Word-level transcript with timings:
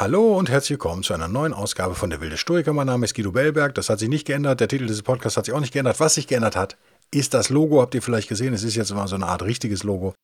Hallo 0.00 0.38
und 0.38 0.48
herzlich 0.48 0.70
willkommen 0.70 1.02
zu 1.02 1.12
einer 1.12 1.26
neuen 1.26 1.52
Ausgabe 1.52 1.96
von 1.96 2.08
Der 2.08 2.20
Wilde 2.20 2.36
Stoiker. 2.36 2.72
Mein 2.72 2.86
Name 2.86 3.04
ist 3.04 3.16
Guido 3.16 3.32
Bellberg. 3.32 3.74
Das 3.74 3.90
hat 3.90 3.98
sich 3.98 4.08
nicht 4.08 4.28
geändert. 4.28 4.60
Der 4.60 4.68
Titel 4.68 4.86
dieses 4.86 5.02
Podcasts 5.02 5.36
hat 5.36 5.46
sich 5.46 5.54
auch 5.54 5.58
nicht 5.58 5.72
geändert. 5.72 5.98
Was 5.98 6.14
sich 6.14 6.28
geändert 6.28 6.54
hat, 6.54 6.76
ist 7.10 7.34
das 7.34 7.48
Logo. 7.48 7.80
Habt 7.80 7.96
ihr 7.96 8.00
vielleicht 8.00 8.28
gesehen? 8.28 8.54
Es 8.54 8.62
ist 8.62 8.76
jetzt 8.76 8.94
mal 8.94 9.08
so 9.08 9.16
eine 9.16 9.26
Art 9.26 9.42
richtiges 9.42 9.82
Logo. 9.82 10.14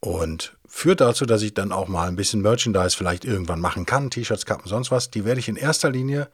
Und 0.00 0.56
führt 0.66 1.02
dazu, 1.02 1.26
dass 1.26 1.42
ich 1.42 1.52
dann 1.52 1.72
auch 1.72 1.88
mal 1.88 2.08
ein 2.08 2.16
bisschen 2.16 2.40
Merchandise 2.40 2.96
vielleicht 2.96 3.26
irgendwann 3.26 3.60
machen 3.60 3.84
kann. 3.84 4.08
T-Shirts, 4.08 4.46
Kappen, 4.46 4.66
sonst 4.66 4.90
was. 4.90 5.10
Die 5.10 5.26
werde 5.26 5.40
ich 5.40 5.48
in 5.50 5.56
erster 5.56 5.90
Linie 5.90 6.28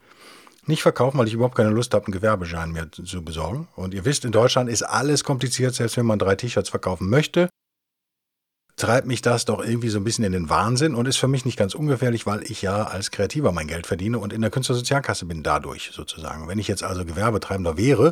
nicht 0.64 0.82
verkaufen, 0.82 1.18
weil 1.18 1.26
ich 1.26 1.34
überhaupt 1.34 1.56
keine 1.56 1.70
Lust 1.70 1.94
habe, 1.94 2.06
einen 2.06 2.12
Gewerbeschein 2.12 2.70
mehr 2.70 2.92
zu 2.92 3.24
besorgen. 3.24 3.66
Und 3.74 3.92
ihr 3.92 4.04
wisst, 4.04 4.24
in 4.24 4.30
Deutschland 4.30 4.70
ist 4.70 4.84
alles 4.84 5.24
kompliziert, 5.24 5.74
selbst 5.74 5.96
wenn 5.96 6.06
man 6.06 6.20
drei 6.20 6.36
T-Shirts 6.36 6.68
verkaufen 6.68 7.10
möchte 7.10 7.48
treibt 8.76 9.06
mich 9.06 9.22
das 9.22 9.44
doch 9.44 9.64
irgendwie 9.64 9.88
so 9.88 9.98
ein 9.98 10.04
bisschen 10.04 10.24
in 10.24 10.32
den 10.32 10.50
Wahnsinn 10.50 10.94
und 10.94 11.06
ist 11.06 11.16
für 11.16 11.28
mich 11.28 11.44
nicht 11.44 11.56
ganz 11.56 11.74
ungefährlich, 11.74 12.26
weil 12.26 12.42
ich 12.42 12.62
ja 12.62 12.84
als 12.84 13.10
Kreativer 13.10 13.52
mein 13.52 13.68
Geld 13.68 13.86
verdiene 13.86 14.18
und 14.18 14.32
in 14.32 14.40
der 14.40 14.50
Künstlersozialkasse 14.50 15.26
bin 15.26 15.42
dadurch 15.42 15.90
sozusagen. 15.92 16.48
Wenn 16.48 16.58
ich 16.58 16.68
jetzt 16.68 16.82
also 16.82 17.04
Gewerbetreibender 17.04 17.76
wäre 17.76 18.10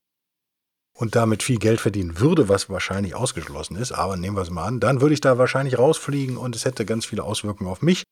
und 0.94 1.16
damit 1.16 1.42
viel 1.42 1.58
Geld 1.58 1.80
verdienen 1.80 2.20
würde, 2.20 2.48
was 2.48 2.70
wahrscheinlich 2.70 3.14
ausgeschlossen 3.14 3.76
ist, 3.76 3.92
aber 3.92 4.16
nehmen 4.16 4.36
wir 4.36 4.42
es 4.42 4.50
mal 4.50 4.64
an, 4.64 4.78
dann 4.78 5.00
würde 5.00 5.14
ich 5.14 5.20
da 5.20 5.36
wahrscheinlich 5.38 5.78
rausfliegen 5.78 6.36
und 6.36 6.54
es 6.54 6.64
hätte 6.64 6.84
ganz 6.84 7.06
viele 7.06 7.24
Auswirkungen 7.24 7.70
auf 7.70 7.82
mich, 7.82 8.04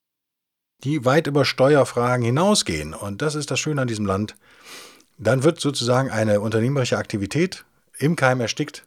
die 0.83 1.05
weit 1.05 1.29
über 1.29 1.45
Steuerfragen 1.45 2.25
hinausgehen. 2.25 2.95
Und 2.95 3.23
das 3.23 3.37
ist 3.37 3.51
das 3.51 3.61
Schöne 3.61 3.83
an 3.83 3.89
diesem 3.89 4.07
Land. 4.07 4.35
Dann 5.19 5.45
wird 5.45 5.61
sozusagen 5.61 6.11
eine 6.11 6.41
unternehmerische 6.41 6.99
Aktivität 6.99 7.65
im 7.99 8.17
Keim 8.17 8.41
erstickt 8.41 8.87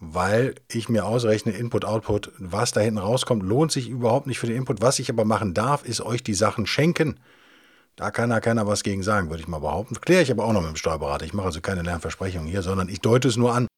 weil 0.00 0.54
ich 0.68 0.88
mir 0.88 1.04
ausrechne, 1.04 1.52
Input, 1.52 1.84
Output, 1.84 2.32
was 2.38 2.72
da 2.72 2.80
hinten 2.80 2.98
rauskommt, 2.98 3.42
lohnt 3.42 3.72
sich 3.72 3.88
überhaupt 3.88 4.26
nicht 4.26 4.38
für 4.38 4.46
den 4.46 4.56
Input. 4.56 4.82
Was 4.82 4.98
ich 4.98 5.10
aber 5.10 5.24
machen 5.24 5.54
darf, 5.54 5.84
ist 5.84 6.00
euch 6.00 6.22
die 6.22 6.34
Sachen 6.34 6.66
schenken. 6.66 7.20
Da 7.96 8.10
kann 8.10 8.30
da 8.30 8.40
keiner 8.40 8.66
was 8.66 8.82
gegen 8.82 9.02
sagen, 9.02 9.30
würde 9.30 9.42
ich 9.42 9.48
mal 9.48 9.60
behaupten. 9.60 9.94
Kläre 10.00 10.22
ich 10.22 10.30
aber 10.30 10.44
auch 10.44 10.52
noch 10.52 10.62
mit 10.62 10.70
dem 10.70 10.76
Steuerberater. 10.76 11.24
Ich 11.24 11.32
mache 11.32 11.46
also 11.46 11.60
keine 11.60 11.82
Lernversprechungen 11.82 12.48
hier, 12.48 12.62
sondern 12.62 12.88
ich 12.88 13.00
deute 13.00 13.28
es 13.28 13.36
nur 13.36 13.54
an. 13.54 13.68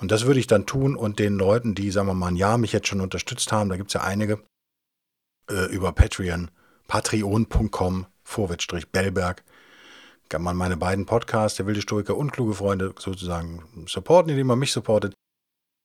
Und 0.00 0.10
das 0.10 0.26
würde 0.26 0.40
ich 0.40 0.46
dann 0.46 0.66
tun 0.66 0.96
und 0.96 1.18
den 1.18 1.36
Leuten, 1.36 1.74
die, 1.74 1.90
sagen 1.90 2.08
wir 2.08 2.14
mal, 2.14 2.28
ein 2.28 2.36
Jahr 2.36 2.58
mich 2.58 2.72
jetzt 2.72 2.88
schon 2.88 3.00
unterstützt 3.00 3.52
haben, 3.52 3.70
da 3.70 3.76
gibt 3.76 3.90
es 3.90 3.94
ja 3.94 4.02
einige, 4.02 4.42
äh, 5.50 5.66
über 5.72 5.92
Patreon, 5.92 6.50
patreon.com, 6.88 8.06
Vorwärtsstrich-Bellberg, 8.24 9.44
kann 10.28 10.42
man 10.42 10.56
meine 10.56 10.76
beiden 10.76 11.06
Podcasts, 11.06 11.56
der 11.56 11.66
wilde 11.66 11.80
Stoiker 11.80 12.16
und 12.16 12.32
kluge 12.32 12.54
Freunde, 12.54 12.92
sozusagen 12.98 13.62
supporten, 13.86 14.30
indem 14.30 14.48
man 14.48 14.58
mich 14.58 14.72
supportet 14.72 15.14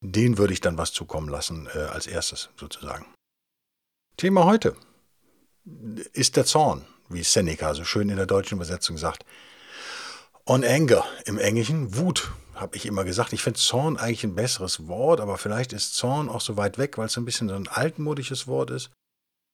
den 0.02 0.38
würde 0.38 0.54
ich 0.54 0.62
dann 0.62 0.78
was 0.78 0.94
zukommen 0.94 1.30
lassen 1.30 1.68
äh, 1.74 1.80
als 1.80 2.08
erstes 2.08 2.50
sozusagen. 2.58 3.06
Thema 4.18 4.46
heute 4.46 4.76
ist 6.14 6.36
der 6.36 6.46
Zorn, 6.46 6.86
wie 7.10 7.24
Seneca 7.24 7.74
so 7.74 7.84
schön 7.84 8.10
in 8.10 8.18
der 8.18 8.26
deutschen 8.26 8.56
Übersetzung 8.56 8.98
sagt. 8.98 9.26
On 10.46 10.64
anger 10.64 11.06
im 11.26 11.38
Englischen, 11.38 11.96
Wut, 11.96 12.32
habe 12.56 12.76
ich 12.76 12.86
immer 12.86 13.04
gesagt. 13.04 13.34
Ich 13.34 13.44
finde 13.44 13.60
Zorn 13.60 13.98
eigentlich 13.98 14.24
ein 14.24 14.36
besseres 14.36 14.88
Wort, 14.88 15.22
aber 15.22 15.38
vielleicht 15.38 15.74
ist 15.74 15.96
Zorn 15.96 16.28
auch 16.28 16.42
so 16.42 16.58
weit 16.58 16.78
weg, 16.78 16.98
weil 16.98 17.06
es 17.06 17.18
ein 17.18 17.26
bisschen 17.26 17.50
so 17.50 17.56
ein 17.56 17.68
altmodisches 17.68 18.48
Wort 18.48 18.72
ist. 18.72 18.92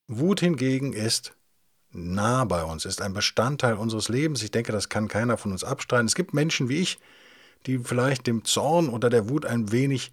Wut 0.08 0.40
hingegen 0.40 0.92
ist 0.92 1.34
nah 1.90 2.44
bei 2.44 2.64
uns, 2.64 2.84
ist 2.84 3.00
ein 3.00 3.12
Bestandteil 3.12 3.74
unseres 3.74 4.08
Lebens. 4.08 4.42
Ich 4.42 4.50
denke, 4.50 4.72
das 4.72 4.88
kann 4.88 5.08
keiner 5.08 5.36
von 5.36 5.52
uns 5.52 5.64
abstreiten. 5.64 6.06
Es 6.06 6.14
gibt 6.14 6.34
Menschen 6.34 6.68
wie 6.68 6.80
ich, 6.80 6.98
die 7.66 7.78
vielleicht 7.78 8.26
dem 8.26 8.44
Zorn 8.44 8.88
oder 8.88 9.10
der 9.10 9.28
Wut 9.28 9.46
ein 9.46 9.72
wenig 9.72 10.12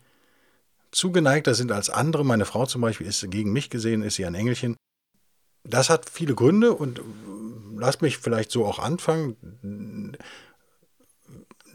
zugeneigter 0.93 1.53
sind 1.53 1.71
als 1.71 1.89
andere. 1.89 2.23
Meine 2.23 2.45
Frau 2.45 2.65
zum 2.65 2.81
Beispiel 2.81 3.07
ist 3.07 3.29
gegen 3.29 3.51
mich 3.51 3.69
gesehen, 3.69 4.01
ist 4.01 4.15
sie 4.15 4.25
ein 4.25 4.35
Engelchen. 4.35 4.77
Das 5.63 5.89
hat 5.89 6.09
viele 6.09 6.35
Gründe 6.35 6.73
und 6.73 7.01
lasst 7.77 8.01
mich 8.01 8.17
vielleicht 8.17 8.51
so 8.51 8.65
auch 8.65 8.79
anfangen, 8.79 10.17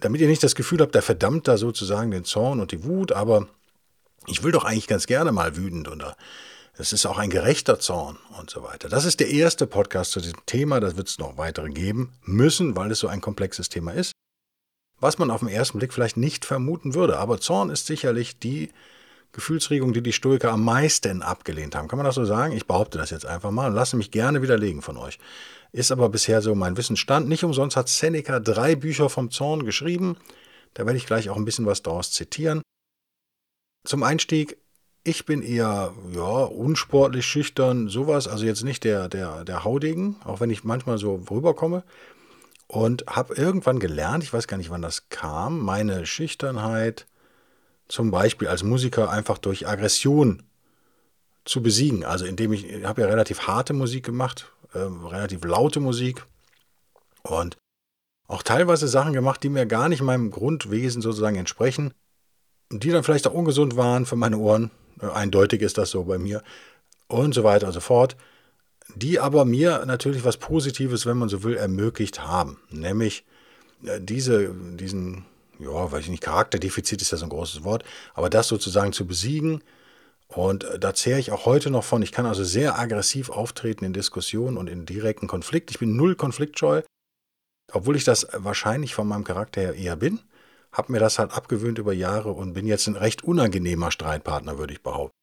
damit 0.01 0.21
ihr 0.21 0.29
nicht 0.29 0.43
das 0.43 0.55
Gefühl 0.55 0.81
habt, 0.81 0.95
der 0.95 1.03
verdammt 1.03 1.49
da 1.49 1.57
sozusagen 1.57 2.11
den 2.11 2.25
Zorn 2.25 2.61
und 2.61 2.73
die 2.73 2.85
Wut, 2.85 3.13
aber 3.13 3.49
ich 4.27 4.43
will 4.43 4.53
doch 4.53 4.65
eigentlich 4.65 4.87
ganz 4.87 5.07
gerne 5.07 5.33
mal 5.33 5.57
wütend 5.57 5.89
oder 5.89 6.17
das 6.77 6.93
ist 6.93 7.07
auch 7.07 7.19
ein 7.19 7.31
gerechter 7.31 7.81
Zorn 7.81 8.19
und 8.39 8.51
so 8.51 8.63
weiter. 8.63 8.89
Das 8.89 9.05
ist 9.05 9.19
der 9.19 9.31
erste 9.31 9.67
Podcast 9.67 10.13
zu 10.13 10.21
diesem 10.21 10.45
Thema, 10.47 10.79
das 10.81 10.97
wird 10.97 11.09
es 11.09 11.19
noch 11.19 11.37
weitere 11.37 11.71
geben 11.71 12.13
müssen, 12.23 12.77
weil 12.77 12.93
es 12.93 13.01
so 13.01 13.09
ein 13.09 13.21
komplexes 13.21 13.69
Thema 13.69 13.93
ist. 13.93 14.13
Was 15.01 15.19
man 15.19 15.31
auf 15.31 15.41
den 15.41 15.49
ersten 15.49 15.79
Blick 15.79 15.93
vielleicht 15.93 16.17
nicht 16.17 16.45
vermuten 16.45 16.95
würde, 16.95 17.19
aber 17.19 17.41
Zorn 17.41 17.71
ist 17.71 17.87
sicherlich 17.87 18.39
die 18.39 18.71
Gefühlsregung, 19.33 19.93
die 19.93 20.03
die 20.03 20.13
Stoiker 20.13 20.53
am 20.53 20.65
meisten 20.65 21.23
abgelehnt 21.23 21.75
haben. 21.75 21.89
Kann 21.89 21.99
man 21.99 22.07
das 22.07 22.15
so 22.15 22.25
sagen? 22.25 22.55
Ich 22.55 22.67
behaupte 22.67 22.99
das 22.99 23.11
jetzt 23.11 23.27
einfach 23.27 23.51
mal 23.51 23.69
und 23.69 23.75
lasse 23.75 23.97
mich 23.97 24.11
gerne 24.11 24.43
widerlegen 24.43 24.83
von 24.83 24.97
euch. 24.97 25.19
Ist 25.73 25.93
aber 25.93 26.09
bisher 26.09 26.41
so 26.41 26.55
mein 26.55 26.77
Wissensstand. 26.77 27.29
Nicht 27.29 27.45
umsonst 27.45 27.77
hat 27.77 27.89
Seneca 27.89 28.41
drei 28.41 28.75
Bücher 28.75 29.11
vom 29.11 29.31
Zorn 29.31 29.65
geschrieben. 29.65 30.17
Da 30.75 30.87
werde 30.87 30.97
ich 30.97 31.07
gleich 31.07 31.29
auch 31.29 31.37
ein 31.37 31.45
bisschen 31.45 31.67
was 31.67 31.83
daraus 31.83 32.11
zitieren. 32.11 32.63
Zum 33.85 34.03
Einstieg, 34.03 34.59
ich 35.05 35.27
bin 35.27 35.43
eher 35.43 35.93
ja, 36.13 36.43
unsportlich, 36.45 37.27
schüchtern, 37.27 37.89
sowas. 37.89 38.29
Also 38.29 38.47
jetzt 38.47 38.65
nicht 38.65 38.85
der, 38.85 39.09
der, 39.09 39.45
der 39.45 39.65
Haudegen, 39.65 40.17
auch 40.25 40.41
wenn 40.41 40.51
ich 40.51 40.65
manchmal 40.65 40.99
so 40.99 41.23
rüberkomme. 41.31 41.85
Und 42.67 43.05
habe 43.07 43.35
irgendwann 43.35 43.79
gelernt, 43.79 44.25
ich 44.25 44.33
weiß 44.33 44.47
gar 44.47 44.59
nicht, 44.59 44.71
wann 44.71 44.83
das 44.83 45.09
kam, 45.09 45.61
meine 45.61 46.05
Schüchternheit 46.05 47.07
zum 47.89 48.11
Beispiel 48.11 48.49
als 48.49 48.63
Musiker 48.63 49.11
einfach 49.11 49.39
durch 49.39 49.67
Aggression 49.67 50.43
zu 51.45 51.63
besiegen. 51.63 52.05
Also 52.05 52.27
indem 52.27 52.53
ich, 52.53 52.69
ich 52.69 52.85
habe 52.85 53.01
ja 53.01 53.07
relativ 53.07 53.47
harte 53.47 53.73
Musik 53.73 54.05
gemacht, 54.05 54.53
äh, 54.75 54.79
relativ 54.79 55.43
laute 55.45 55.81
Musik 55.81 56.25
und 57.23 57.57
auch 58.27 58.43
teilweise 58.43 58.87
Sachen 58.87 59.15
gemacht, 59.15 59.43
die 59.43 59.49
mir 59.49 59.65
gar 59.65 59.89
nicht 59.89 60.03
meinem 60.03 60.31
Grundwesen 60.31 61.01
sozusagen 61.01 61.37
entsprechen, 61.37 61.95
die 62.71 62.91
dann 62.91 63.03
vielleicht 63.03 63.27
auch 63.27 63.33
ungesund 63.33 63.77
waren 63.77 64.05
für 64.05 64.17
meine 64.17 64.37
Ohren. 64.37 64.71
Äh, 65.01 65.07
eindeutig 65.07 65.63
ist 65.63 65.79
das 65.79 65.91
so 65.91 66.05
bei 66.05 66.19
mir 66.19 66.43
und 67.09 67.35
so 67.35 67.43
weiter 67.43 67.67
und 67.67 67.73
so 67.73 67.81
fort. 67.81 68.17
Die 68.95 69.19
aber 69.19 69.45
mir 69.45 69.85
natürlich 69.87 70.25
was 70.25 70.37
Positives, 70.37 71.07
wenn 71.07 71.19
man 71.19 71.29
so 71.29 71.43
will, 71.43 71.57
ermöglicht 71.57 72.27
haben. 72.27 72.59
Nämlich 72.71 73.25
äh, 73.85 74.01
diese, 74.01 74.55
diesen 74.55 75.25
ja, 75.59 75.93
weiß 75.93 76.05
ich 76.05 76.11
nicht, 76.11 76.23
Charakterdefizit 76.23 77.03
ist 77.03 77.11
ja 77.11 77.19
so 77.19 77.27
ein 77.27 77.31
großes 77.31 77.65
Wort, 77.65 77.85
aber 78.15 78.31
das 78.31 78.49
sozusagen 78.49 78.93
zu 78.93 79.07
besiegen. 79.07 79.63
Und 80.29 80.65
äh, 80.65 80.79
da 80.79 80.95
zehre 80.95 81.19
ich 81.19 81.33
auch 81.33 81.47
heute 81.47 81.71
noch 81.71 81.85
von. 81.85 82.03
Ich 82.03 82.13
kann 82.13 82.27
also 82.27 82.45
sehr 82.45 82.79
aggressiv 82.79 83.31
auftreten 83.31 83.85
in 83.85 83.93
Diskussionen 83.93 84.57
und 84.57 84.69
in 84.69 84.87
direkten 84.87 85.27
Konflikt. 85.27 85.71
Ich 85.71 85.79
bin 85.79 85.97
null 85.97 86.15
konfliktscheu, 86.15 86.83
obwohl 87.73 87.97
ich 87.97 88.05
das 88.05 88.29
wahrscheinlich 88.33 88.95
von 88.95 89.09
meinem 89.09 89.25
Charakter 89.25 89.61
her 89.61 89.75
eher 89.75 89.97
bin. 89.97 90.21
Habe 90.71 90.93
mir 90.93 90.99
das 90.99 91.19
halt 91.19 91.33
abgewöhnt 91.33 91.79
über 91.79 91.95
Jahre 91.95 92.31
und 92.33 92.53
bin 92.53 92.67
jetzt 92.67 92.87
ein 92.87 92.97
recht 92.97 93.25
unangenehmer 93.25 93.91
Streitpartner, 93.91 94.59
würde 94.59 94.75
ich 94.75 94.83
behaupten. 94.83 95.17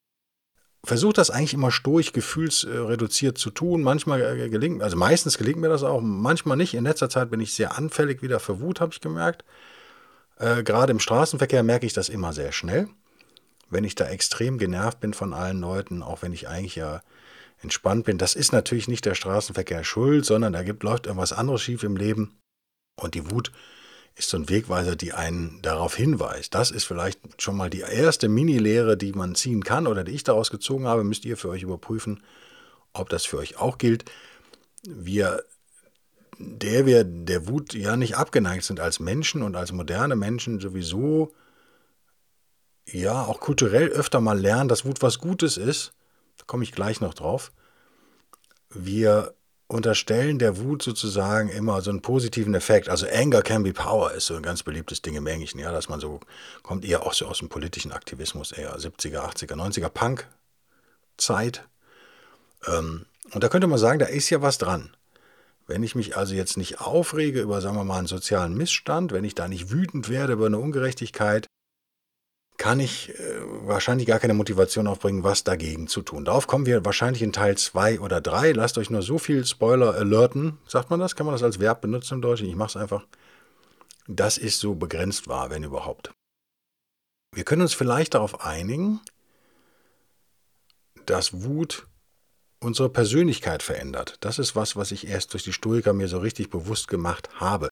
Versuche 0.84 1.14
das 1.14 1.32
eigentlich 1.32 1.54
immer 1.54 1.72
stoisch, 1.72 2.12
gefühlsreduziert 2.14 3.38
zu 3.38 3.50
tun. 3.52 3.82
Manchmal 3.82 4.22
äh, 4.22 4.50
gelingt, 4.50 4.82
also 4.84 4.98
meistens 4.98 5.38
gelingt 5.38 5.60
mir 5.60 5.70
das 5.70 5.84
auch, 5.84 6.02
manchmal 6.02 6.58
nicht. 6.58 6.74
In 6.74 6.84
letzter 6.84 7.10
Zeit 7.10 7.30
bin 7.30 7.40
ich 7.40 7.54
sehr 7.54 7.78
anfällig 7.78 8.22
wieder 8.22 8.40
für 8.40 8.60
Wut, 8.60 8.82
habe 8.82 8.92
ich 8.94 9.02
gemerkt. 9.02 9.44
Äh, 10.38 10.64
Gerade 10.64 10.92
im 10.92 11.00
Straßenverkehr 11.00 11.64
merke 11.64 11.86
ich 11.86 11.94
das 11.94 12.10
immer 12.10 12.34
sehr 12.34 12.52
schnell. 12.52 12.88
Wenn 13.70 13.84
ich 13.84 13.96
da 13.96 14.08
extrem 14.08 14.58
genervt 14.58 15.00
bin 15.00 15.14
von 15.14 15.34
allen 15.34 15.60
Leuten, 15.60 16.04
auch 16.04 16.22
wenn 16.22 16.34
ich 16.34 16.48
eigentlich 16.48 16.76
ja 16.76 17.02
entspannt 17.62 18.06
bin, 18.06 18.18
das 18.18 18.36
ist 18.36 18.52
natürlich 18.52 18.88
nicht 18.88 19.06
der 19.06 19.16
Straßenverkehr 19.16 19.84
schuld, 19.84 20.26
sondern 20.26 20.54
da 20.54 20.64
gibt, 20.64 20.84
läuft 20.84 21.08
irgendwas 21.08 21.34
anderes 21.34 21.62
schief 21.62 21.84
im 21.84 21.98
Leben. 21.98 22.38
Und 22.96 23.16
die 23.16 23.32
Wut 23.32 23.52
ist 24.16 24.30
so 24.30 24.38
ein 24.38 24.50
Wegweiser, 24.50 24.96
die 24.96 25.14
einen 25.14 25.62
darauf 25.62 25.96
hinweist. 25.96 26.54
Das 26.54 26.72
ist 26.72 26.86
vielleicht 26.86 27.20
schon 27.42 27.58
mal 27.58 27.70
die 27.70 27.82
erste 27.82 28.30
Mini-Lehre, 28.30 28.98
die 28.98 29.12
man 29.12 29.36
ziehen 29.36 29.64
kann 29.64 29.88
oder 29.88 30.04
die 30.04 30.14
ich 30.14 30.24
daraus 30.24 30.52
gezogen 30.52 30.88
habe. 30.88 31.04
Müsst 31.04 31.26
ihr 31.26 31.38
für 31.38 31.50
euch 31.50 31.64
überprüfen, 31.64 32.24
ob 32.94 33.10
das 33.10 33.26
für 33.26 33.38
euch 33.38 33.58
auch 33.58 33.78
gilt. 33.78 34.06
Wir 34.88 35.44
der 36.38 36.86
wir 36.86 37.04
der 37.04 37.48
Wut 37.48 37.74
ja 37.74 37.96
nicht 37.96 38.18
abgeneigt 38.18 38.64
sind 38.64 38.80
als 38.80 39.00
Menschen 39.00 39.42
und 39.42 39.56
als 39.56 39.72
moderne 39.72 40.16
Menschen 40.16 40.60
sowieso 40.60 41.34
ja 42.86 43.24
auch 43.24 43.40
kulturell 43.40 43.88
öfter 43.90 44.22
mal 44.22 44.40
lernen, 44.40 44.70
dass 44.70 44.86
Wut 44.86 45.02
was 45.02 45.20
Gutes 45.20 45.58
ist. 45.58 45.94
Da 46.38 46.44
komme 46.46 46.64
ich 46.64 46.72
gleich 46.72 47.02
noch 47.02 47.14
drauf. 47.14 47.52
Wir 48.70 49.34
unterstellen 49.68 50.38
der 50.38 50.58
Wut 50.58 50.84
sozusagen 50.84 51.50
immer 51.50 51.82
so 51.82 51.90
einen 51.90 52.02
positiven 52.02 52.54
Effekt. 52.54 52.88
Also 52.88 53.08
Anger 53.12 53.42
can 53.42 53.64
be 53.64 53.74
power 53.74 54.12
ist 54.12 54.28
so 54.28 54.36
ein 54.36 54.44
ganz 54.44 54.62
beliebtes 54.62 55.02
Ding 55.02 55.16
im 55.16 55.26
Englischen, 55.26 55.60
ja, 55.60 55.72
dass 55.72 55.90
man 55.90 56.00
so, 56.00 56.20
kommt 56.62 56.86
eher 56.86 57.04
auch 57.04 57.14
so 57.14 57.26
aus 57.26 57.40
dem 57.40 57.50
politischen 57.50 57.92
Aktivismus, 57.92 58.52
eher 58.52 58.78
70er, 58.78 59.22
80er, 59.22 59.56
90er 59.56 59.90
Punk-Zeit. 59.90 61.64
Ähm, 62.68 63.06
und 63.32 63.44
da 63.44 63.50
könnte 63.50 63.68
man 63.68 63.80
sagen, 63.80 63.98
da 63.98 64.06
ist 64.06 64.30
ja 64.30 64.42
was 64.42 64.60
dran. 64.60 64.96
Wenn 65.68 65.84
ich 65.84 65.96
mich 65.96 66.16
also 66.16 66.36
jetzt 66.36 66.58
nicht 66.58 66.80
aufrege 66.80 67.42
über, 67.42 67.60
sagen 67.62 67.76
wir 67.76 67.84
mal, 67.84 67.98
einen 67.98 68.08
sozialen 68.08 68.56
Missstand, 68.56 69.12
wenn 69.12 69.24
ich 69.24 69.36
da 69.36 69.48
nicht 69.48 69.72
wütend 69.72 70.10
werde 70.10 70.34
über 70.34 70.46
eine 70.46 70.60
Ungerechtigkeit, 70.60 71.48
kann 72.58 72.80
ich 72.80 73.10
äh, 73.20 73.42
wahrscheinlich 73.68 74.08
gar 74.08 74.20
keine 74.20 74.34
Motivation 74.34 74.88
aufbringen, 74.88 75.24
was 75.24 75.44
dagegen 75.44 75.88
zu 75.88 76.02
tun. 76.02 76.24
Darauf 76.24 76.48
kommen 76.48 76.66
wir 76.66 76.86
wahrscheinlich 76.86 77.22
in 77.22 77.34
Teil 77.34 77.58
2 77.58 78.00
oder 78.00 78.22
3. 78.22 78.54
Lasst 78.54 78.78
euch 78.78 78.90
nur 78.90 79.02
so 79.02 79.18
viel 79.18 79.46
Spoiler 79.46 79.94
alerten. 79.96 80.58
Sagt 80.68 80.90
man 80.90 81.00
das? 81.00 81.16
Kann 81.16 81.26
man 81.26 81.34
das 81.34 81.44
als 81.44 81.60
Verb 81.60 81.82
benutzen 81.82 82.16
im 82.16 82.22
Deutschen? 82.22 82.48
Ich 82.48 82.56
mache 82.56 82.70
es 82.70 82.78
einfach. 82.78 83.06
Das 84.08 84.38
ist 84.38 84.60
so 84.60 84.76
begrenzt 84.76 85.28
wahr, 85.28 85.50
wenn 85.50 85.64
überhaupt. 85.64 86.14
Wir 87.34 87.44
können 87.44 87.64
uns 87.64 87.74
vielleicht 87.74 88.14
darauf 88.14 88.46
einigen, 88.46 89.02
dass 91.06 91.44
Wut 91.44 91.88
unsere 92.60 92.90
Persönlichkeit 92.90 93.64
verändert. 93.64 94.18
Das 94.22 94.40
ist 94.40 94.56
was, 94.56 94.76
was 94.76 94.92
ich 94.92 95.08
erst 95.08 95.34
durch 95.34 95.44
die 95.44 95.54
Stoiker 95.54 95.94
mir 95.94 96.08
so 96.08 96.20
richtig 96.20 96.50
bewusst 96.50 96.88
gemacht 96.88 97.30
habe. 97.36 97.70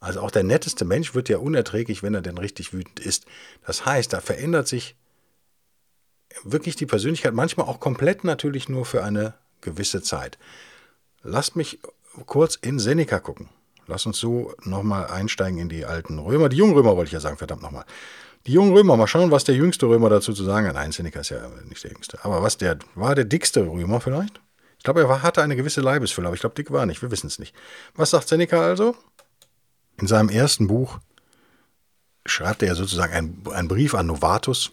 Also 0.00 0.20
auch 0.20 0.30
der 0.30 0.42
netteste 0.42 0.84
Mensch 0.84 1.14
wird 1.14 1.28
ja 1.28 1.38
unerträglich, 1.38 2.02
wenn 2.02 2.14
er 2.14 2.20
denn 2.20 2.38
richtig 2.38 2.72
wütend 2.72 3.00
ist. 3.00 3.24
Das 3.66 3.86
heißt, 3.86 4.12
da 4.12 4.20
verändert 4.20 4.68
sich 4.68 4.96
wirklich 6.42 6.76
die 6.76 6.86
Persönlichkeit, 6.86 7.32
manchmal 7.32 7.66
auch 7.66 7.80
komplett 7.80 8.24
natürlich 8.24 8.68
nur 8.68 8.84
für 8.84 9.02
eine 9.02 9.34
gewisse 9.60 10.02
Zeit. 10.02 10.38
Lasst 11.22 11.56
mich 11.56 11.80
kurz 12.26 12.56
in 12.56 12.78
Seneca 12.78 13.18
gucken. 13.18 13.48
Lass 13.86 14.06
uns 14.06 14.18
so 14.18 14.54
nochmal 14.62 15.06
einsteigen 15.08 15.58
in 15.58 15.68
die 15.68 15.84
alten 15.84 16.18
Römer. 16.18 16.48
Die 16.48 16.56
jungen 16.56 16.74
Römer 16.74 16.96
wollte 16.96 17.08
ich 17.08 17.12
ja 17.12 17.20
sagen, 17.20 17.36
verdammt 17.36 17.62
nochmal. 17.62 17.84
Die 18.46 18.52
jungen 18.52 18.74
Römer, 18.74 18.96
mal 18.96 19.06
schauen, 19.06 19.30
was 19.30 19.44
der 19.44 19.54
jüngste 19.54 19.86
Römer 19.86 20.10
dazu 20.10 20.34
zu 20.34 20.44
sagen 20.44 20.66
hat. 20.66 20.74
Nein, 20.74 20.92
Seneca 20.92 21.20
ist 21.20 21.30
ja 21.30 21.48
nicht 21.68 21.82
der 21.82 21.92
jüngste. 21.92 22.22
Aber 22.24 22.42
was 22.42 22.58
der, 22.58 22.78
war 22.94 23.14
der 23.14 23.24
dickste 23.24 23.66
Römer 23.66 24.00
vielleicht? 24.00 24.40
Ich 24.76 24.84
glaube, 24.84 25.00
er 25.00 25.08
war, 25.08 25.22
hatte 25.22 25.42
eine 25.42 25.56
gewisse 25.56 25.80
Leibesfülle, 25.80 26.26
aber 26.26 26.34
ich 26.34 26.40
glaube, 26.40 26.54
dick 26.54 26.70
war 26.70 26.80
er 26.80 26.86
nicht. 26.86 27.00
Wir 27.00 27.10
wissen 27.10 27.26
es 27.26 27.38
nicht. 27.38 27.54
Was 27.94 28.10
sagt 28.10 28.28
Seneca 28.28 28.62
also? 28.62 28.94
In 29.98 30.06
seinem 30.06 30.28
ersten 30.28 30.66
Buch 30.66 30.98
schreibt 32.26 32.62
er 32.62 32.74
sozusagen 32.74 33.14
einen, 33.14 33.42
einen 33.50 33.68
Brief 33.68 33.94
an 33.94 34.06
Novatus, 34.06 34.72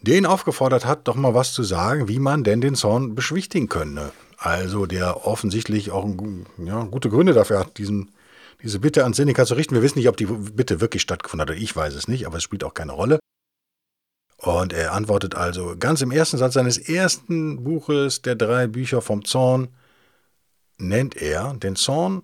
der 0.00 0.16
ihn 0.16 0.24
aufgefordert 0.24 0.86
hat, 0.86 1.06
doch 1.06 1.16
mal 1.16 1.34
was 1.34 1.52
zu 1.52 1.62
sagen, 1.62 2.08
wie 2.08 2.18
man 2.18 2.44
denn 2.44 2.62
den 2.62 2.76
Zorn 2.76 3.14
beschwichtigen 3.14 3.68
könne. 3.68 4.12
Also 4.38 4.86
der 4.86 5.26
offensichtlich 5.26 5.90
auch 5.90 6.08
ja, 6.58 6.84
gute 6.84 7.10
Gründe 7.10 7.34
dafür 7.34 7.58
hat, 7.58 7.76
diesen, 7.76 8.13
diese 8.62 8.78
Bitte 8.78 9.04
an 9.04 9.12
Seneca 9.12 9.44
zu 9.44 9.54
richten. 9.54 9.74
Wir 9.74 9.82
wissen 9.82 9.98
nicht, 9.98 10.08
ob 10.08 10.16
die 10.16 10.26
Bitte 10.26 10.80
wirklich 10.80 11.02
stattgefunden 11.02 11.48
hat 11.48 11.56
ich 11.56 11.74
weiß 11.74 11.94
es 11.94 12.08
nicht, 12.08 12.26
aber 12.26 12.38
es 12.38 12.42
spielt 12.42 12.64
auch 12.64 12.74
keine 12.74 12.92
Rolle. 12.92 13.18
Und 14.38 14.72
er 14.72 14.92
antwortet 14.92 15.34
also 15.34 15.74
ganz 15.78 16.02
im 16.02 16.10
ersten 16.10 16.38
Satz 16.38 16.54
seines 16.54 16.78
ersten 16.78 17.64
Buches 17.64 18.22
der 18.22 18.34
drei 18.34 18.66
Bücher 18.66 19.00
vom 19.00 19.24
Zorn, 19.24 19.68
nennt 20.76 21.16
er 21.16 21.54
den 21.54 21.76
Zorn 21.76 22.22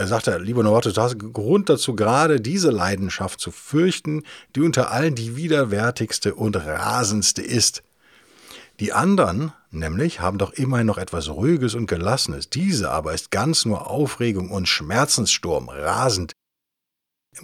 er 0.00 0.06
sagte, 0.06 0.38
lieber 0.38 0.62
Novatus, 0.62 0.94
du 0.94 1.02
hast 1.02 1.18
Grund 1.18 1.68
dazu, 1.68 1.94
gerade 1.94 2.40
diese 2.40 2.70
Leidenschaft 2.70 3.38
zu 3.38 3.50
fürchten, 3.50 4.22
die 4.56 4.62
unter 4.62 4.90
allen 4.92 5.14
die 5.14 5.36
widerwärtigste 5.36 6.34
und 6.34 6.56
rasendste 6.56 7.42
ist. 7.42 7.82
Die 8.80 8.94
anderen, 8.94 9.52
nämlich, 9.70 10.20
haben 10.20 10.38
doch 10.38 10.52
immerhin 10.52 10.86
noch 10.86 10.98
etwas 10.98 11.28
Ruhiges 11.28 11.74
und 11.74 11.86
Gelassenes. 11.86 12.50
Diese 12.50 12.90
aber 12.90 13.14
ist 13.14 13.30
ganz 13.30 13.64
nur 13.64 13.88
Aufregung 13.88 14.50
und 14.50 14.68
Schmerzenssturm, 14.68 15.68
rasend, 15.68 16.32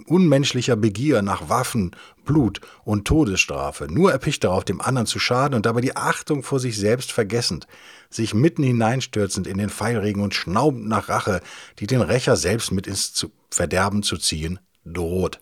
unmenschlicher 0.06 0.76
Begier 0.76 1.22
nach 1.22 1.48
Waffen, 1.48 1.94
Blut 2.24 2.60
und 2.84 3.06
Todesstrafe, 3.06 3.86
nur 3.88 4.10
erpicht 4.10 4.44
darauf, 4.44 4.64
dem 4.64 4.80
anderen 4.80 5.06
zu 5.06 5.18
schaden 5.18 5.54
und 5.54 5.66
dabei 5.66 5.80
die 5.80 5.96
Achtung 5.96 6.42
vor 6.42 6.58
sich 6.58 6.76
selbst 6.76 7.12
vergessend, 7.12 7.66
sich 8.10 8.34
mitten 8.34 8.62
hineinstürzend 8.62 9.46
in 9.46 9.58
den 9.58 9.70
Pfeilregen 9.70 10.22
und 10.22 10.34
schnaubend 10.34 10.88
nach 10.88 11.08
Rache, 11.08 11.40
die 11.78 11.86
den 11.86 12.00
Rächer 12.00 12.36
selbst 12.36 12.72
mit 12.72 12.86
ins 12.86 13.26
Verderben 13.50 14.02
zu 14.02 14.16
ziehen, 14.16 14.58
droht. 14.84 15.40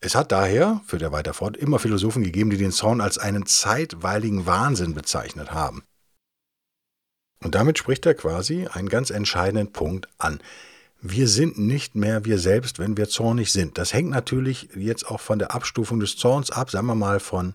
Es 0.00 0.14
hat 0.14 0.30
daher, 0.32 0.80
führt 0.86 1.02
er 1.02 1.12
weiter 1.12 1.34
fort, 1.34 1.56
immer 1.56 1.78
Philosophen 1.78 2.22
gegeben, 2.22 2.50
die 2.50 2.56
den 2.56 2.72
Zorn 2.72 3.00
als 3.00 3.18
einen 3.18 3.46
zeitweiligen 3.46 4.46
Wahnsinn 4.46 4.94
bezeichnet 4.94 5.50
haben. 5.52 5.82
Und 7.42 7.54
damit 7.54 7.78
spricht 7.78 8.06
er 8.06 8.14
quasi 8.14 8.66
einen 8.66 8.88
ganz 8.88 9.10
entscheidenden 9.10 9.72
Punkt 9.72 10.08
an 10.18 10.40
wir 11.00 11.28
sind 11.28 11.58
nicht 11.58 11.94
mehr 11.94 12.24
wir 12.24 12.38
selbst, 12.38 12.78
wenn 12.78 12.96
wir 12.96 13.08
zornig 13.08 13.52
sind. 13.52 13.78
Das 13.78 13.92
hängt 13.92 14.10
natürlich 14.10 14.68
jetzt 14.74 15.08
auch 15.08 15.20
von 15.20 15.38
der 15.38 15.54
Abstufung 15.54 16.00
des 16.00 16.16
Zorns 16.16 16.50
ab, 16.50 16.70
sagen 16.70 16.86
wir 16.86 16.94
mal 16.94 17.20
von 17.20 17.54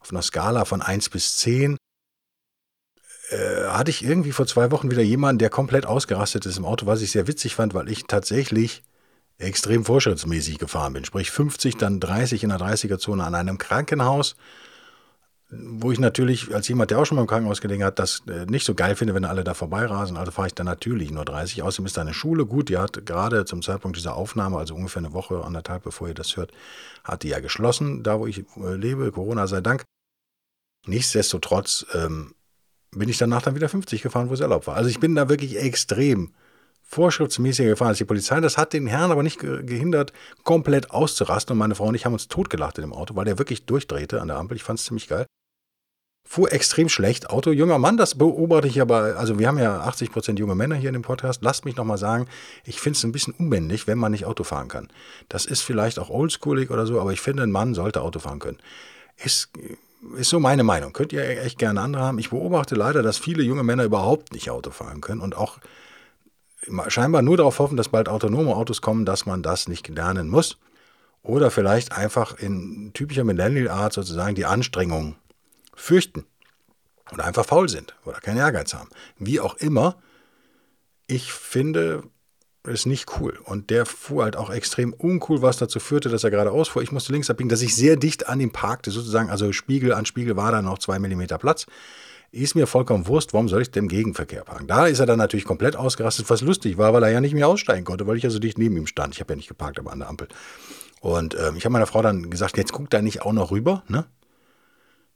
auf 0.00 0.10
einer 0.10 0.22
Skala 0.22 0.64
von 0.64 0.82
1 0.82 1.08
bis 1.08 1.36
10. 1.36 1.76
Äh, 3.30 3.64
hatte 3.68 3.90
ich 3.90 4.04
irgendwie 4.04 4.32
vor 4.32 4.46
zwei 4.46 4.70
Wochen 4.70 4.90
wieder 4.90 5.02
jemanden, 5.02 5.38
der 5.38 5.50
komplett 5.50 5.86
ausgerastet 5.86 6.46
ist 6.46 6.58
im 6.58 6.64
Auto, 6.64 6.86
was 6.86 7.00
ich 7.00 7.10
sehr 7.10 7.26
witzig 7.26 7.54
fand, 7.54 7.74
weil 7.74 7.88
ich 7.88 8.04
tatsächlich 8.04 8.82
extrem 9.38 9.84
vorschrittsmäßig 9.84 10.58
gefahren 10.58 10.92
bin. 10.92 11.04
Sprich 11.04 11.30
50, 11.30 11.76
dann 11.76 12.00
30 12.00 12.44
in 12.44 12.50
der 12.50 12.58
30er-Zone 12.58 13.24
an 13.24 13.34
einem 13.34 13.58
Krankenhaus 13.58 14.36
wo 15.50 15.92
ich 15.92 15.98
natürlich 15.98 16.54
als 16.54 16.68
jemand, 16.68 16.90
der 16.90 16.98
auch 16.98 17.04
schon 17.04 17.16
mal 17.16 17.22
im 17.22 17.28
Krankenhaus 17.28 17.60
gelegen 17.60 17.84
hat, 17.84 17.98
das 17.98 18.22
äh, 18.26 18.46
nicht 18.46 18.64
so 18.64 18.74
geil 18.74 18.96
finde, 18.96 19.14
wenn 19.14 19.24
alle 19.24 19.44
da 19.44 19.54
vorbeirasen. 19.54 20.16
Also 20.16 20.32
fahre 20.32 20.48
ich 20.48 20.54
dann 20.54 20.66
natürlich 20.66 21.10
nur 21.10 21.24
30. 21.24 21.62
Außerdem 21.62 21.86
ist 21.86 21.96
da 21.96 22.00
eine 22.00 22.14
Schule 22.14 22.46
gut. 22.46 22.68
Die 22.68 22.78
hat 22.78 23.04
gerade 23.06 23.44
zum 23.44 23.62
Zeitpunkt 23.62 23.96
dieser 23.96 24.16
Aufnahme, 24.16 24.58
also 24.58 24.74
ungefähr 24.74 25.00
eine 25.00 25.12
Woche, 25.12 25.44
anderthalb, 25.44 25.84
bevor 25.84 26.08
ihr 26.08 26.14
das 26.14 26.36
hört, 26.36 26.52
hat 27.02 27.22
die 27.22 27.28
ja 27.28 27.40
geschlossen, 27.40 28.02
da 28.02 28.18
wo 28.18 28.26
ich 28.26 28.44
äh, 28.56 28.74
lebe. 28.74 29.12
Corona 29.12 29.46
sei 29.46 29.60
Dank. 29.60 29.84
Nichtsdestotrotz 30.86 31.86
ähm, 31.94 32.34
bin 32.90 33.08
ich 33.08 33.18
danach 33.18 33.42
dann 33.42 33.54
wieder 33.54 33.68
50 33.68 34.02
gefahren, 34.02 34.28
wo 34.28 34.34
es 34.34 34.40
erlaubt 34.40 34.66
war. 34.66 34.76
Also 34.76 34.90
ich 34.90 35.00
bin 35.00 35.14
da 35.14 35.28
wirklich 35.28 35.56
extrem 35.56 36.34
vorschriftsmäßiger 36.94 37.70
gefahren 37.70 37.88
als 37.88 37.98
die 37.98 38.04
Polizei. 38.04 38.40
Das 38.40 38.56
hat 38.56 38.72
den 38.72 38.86
Herrn 38.86 39.10
aber 39.10 39.22
nicht 39.22 39.38
gehindert, 39.38 40.12
komplett 40.44 40.90
auszurasten. 40.90 41.52
Und 41.52 41.58
meine 41.58 41.74
Frau 41.74 41.86
und 41.86 41.94
ich 41.94 42.06
haben 42.06 42.12
uns 42.12 42.28
totgelacht 42.28 42.78
in 42.78 42.82
dem 42.82 42.92
Auto, 42.92 43.16
weil 43.16 43.24
der 43.24 43.38
wirklich 43.38 43.66
durchdrehte 43.66 44.20
an 44.20 44.28
der 44.28 44.38
Ampel. 44.38 44.56
Ich 44.56 44.62
fand 44.62 44.78
es 44.78 44.86
ziemlich 44.86 45.08
geil. 45.08 45.26
Fuhr 46.26 46.52
extrem 46.52 46.88
schlecht. 46.88 47.28
Auto, 47.28 47.50
junger 47.50 47.78
Mann, 47.78 47.98
das 47.98 48.14
beobachte 48.14 48.66
ich 48.66 48.80
aber. 48.80 49.16
Also, 49.18 49.38
wir 49.38 49.46
haben 49.46 49.58
ja 49.58 49.86
80% 49.86 50.38
junge 50.38 50.54
Männer 50.54 50.76
hier 50.76 50.88
in 50.88 50.94
dem 50.94 51.02
Podcast. 51.02 51.42
Lasst 51.42 51.66
mich 51.66 51.76
nochmal 51.76 51.98
sagen, 51.98 52.26
ich 52.64 52.80
finde 52.80 52.96
es 52.96 53.04
ein 53.04 53.12
bisschen 53.12 53.34
unmännlich, 53.34 53.86
wenn 53.86 53.98
man 53.98 54.12
nicht 54.12 54.24
Auto 54.24 54.42
fahren 54.42 54.68
kann. 54.68 54.88
Das 55.28 55.44
ist 55.44 55.60
vielleicht 55.60 55.98
auch 55.98 56.08
oldschoolig 56.08 56.70
oder 56.70 56.86
so, 56.86 56.98
aber 57.00 57.12
ich 57.12 57.20
finde, 57.20 57.42
ein 57.42 57.50
Mann 57.50 57.74
sollte 57.74 58.00
Auto 58.00 58.20
fahren 58.20 58.38
können. 58.38 58.58
Ist, 59.22 59.50
ist 60.16 60.30
so 60.30 60.40
meine 60.40 60.64
Meinung. 60.64 60.94
Könnt 60.94 61.12
ihr 61.12 61.42
echt 61.42 61.58
gerne 61.58 61.82
andere 61.82 62.02
haben. 62.02 62.18
Ich 62.18 62.30
beobachte 62.30 62.74
leider, 62.74 63.02
dass 63.02 63.18
viele 63.18 63.42
junge 63.42 63.62
Männer 63.62 63.84
überhaupt 63.84 64.32
nicht 64.32 64.50
Auto 64.50 64.70
fahren 64.70 65.02
können 65.02 65.20
und 65.20 65.36
auch 65.36 65.58
scheinbar 66.88 67.22
nur 67.22 67.36
darauf 67.36 67.58
hoffen, 67.58 67.76
dass 67.76 67.88
bald 67.88 68.08
autonome 68.08 68.54
Autos 68.54 68.80
kommen, 68.80 69.04
dass 69.04 69.26
man 69.26 69.42
das 69.42 69.68
nicht 69.68 69.88
lernen 69.88 70.28
muss. 70.28 70.58
Oder 71.22 71.50
vielleicht 71.50 71.92
einfach 71.92 72.38
in 72.38 72.92
typischer 72.92 73.24
Millennial-Art 73.24 73.94
sozusagen 73.94 74.34
die 74.34 74.44
Anstrengung 74.44 75.16
fürchten. 75.74 76.26
Oder 77.12 77.24
einfach 77.24 77.46
faul 77.46 77.68
sind 77.68 77.94
oder 78.04 78.20
keinen 78.20 78.38
Ehrgeiz 78.38 78.74
haben. 78.74 78.88
Wie 79.18 79.40
auch 79.40 79.56
immer, 79.56 79.96
ich 81.06 81.32
finde 81.32 82.04
es 82.62 82.86
nicht 82.86 83.20
cool. 83.20 83.38
Und 83.44 83.70
der 83.70 83.86
fuhr 83.86 84.24
halt 84.24 84.36
auch 84.36 84.50
extrem 84.50 84.92
uncool, 84.92 85.42
was 85.42 85.58
dazu 85.58 85.80
führte, 85.80 86.08
dass 86.08 86.24
er 86.24 86.30
geradeaus 86.30 86.68
fuhr. 86.68 86.82
Ich 86.82 86.92
musste 86.92 87.12
links 87.12 87.30
abbiegen, 87.30 87.50
dass 87.50 87.62
ich 87.62 87.74
sehr 87.74 87.96
dicht 87.96 88.28
an 88.28 88.40
ihm 88.40 88.52
parkte, 88.52 88.90
sozusagen. 88.90 89.30
Also 89.30 89.52
Spiegel 89.52 89.92
an 89.92 90.06
Spiegel 90.06 90.36
war 90.36 90.52
da 90.52 90.62
noch 90.62 90.78
zwei 90.78 90.98
Millimeter 90.98 91.38
Platz. 91.38 91.66
Ist 92.34 92.56
mir 92.56 92.66
vollkommen 92.66 93.06
Wurst, 93.06 93.32
warum 93.32 93.48
soll 93.48 93.62
ich 93.62 93.70
dem 93.70 93.86
Gegenverkehr 93.86 94.42
parken? 94.42 94.66
Da 94.66 94.88
ist 94.88 94.98
er 94.98 95.06
dann 95.06 95.18
natürlich 95.18 95.44
komplett 95.44 95.76
ausgerastet, 95.76 96.28
was 96.30 96.40
lustig 96.40 96.78
war, 96.78 96.92
weil 96.92 97.04
er 97.04 97.10
ja 97.10 97.20
nicht 97.20 97.32
mehr 97.32 97.46
aussteigen 97.46 97.84
konnte, 97.84 98.08
weil 98.08 98.16
ich 98.16 98.24
ja 98.24 98.30
so 98.30 98.40
dicht 98.40 98.58
neben 98.58 98.76
ihm 98.76 98.88
stand. 98.88 99.14
Ich 99.14 99.20
habe 99.20 99.34
ja 99.34 99.36
nicht 99.36 99.46
geparkt, 99.46 99.78
aber 99.78 99.92
an 99.92 100.00
der 100.00 100.08
Ampel. 100.08 100.26
Und 101.00 101.36
ähm, 101.38 101.54
ich 101.56 101.64
habe 101.64 101.72
meiner 101.74 101.86
Frau 101.86 102.02
dann 102.02 102.30
gesagt, 102.30 102.56
jetzt 102.56 102.72
guckt 102.72 102.92
er 102.92 103.02
nicht 103.02 103.22
auch 103.22 103.32
noch 103.32 103.52
rüber, 103.52 103.84
ne? 103.86 104.06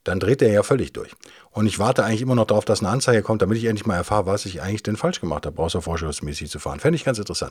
Dann 0.04 0.20
dreht 0.20 0.42
er 0.42 0.52
ja 0.52 0.62
völlig 0.62 0.92
durch. 0.92 1.10
Und 1.50 1.66
ich 1.66 1.80
warte 1.80 2.04
eigentlich 2.04 2.22
immer 2.22 2.36
noch 2.36 2.46
darauf, 2.46 2.64
dass 2.64 2.80
eine 2.80 2.90
Anzeige 2.90 3.22
kommt, 3.22 3.42
damit 3.42 3.58
ich 3.58 3.64
endlich 3.64 3.84
mal 3.84 3.96
erfahre, 3.96 4.26
was 4.26 4.46
ich 4.46 4.62
eigentlich 4.62 4.84
denn 4.84 4.96
falsch 4.96 5.20
gemacht 5.20 5.44
habe, 5.44 5.60
außer 5.60 5.82
vorschriftsmäßig 5.82 6.48
zu 6.50 6.60
fahren. 6.60 6.78
Fände 6.78 6.94
ich 6.94 7.04
ganz 7.04 7.18
interessant. 7.18 7.50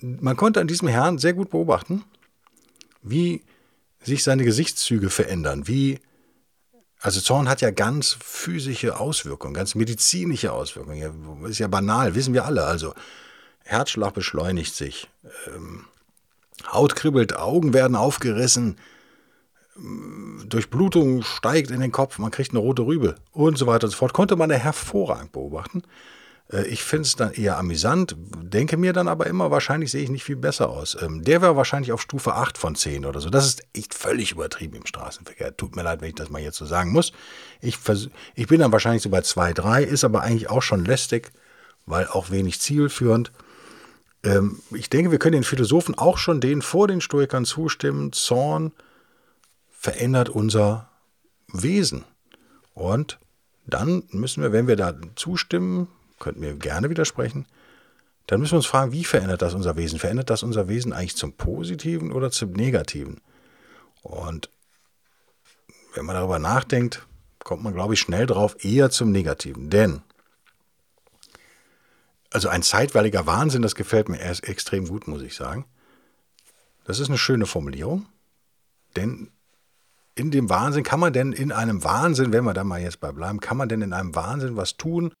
Man 0.00 0.36
konnte 0.36 0.60
an 0.60 0.68
diesem 0.68 0.86
Herrn 0.86 1.18
sehr 1.18 1.32
gut 1.34 1.50
beobachten, 1.50 2.04
wie 3.02 3.42
sich 4.04 4.22
seine 4.22 4.44
Gesichtszüge 4.44 5.10
verändern, 5.10 5.66
wie 5.66 5.98
also 7.02 7.20
Zorn 7.20 7.48
hat 7.48 7.60
ja 7.60 7.70
ganz 7.70 8.16
physische 8.24 8.98
Auswirkungen, 8.98 9.54
ganz 9.54 9.74
medizinische 9.74 10.52
Auswirkungen. 10.52 10.98
Ja, 10.98 11.48
ist 11.48 11.58
ja 11.58 11.68
banal, 11.68 12.14
wissen 12.14 12.32
wir 12.32 12.44
alle. 12.44 12.64
Also 12.64 12.94
Herzschlag 13.64 14.14
beschleunigt 14.14 14.74
sich, 14.74 15.08
ähm, 15.54 15.84
Haut 16.72 16.94
kribbelt, 16.94 17.36
Augen 17.36 17.74
werden 17.74 17.96
aufgerissen, 17.96 18.76
Durchblutung 20.46 21.22
steigt 21.22 21.70
in 21.70 21.80
den 21.80 21.92
Kopf, 21.92 22.18
man 22.18 22.30
kriegt 22.30 22.50
eine 22.50 22.58
rote 22.58 22.82
Rübe 22.82 23.16
und 23.32 23.56
so 23.56 23.66
weiter 23.66 23.84
und 23.84 23.90
so 23.90 23.96
fort. 23.96 24.12
Konnte 24.12 24.36
man 24.36 24.50
da 24.50 24.54
hervorragend 24.54 25.32
beobachten. 25.32 25.82
Äh, 26.52 26.66
ich 26.66 26.82
finde 26.82 27.06
es 27.06 27.16
dann 27.16 27.32
eher 27.32 27.58
amüsant, 27.58 28.16
denke 28.18 28.76
mir 28.76 28.92
dann 28.92 29.08
aber 29.08 29.26
immer, 29.26 29.50
wahrscheinlich 29.50 29.90
sehe 29.90 30.02
ich 30.02 30.10
nicht 30.10 30.24
viel 30.24 30.36
besser 30.36 30.68
aus. 30.68 30.96
Ähm, 31.00 31.24
der 31.24 31.42
wäre 31.42 31.56
wahrscheinlich 31.56 31.92
auf 31.92 32.02
Stufe 32.02 32.34
8 32.34 32.58
von 32.58 32.74
10 32.74 33.06
oder 33.06 33.20
so. 33.20 33.30
Das 33.30 33.46
ist 33.46 33.62
echt 33.72 33.94
völlig 33.94 34.32
übertrieben 34.32 34.76
im 34.76 34.86
Straßenverkehr. 34.86 35.56
Tut 35.56 35.76
mir 35.76 35.82
leid, 35.82 36.00
wenn 36.00 36.08
ich 36.08 36.14
das 36.14 36.30
mal 36.30 36.42
jetzt 36.42 36.58
so 36.58 36.66
sagen 36.66 36.92
muss. 36.92 37.12
Ich, 37.60 37.78
ich 38.34 38.46
bin 38.46 38.60
dann 38.60 38.72
wahrscheinlich 38.72 39.02
so 39.02 39.10
bei 39.10 39.22
2, 39.22 39.52
3, 39.54 39.82
ist 39.82 40.04
aber 40.04 40.22
eigentlich 40.22 40.50
auch 40.50 40.62
schon 40.62 40.84
lästig, 40.84 41.32
weil 41.86 42.06
auch 42.06 42.30
wenig 42.30 42.60
zielführend. 42.60 43.32
Ähm, 44.24 44.60
ich 44.70 44.90
denke, 44.90 45.10
wir 45.10 45.18
können 45.18 45.34
den 45.34 45.44
Philosophen 45.44 45.96
auch 45.96 46.18
schon 46.18 46.40
denen 46.40 46.62
vor 46.62 46.88
den 46.88 47.00
Stoikern 47.00 47.44
zustimmen. 47.44 48.12
Zorn 48.12 48.72
verändert 49.70 50.28
unser 50.28 50.90
Wesen. 51.52 52.04
Und 52.74 53.18
dann 53.66 54.04
müssen 54.10 54.42
wir, 54.42 54.52
wenn 54.52 54.66
wir 54.66 54.76
da 54.76 54.94
zustimmen, 55.16 55.88
könnten 56.22 56.40
wir 56.40 56.54
gerne 56.54 56.88
widersprechen, 56.88 57.46
dann 58.26 58.40
müssen 58.40 58.52
wir 58.52 58.58
uns 58.58 58.66
fragen, 58.66 58.92
wie 58.92 59.04
verändert 59.04 59.42
das 59.42 59.52
unser 59.52 59.76
Wesen? 59.76 59.98
Verändert 59.98 60.30
das 60.30 60.42
unser 60.42 60.68
Wesen 60.68 60.92
eigentlich 60.92 61.16
zum 61.16 61.32
Positiven 61.34 62.12
oder 62.12 62.30
zum 62.30 62.52
Negativen? 62.52 63.20
Und 64.02 64.48
wenn 65.94 66.06
man 66.06 66.14
darüber 66.14 66.38
nachdenkt, 66.38 67.06
kommt 67.40 67.62
man, 67.62 67.74
glaube 67.74 67.94
ich, 67.94 68.00
schnell 68.00 68.26
drauf, 68.26 68.64
eher 68.64 68.90
zum 68.90 69.10
Negativen. 69.10 69.68
Denn, 69.68 70.02
also 72.30 72.48
ein 72.48 72.62
zeitweiliger 72.62 73.26
Wahnsinn, 73.26 73.62
das 73.62 73.74
gefällt 73.74 74.08
mir 74.08 74.20
erst 74.20 74.44
extrem 74.48 74.86
gut, 74.86 75.08
muss 75.08 75.22
ich 75.22 75.34
sagen. 75.34 75.66
Das 76.84 77.00
ist 77.00 77.08
eine 77.08 77.18
schöne 77.18 77.46
Formulierung, 77.46 78.06
denn 78.96 79.30
in 80.14 80.30
dem 80.30 80.50
Wahnsinn 80.50 80.84
kann 80.84 81.00
man 81.00 81.12
denn 81.12 81.32
in 81.32 81.52
einem 81.52 81.84
Wahnsinn, 81.84 82.32
wenn 82.32 82.44
wir 82.44 82.54
da 82.54 82.64
mal 82.64 82.80
jetzt 82.80 83.00
bei 83.00 83.12
bleiben, 83.12 83.40
kann 83.40 83.56
man 83.56 83.68
denn 83.68 83.82
in 83.82 83.92
einem 83.92 84.14
Wahnsinn 84.14 84.56
was 84.56 84.76
tun, 84.76 85.12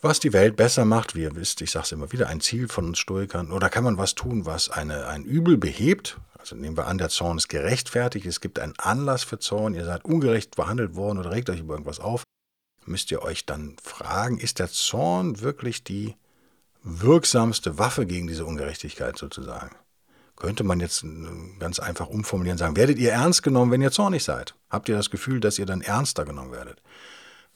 was 0.00 0.20
die 0.20 0.32
Welt 0.32 0.56
besser 0.56 0.84
macht, 0.84 1.14
wie 1.14 1.22
ihr 1.22 1.34
wisst, 1.34 1.60
ich 1.60 1.70
sage 1.70 1.84
es 1.84 1.92
immer 1.92 2.12
wieder, 2.12 2.28
ein 2.28 2.40
Ziel 2.40 2.68
von 2.68 2.86
uns 2.86 2.98
Stoikern, 2.98 3.52
oder 3.52 3.68
kann 3.68 3.84
man 3.84 3.98
was 3.98 4.14
tun, 4.14 4.46
was 4.46 4.68
eine, 4.70 5.06
ein 5.06 5.24
Übel 5.24 5.56
behebt? 5.56 6.18
Also 6.38 6.54
nehmen 6.54 6.76
wir 6.76 6.86
an, 6.86 6.98
der 6.98 7.08
Zorn 7.08 7.36
ist 7.36 7.48
gerechtfertigt, 7.48 8.26
es 8.26 8.40
gibt 8.40 8.58
einen 8.58 8.78
Anlass 8.78 9.24
für 9.24 9.38
Zorn, 9.38 9.74
ihr 9.74 9.84
seid 9.84 10.04
ungerecht 10.04 10.56
behandelt 10.56 10.94
worden 10.94 11.18
oder 11.18 11.32
regt 11.32 11.50
euch 11.50 11.60
über 11.60 11.74
irgendwas 11.74 12.00
auf, 12.00 12.22
müsst 12.86 13.10
ihr 13.10 13.22
euch 13.22 13.44
dann 13.44 13.76
fragen, 13.82 14.38
ist 14.38 14.60
der 14.60 14.70
Zorn 14.70 15.40
wirklich 15.40 15.84
die 15.84 16.14
wirksamste 16.82 17.78
Waffe 17.78 18.06
gegen 18.06 18.28
diese 18.28 18.46
Ungerechtigkeit 18.46 19.18
sozusagen? 19.18 19.74
Könnte 20.36 20.62
man 20.62 20.78
jetzt 20.78 21.02
äh, 21.02 21.08
ganz 21.58 21.80
einfach 21.80 22.06
umformulieren, 22.06 22.58
sagen, 22.58 22.76
werdet 22.76 22.98
ihr 22.98 23.10
ernst 23.10 23.42
genommen, 23.42 23.72
wenn 23.72 23.82
ihr 23.82 23.90
zornig 23.90 24.22
seid? 24.22 24.54
Habt 24.70 24.88
ihr 24.88 24.96
das 24.96 25.10
Gefühl, 25.10 25.40
dass 25.40 25.58
ihr 25.58 25.66
dann 25.66 25.80
ernster 25.80 26.24
genommen 26.24 26.52
werdet? 26.52 26.80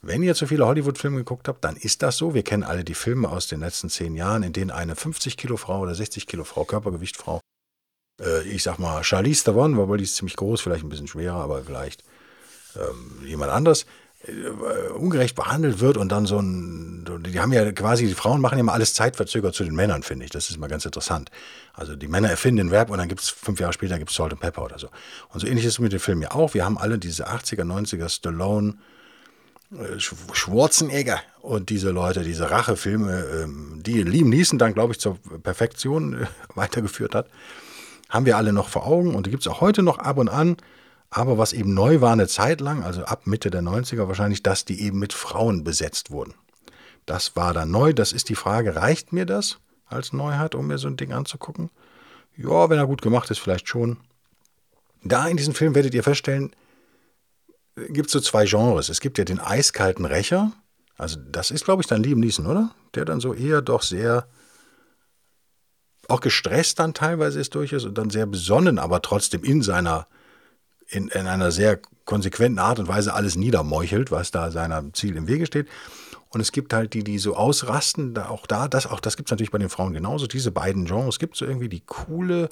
Wenn 0.05 0.25
ihr 0.25 0.35
zu 0.35 0.49
viele 0.49 0.67
Hollywood-Filme 0.67 1.19
geguckt 1.19 1.47
habt, 1.47 1.65
dann 1.65 1.77
ist 1.77 2.03
das 2.03 2.17
so. 2.17 2.35
Wir 2.35 2.43
kennen 2.43 2.65
alle 2.65 2.83
die 2.83 2.95
Filme 2.95 3.29
aus 3.29 3.47
den 3.47 3.61
letzten 3.61 3.89
zehn 3.89 4.17
Jahren, 4.17 4.43
in 4.43 4.53
denen 4.53 4.73
eine 4.73 4.95
50-Kilo-Frau 4.95 5.79
oder 5.79 5.93
60-Kilo-Frau, 5.93 6.65
Körpergewicht-Frau, 6.65 7.41
äh, 8.21 8.43
ich 8.43 8.65
sag 8.65 8.81
mal 8.81 9.05
Charlize 9.05 9.45
Theron, 9.45 9.79
weil 9.79 9.99
die 9.99 10.05
ist 10.05 10.17
ziemlich 10.17 10.37
groß, 10.37 10.61
vielleicht 10.61 10.85
ein 10.85 10.89
bisschen 10.89 11.07
schwerer, 11.07 11.37
aber 11.37 11.63
vielleicht 11.63 12.03
ähm, 12.75 13.25
jemand 13.25 13.53
anders, 13.53 13.87
äh, 14.27 14.91
ungerecht 14.91 15.37
behandelt 15.37 15.79
wird 15.79 15.97
und 15.97 16.11
dann 16.11 16.27
so 16.27 16.41
ein, 16.41 17.05
die 17.25 17.39
haben 17.39 17.53
ja 17.53 17.71
quasi, 17.71 18.09
die 18.09 18.15
Frauen 18.15 18.41
machen 18.41 18.59
ja 18.59 18.65
mal 18.65 18.73
alles 18.73 18.95
zeitverzögert 18.95 19.55
zu 19.55 19.63
den 19.63 19.77
Männern, 19.77 20.03
finde 20.03 20.25
ich. 20.25 20.33
Das 20.33 20.51
ist 20.51 20.59
mal 20.59 20.69
ganz 20.69 20.85
interessant. 20.85 21.31
Also 21.75 21.95
die 21.95 22.09
Männer 22.09 22.29
erfinden 22.29 22.69
den 22.69 22.69
Rap 22.71 22.91
und 22.91 22.99
dann 22.99 23.09
gibt 23.09 23.21
es 23.21 23.29
fünf 23.31 23.61
Jahre 23.61 23.73
später 23.73 23.99
gibt 24.01 24.11
Salt 24.11 24.33
and 24.33 24.41
Pepper 24.41 24.65
oder 24.65 24.81
so. 24.81 24.89
Und 25.29 25.41
so 25.41 25.47
ähnlich 25.47 25.65
ist 25.65 25.75
es 25.75 25.79
mit 25.79 25.93
den 25.93 26.01
Filmen 26.01 26.23
ja 26.23 26.33
auch. 26.33 26.55
Wir 26.55 26.65
haben 26.65 26.77
alle 26.77 26.99
diese 26.99 27.29
80er, 27.29 27.63
90er 27.63 28.09
Stallone, 28.09 28.75
Schwarzenegger 29.99 31.21
und 31.41 31.71
diese 31.71 31.91
Leute, 31.91 32.23
diese 32.23 32.51
Rachefilme, 32.51 33.25
ähm, 33.43 33.81
die 33.83 34.03
Liam 34.03 34.29
Neeson 34.29 34.59
dann, 34.59 34.75
glaube 34.75 34.93
ich, 34.93 35.01
zur 35.01 35.19
Perfektion 35.43 36.23
äh, 36.23 36.27
weitergeführt 36.55 37.15
hat, 37.15 37.29
haben 38.09 38.27
wir 38.27 38.37
alle 38.37 38.53
noch 38.53 38.69
vor 38.69 38.87
Augen 38.87 39.15
und 39.15 39.27
die 39.27 39.31
gibt 39.31 39.43
es 39.43 39.49
auch 39.49 39.61
heute 39.61 39.83
noch 39.83 39.99
ab 39.99 40.19
und 40.19 40.29
an. 40.29 40.57
Aber 41.09 41.37
was 41.37 41.53
eben 41.53 41.75
neu 41.75 42.01
war 42.01 42.13
eine 42.13 42.27
Zeit 42.27 42.61
lang, 42.63 42.83
also 42.83 43.05
ab 43.05 43.27
Mitte 43.27 43.51
der 43.51 43.61
90er 43.61 44.09
wahrscheinlich, 44.09 44.43
dass 44.43 44.65
die 44.65 44.81
eben 44.81 44.99
mit 44.99 45.13
Frauen 45.13 45.63
besetzt 45.63 46.11
wurden. 46.11 46.35
Das 47.05 47.37
war 47.37 47.53
dann 47.53 47.71
neu. 47.71 47.93
Das 47.93 48.13
ist 48.13 48.29
die 48.31 48.35
Frage, 48.35 48.77
reicht 48.77 49.13
mir 49.13 49.27
das 49.27 49.59
als 49.87 50.13
Neuheit, 50.13 50.55
um 50.55 50.69
mir 50.69 50.79
so 50.79 50.89
ein 50.89 50.97
Ding 50.97 51.13
anzugucken? 51.13 51.71
Ja, 52.37 52.71
wenn 52.71 52.79
er 52.79 52.87
gut 52.87 53.03
gemacht 53.03 53.31
ist, 53.31 53.39
vielleicht 53.39 53.69
schon. 53.69 53.99
Da 55.05 55.27
in 55.29 55.37
diesem 55.37 55.55
Film 55.55 55.75
werdet 55.75 55.95
ihr 55.95 56.03
feststellen, 56.03 56.53
gibt 57.75 58.07
es 58.07 58.13
so 58.13 58.21
zwei 58.21 58.45
Genres. 58.45 58.89
Es 58.89 59.01
gibt 59.01 59.19
ja 59.19 59.25
den 59.25 59.41
eiskalten 59.41 60.05
Rächer. 60.05 60.53
Also 60.97 61.19
das 61.19 61.51
ist, 61.51 61.65
glaube 61.65 61.83
ich, 61.83 61.89
dann 61.89 62.03
Liam 62.03 62.21
Neeson, 62.21 62.47
oder? 62.47 62.71
Der 62.95 63.05
dann 63.05 63.21
so 63.21 63.35
eher 63.35 63.63
doch 63.63 63.83
sehr 63.83 64.27
auch 66.09 66.21
gestresst 66.21 66.79
dann 66.79 66.95
teilweise 66.95 67.41
ist 67.41 67.55
durch 67.55 67.73
ist 67.73 67.85
und 67.85 67.97
dann 67.97 68.11
sehr 68.11 68.27
besonnen, 68.27 68.79
aber 68.79 69.03
trotzdem 69.03 69.45
in 69.45 69.63
seiner, 69.63 70.07
in, 70.89 71.09
in 71.09 71.27
einer 71.27 71.51
sehr 71.51 71.81
konsequenten 72.05 72.59
Art 72.59 72.79
und 72.79 72.89
Weise 72.89 73.15
alles 73.15 73.37
niedermeuchelt, 73.37 74.11
was 74.11 74.31
da 74.31 74.51
seinem 74.51 74.93
Ziel 74.95 75.17
im 75.17 75.29
Wege 75.29 75.47
steht. 75.47 75.69
Und 76.29 76.41
es 76.41 76.53
gibt 76.53 76.73
halt 76.73 76.95
die, 76.95 77.05
die 77.05 77.19
so 77.19 77.37
ausrasten, 77.37 78.15
da 78.15 78.29
auch 78.29 78.47
da, 78.47 78.67
das, 78.67 78.87
auch 78.87 79.01
das 79.01 79.17
gibt 79.17 79.29
es 79.29 79.31
natürlich 79.31 79.51
bei 79.51 79.59
den 79.59 79.69
Frauen 79.69 79.93
genauso, 79.93 80.27
diese 80.27 80.51
beiden 80.51 80.87
Genres. 80.87 81.17
Es 81.17 81.19
gibt 81.19 81.37
so 81.37 81.45
irgendwie 81.45 81.69
die 81.69 81.83
coole, 81.85 82.49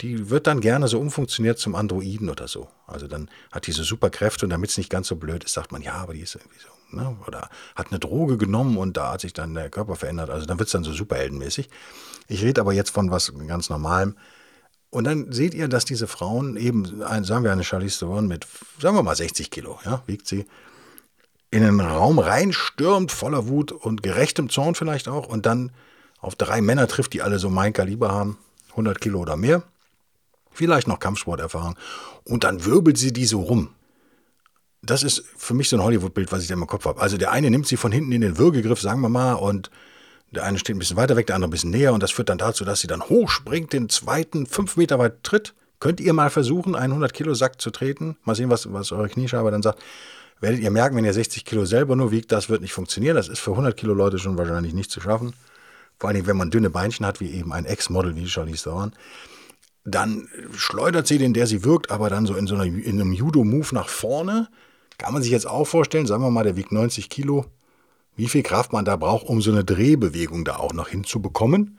die 0.00 0.30
wird 0.30 0.46
dann 0.46 0.60
gerne 0.60 0.86
so 0.86 1.00
umfunktioniert 1.00 1.58
zum 1.58 1.74
Androiden 1.74 2.30
oder 2.30 2.46
so. 2.46 2.68
Also 2.86 3.08
dann 3.08 3.28
hat 3.50 3.66
diese 3.66 3.82
Superkräfte 3.82 4.46
und 4.46 4.50
damit 4.50 4.70
es 4.70 4.78
nicht 4.78 4.90
ganz 4.90 5.08
so 5.08 5.16
blöd 5.16 5.42
ist, 5.44 5.54
sagt 5.54 5.72
man, 5.72 5.82
ja, 5.82 5.94
aber 5.94 6.14
die 6.14 6.20
ist 6.20 6.36
irgendwie 6.36 6.58
so, 6.58 6.96
ne? 6.96 7.16
Oder 7.26 7.50
hat 7.74 7.88
eine 7.90 7.98
Droge 7.98 8.36
genommen 8.38 8.76
und 8.76 8.96
da 8.96 9.12
hat 9.12 9.22
sich 9.22 9.32
dann 9.32 9.54
der 9.54 9.70
Körper 9.70 9.96
verändert. 9.96 10.30
Also 10.30 10.46
dann 10.46 10.58
wird 10.58 10.68
es 10.68 10.72
dann 10.72 10.84
so 10.84 10.92
superheldenmäßig. 10.92 11.68
Ich 12.28 12.42
rede 12.42 12.60
aber 12.60 12.72
jetzt 12.72 12.90
von 12.90 13.10
was 13.10 13.32
ganz 13.48 13.70
Normalem. 13.70 14.16
Und 14.90 15.04
dann 15.04 15.32
seht 15.32 15.52
ihr, 15.52 15.68
dass 15.68 15.84
diese 15.84 16.06
Frauen 16.06 16.56
eben, 16.56 17.02
sagen 17.24 17.44
wir 17.44 17.52
eine 17.52 17.64
Charlize 17.64 17.98
Theron 17.98 18.28
mit, 18.28 18.46
sagen 18.80 18.96
wir 18.96 19.02
mal 19.02 19.16
60 19.16 19.50
Kilo, 19.50 19.78
ja, 19.84 20.02
wiegt 20.06 20.26
sie, 20.26 20.46
in 21.50 21.62
einen 21.62 21.80
Raum 21.80 22.18
reinstürmt, 22.18 23.10
voller 23.10 23.48
Wut 23.48 23.72
und 23.72 24.02
gerechtem 24.02 24.48
Zorn 24.48 24.74
vielleicht 24.74 25.08
auch, 25.08 25.26
und 25.26 25.44
dann 25.44 25.72
auf 26.20 26.36
drei 26.36 26.60
Männer 26.62 26.88
trifft, 26.88 27.12
die 27.12 27.22
alle 27.22 27.38
so 27.38 27.50
mein 27.50 27.72
Kaliber 27.72 28.12
haben, 28.12 28.38
100 28.70 29.00
Kilo 29.00 29.18
oder 29.18 29.36
mehr 29.36 29.62
vielleicht 30.58 30.88
noch 30.88 30.98
Kampfsporterfahrung 30.98 31.76
und 32.24 32.44
dann 32.44 32.64
wirbelt 32.64 32.98
sie 32.98 33.12
die 33.12 33.26
so 33.26 33.40
rum. 33.40 33.70
Das 34.82 35.02
ist 35.02 35.24
für 35.36 35.54
mich 35.54 35.68
so 35.68 35.76
ein 35.76 35.82
Hollywood-Bild, 35.82 36.30
was 36.32 36.42
ich 36.42 36.48
da 36.48 36.54
im 36.54 36.66
Kopf 36.66 36.84
habe. 36.84 37.00
Also 37.00 37.16
der 37.16 37.30
eine 37.30 37.50
nimmt 37.50 37.66
sie 37.66 37.76
von 37.76 37.92
hinten 37.92 38.12
in 38.12 38.20
den 38.20 38.38
Würgegriff, 38.38 38.80
sagen 38.80 39.00
wir 39.00 39.08
mal, 39.08 39.34
und 39.34 39.70
der 40.32 40.44
eine 40.44 40.58
steht 40.58 40.76
ein 40.76 40.78
bisschen 40.78 40.96
weiter 40.96 41.16
weg, 41.16 41.26
der 41.26 41.36
andere 41.36 41.48
ein 41.48 41.52
bisschen 41.52 41.70
näher 41.70 41.94
und 41.94 42.02
das 42.02 42.10
führt 42.10 42.28
dann 42.28 42.38
dazu, 42.38 42.64
dass 42.64 42.80
sie 42.80 42.86
dann 42.86 43.02
hochspringt, 43.02 43.72
den 43.72 43.88
zweiten 43.88 44.46
fünf 44.46 44.76
Meter 44.76 44.98
weit 44.98 45.22
tritt. 45.22 45.54
Könnt 45.80 46.00
ihr 46.00 46.12
mal 46.12 46.28
versuchen, 46.28 46.74
einen 46.74 46.92
100 46.92 47.14
Kilo 47.14 47.34
Sack 47.34 47.60
zu 47.60 47.70
treten? 47.70 48.16
Mal 48.24 48.34
sehen, 48.34 48.50
was, 48.50 48.72
was 48.72 48.90
eure 48.90 49.08
Kniescheibe 49.08 49.50
dann 49.52 49.62
sagt. 49.62 49.80
Werdet 50.40 50.60
ihr 50.60 50.70
merken, 50.70 50.96
wenn 50.96 51.04
ihr 51.04 51.14
60 51.14 51.44
Kilo 51.44 51.64
selber 51.64 51.94
nur 51.94 52.10
wiegt, 52.10 52.32
das 52.32 52.48
wird 52.48 52.62
nicht 52.62 52.72
funktionieren. 52.72 53.14
Das 53.14 53.28
ist 53.28 53.38
für 53.38 53.52
100 53.52 53.76
Kilo 53.76 53.94
Leute 53.94 54.18
schon 54.18 54.36
wahrscheinlich 54.36 54.74
nicht 54.74 54.90
zu 54.90 55.00
schaffen. 55.00 55.34
Vor 55.98 56.10
allem, 56.10 56.26
wenn 56.26 56.36
man 56.36 56.50
dünne 56.50 56.70
Beinchen 56.70 57.06
hat, 57.06 57.20
wie 57.20 57.30
eben 57.30 57.52
ein 57.52 57.64
Ex-Model 57.64 58.16
wie 58.16 58.28
Charlize 58.28 58.64
Theron 58.64 58.92
dann 59.90 60.28
schleudert 60.52 61.06
sie 61.06 61.18
den, 61.18 61.34
der 61.34 61.46
sie 61.46 61.64
wirkt, 61.64 61.90
aber 61.90 62.10
dann 62.10 62.26
so 62.26 62.34
in 62.34 62.46
so 62.46 62.54
einer, 62.54 62.64
in 62.64 63.00
einem 63.00 63.12
Judo-Move 63.12 63.74
nach 63.74 63.88
vorne. 63.88 64.48
Kann 64.98 65.12
man 65.12 65.22
sich 65.22 65.30
jetzt 65.30 65.46
auch 65.46 65.64
vorstellen, 65.64 66.06
sagen 66.06 66.22
wir 66.22 66.30
mal, 66.30 66.44
der 66.44 66.56
wiegt 66.56 66.72
90 66.72 67.08
Kilo, 67.08 67.46
wie 68.16 68.28
viel 68.28 68.42
Kraft 68.42 68.72
man 68.72 68.84
da 68.84 68.96
braucht, 68.96 69.26
um 69.26 69.40
so 69.40 69.52
eine 69.52 69.64
Drehbewegung 69.64 70.44
da 70.44 70.56
auch 70.56 70.72
noch 70.72 70.88
hinzubekommen. 70.88 71.78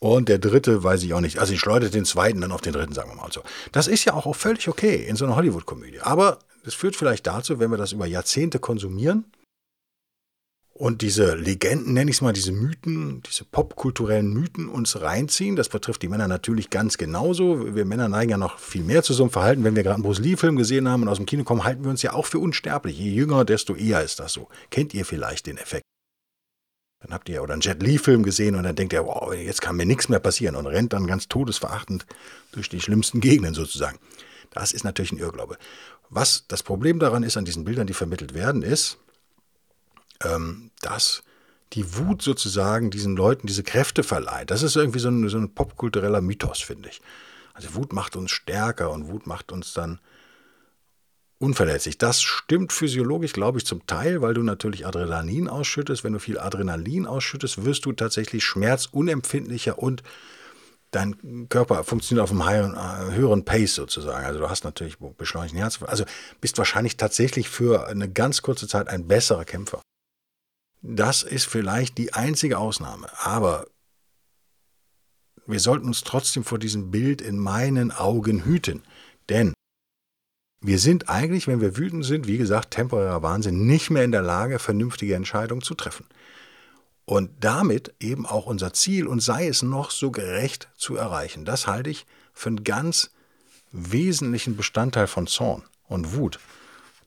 Und 0.00 0.28
der 0.28 0.38
dritte 0.38 0.82
weiß 0.82 1.04
ich 1.04 1.14
auch 1.14 1.20
nicht. 1.20 1.38
Also 1.38 1.52
ich 1.52 1.60
schleudert 1.60 1.94
den 1.94 2.04
zweiten 2.04 2.40
dann 2.40 2.50
auf 2.50 2.60
den 2.60 2.72
dritten, 2.72 2.92
sagen 2.92 3.10
wir 3.10 3.16
mal 3.16 3.30
so. 3.30 3.42
Das 3.70 3.86
ist 3.86 4.04
ja 4.04 4.14
auch 4.14 4.34
völlig 4.34 4.68
okay 4.68 5.06
in 5.06 5.14
so 5.14 5.24
einer 5.24 5.36
Hollywood-Komödie. 5.36 6.00
Aber 6.00 6.40
es 6.64 6.74
führt 6.74 6.96
vielleicht 6.96 7.26
dazu, 7.28 7.60
wenn 7.60 7.70
wir 7.70 7.78
das 7.78 7.92
über 7.92 8.06
Jahrzehnte 8.06 8.58
konsumieren, 8.58 9.26
und 10.74 11.02
diese 11.02 11.34
Legenden, 11.34 11.92
nenne 11.92 12.10
ich 12.10 12.16
es 12.16 12.20
mal, 12.22 12.32
diese 12.32 12.50
Mythen, 12.50 13.22
diese 13.28 13.44
popkulturellen 13.44 14.32
Mythen 14.32 14.68
uns 14.68 15.00
reinziehen. 15.00 15.54
Das 15.54 15.68
betrifft 15.68 16.00
die 16.00 16.08
Männer 16.08 16.28
natürlich 16.28 16.70
ganz 16.70 16.96
genauso. 16.96 17.74
Wir 17.74 17.84
Männer 17.84 18.08
neigen 18.08 18.30
ja 18.30 18.38
noch 18.38 18.58
viel 18.58 18.82
mehr 18.82 19.02
zu 19.02 19.12
so 19.12 19.22
einem 19.22 19.30
Verhalten. 19.30 19.64
Wenn 19.64 19.76
wir 19.76 19.82
gerade 19.82 19.96
einen 19.96 20.02
Bruce 20.02 20.20
Lee-Film 20.20 20.56
gesehen 20.56 20.88
haben 20.88 21.02
und 21.02 21.08
aus 21.08 21.18
dem 21.18 21.26
Kino 21.26 21.44
kommen, 21.44 21.64
halten 21.64 21.84
wir 21.84 21.90
uns 21.90 22.00
ja 22.00 22.14
auch 22.14 22.24
für 22.24 22.38
unsterblich. 22.38 22.98
Je 22.98 23.12
jünger, 23.12 23.44
desto 23.44 23.74
eher 23.74 24.02
ist 24.02 24.18
das 24.18 24.32
so. 24.32 24.48
Kennt 24.70 24.94
ihr 24.94 25.04
vielleicht 25.04 25.46
den 25.46 25.58
Effekt? 25.58 25.84
Dann 27.00 27.12
habt 27.12 27.28
ihr 27.28 27.42
oder 27.42 27.52
einen 27.52 27.62
Jet 27.62 27.82
Li-Film 27.82 28.22
gesehen 28.22 28.54
und 28.54 28.62
dann 28.62 28.76
denkt 28.76 28.94
ihr, 28.94 29.04
wow, 29.04 29.34
jetzt 29.34 29.60
kann 29.60 29.76
mir 29.76 29.86
nichts 29.86 30.08
mehr 30.08 30.20
passieren 30.20 30.56
und 30.56 30.66
rennt 30.66 30.94
dann 30.94 31.06
ganz 31.06 31.28
todesverachtend 31.28 32.06
durch 32.52 32.70
die 32.70 32.80
schlimmsten 32.80 33.20
Gegenden 33.20 33.52
sozusagen. 33.52 33.98
Das 34.50 34.72
ist 34.72 34.84
natürlich 34.84 35.12
ein 35.12 35.18
Irrglaube. 35.18 35.58
Was 36.08 36.46
das 36.48 36.62
Problem 36.62 36.98
daran 36.98 37.24
ist 37.24 37.36
an 37.36 37.44
diesen 37.44 37.64
Bildern, 37.64 37.86
die 37.86 37.94
vermittelt 37.94 38.32
werden, 38.34 38.62
ist, 38.62 38.98
dass 40.80 41.22
die 41.72 41.96
Wut 41.96 42.22
sozusagen 42.22 42.90
diesen 42.90 43.16
Leuten 43.16 43.46
diese 43.46 43.62
Kräfte 43.62 44.02
verleiht. 44.02 44.50
Das 44.50 44.62
ist 44.62 44.76
irgendwie 44.76 44.98
so 44.98 45.08
ein, 45.08 45.28
so 45.28 45.38
ein 45.38 45.54
popkultureller 45.54 46.20
Mythos, 46.20 46.60
finde 46.60 46.90
ich. 46.90 47.00
Also 47.54 47.74
Wut 47.74 47.92
macht 47.92 48.16
uns 48.16 48.30
stärker 48.30 48.90
und 48.90 49.08
Wut 49.08 49.26
macht 49.26 49.52
uns 49.52 49.72
dann 49.72 50.00
unverletzlich. 51.38 51.98
Das 51.98 52.22
stimmt 52.22 52.72
physiologisch, 52.72 53.32
glaube 53.32 53.58
ich, 53.58 53.66
zum 53.66 53.86
Teil, 53.86 54.22
weil 54.22 54.32
du 54.32 54.42
natürlich 54.42 54.86
Adrenalin 54.86 55.48
ausschüttest. 55.48 56.04
Wenn 56.04 56.12
du 56.12 56.20
viel 56.20 56.38
Adrenalin 56.38 57.06
ausschüttest, 57.06 57.64
wirst 57.64 57.84
du 57.84 57.92
tatsächlich 57.92 58.44
schmerzunempfindlicher 58.44 59.78
und 59.78 60.02
dein 60.92 61.48
Körper 61.48 61.84
funktioniert 61.84 62.22
auf 62.22 62.30
einem 62.30 62.48
höheren, 62.48 62.74
äh, 62.74 63.14
höheren 63.14 63.44
Pace 63.44 63.74
sozusagen. 63.74 64.24
Also 64.24 64.38
du 64.38 64.48
hast 64.48 64.64
natürlich 64.64 64.98
beschleunigten 64.98 65.58
Herz. 65.58 65.80
Also 65.82 66.04
bist 66.40 66.58
wahrscheinlich 66.58 66.96
tatsächlich 66.96 67.48
für 67.48 67.88
eine 67.88 68.10
ganz 68.10 68.42
kurze 68.42 68.68
Zeit 68.68 68.88
ein 68.88 69.08
besserer 69.08 69.44
Kämpfer. 69.44 69.80
Das 70.82 71.22
ist 71.22 71.46
vielleicht 71.46 71.96
die 71.96 72.12
einzige 72.12 72.58
Ausnahme. 72.58 73.08
Aber 73.20 73.66
wir 75.46 75.60
sollten 75.60 75.86
uns 75.86 76.02
trotzdem 76.02 76.44
vor 76.44 76.58
diesem 76.58 76.90
Bild 76.90 77.20
in 77.20 77.38
meinen 77.38 77.92
Augen 77.92 78.44
hüten. 78.44 78.82
Denn 79.28 79.54
wir 80.60 80.78
sind 80.78 81.08
eigentlich, 81.08 81.46
wenn 81.46 81.60
wir 81.60 81.76
wütend 81.76 82.04
sind, 82.04 82.26
wie 82.26 82.38
gesagt, 82.38 82.72
temporärer 82.72 83.22
Wahnsinn, 83.22 83.66
nicht 83.66 83.90
mehr 83.90 84.04
in 84.04 84.12
der 84.12 84.22
Lage, 84.22 84.58
vernünftige 84.58 85.14
Entscheidungen 85.14 85.62
zu 85.62 85.74
treffen. 85.74 86.06
Und 87.04 87.30
damit 87.40 87.94
eben 88.00 88.26
auch 88.26 88.46
unser 88.46 88.72
Ziel 88.72 89.06
und 89.06 89.20
sei 89.20 89.48
es 89.48 89.62
noch 89.62 89.90
so 89.90 90.10
gerecht 90.10 90.68
zu 90.76 90.96
erreichen. 90.96 91.44
Das 91.44 91.66
halte 91.66 91.90
ich 91.90 92.06
für 92.32 92.48
einen 92.48 92.64
ganz 92.64 93.10
wesentlichen 93.72 94.56
Bestandteil 94.56 95.06
von 95.06 95.26
Zorn 95.26 95.64
und 95.88 96.14
Wut, 96.14 96.38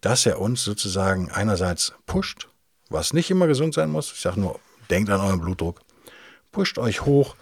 dass 0.01 0.25
er 0.25 0.39
uns 0.39 0.63
sozusagen 0.63 1.31
einerseits 1.31 1.93
pusht, 2.05 2.49
was 2.89 3.13
nicht 3.13 3.31
immer 3.31 3.47
gesund 3.47 3.73
sein 3.73 3.89
muss. 3.89 4.11
Ich 4.11 4.21
sage 4.21 4.39
nur, 4.39 4.59
denkt 4.89 5.09
an 5.09 5.21
euren 5.21 5.41
Blutdruck, 5.41 5.81
pusht 6.51 6.77
euch 6.77 7.05
hoch 7.05 7.35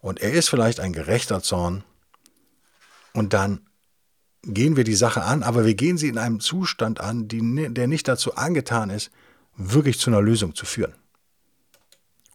und 0.00 0.20
er 0.20 0.32
ist 0.32 0.48
vielleicht 0.48 0.80
ein 0.80 0.92
gerechter 0.92 1.42
Zorn. 1.42 1.84
Und 3.12 3.32
dann 3.32 3.60
gehen 4.42 4.76
wir 4.76 4.84
die 4.84 4.94
Sache 4.94 5.22
an, 5.22 5.42
aber 5.42 5.64
wir 5.64 5.74
gehen 5.74 5.98
sie 5.98 6.08
in 6.08 6.18
einem 6.18 6.40
Zustand 6.40 7.00
an, 7.00 7.28
die, 7.28 7.68
der 7.70 7.86
nicht 7.86 8.08
dazu 8.08 8.34
angetan 8.36 8.90
ist, 8.90 9.10
wirklich 9.56 9.98
zu 9.98 10.10
einer 10.10 10.22
Lösung 10.22 10.54
zu 10.54 10.64
führen. 10.64 10.94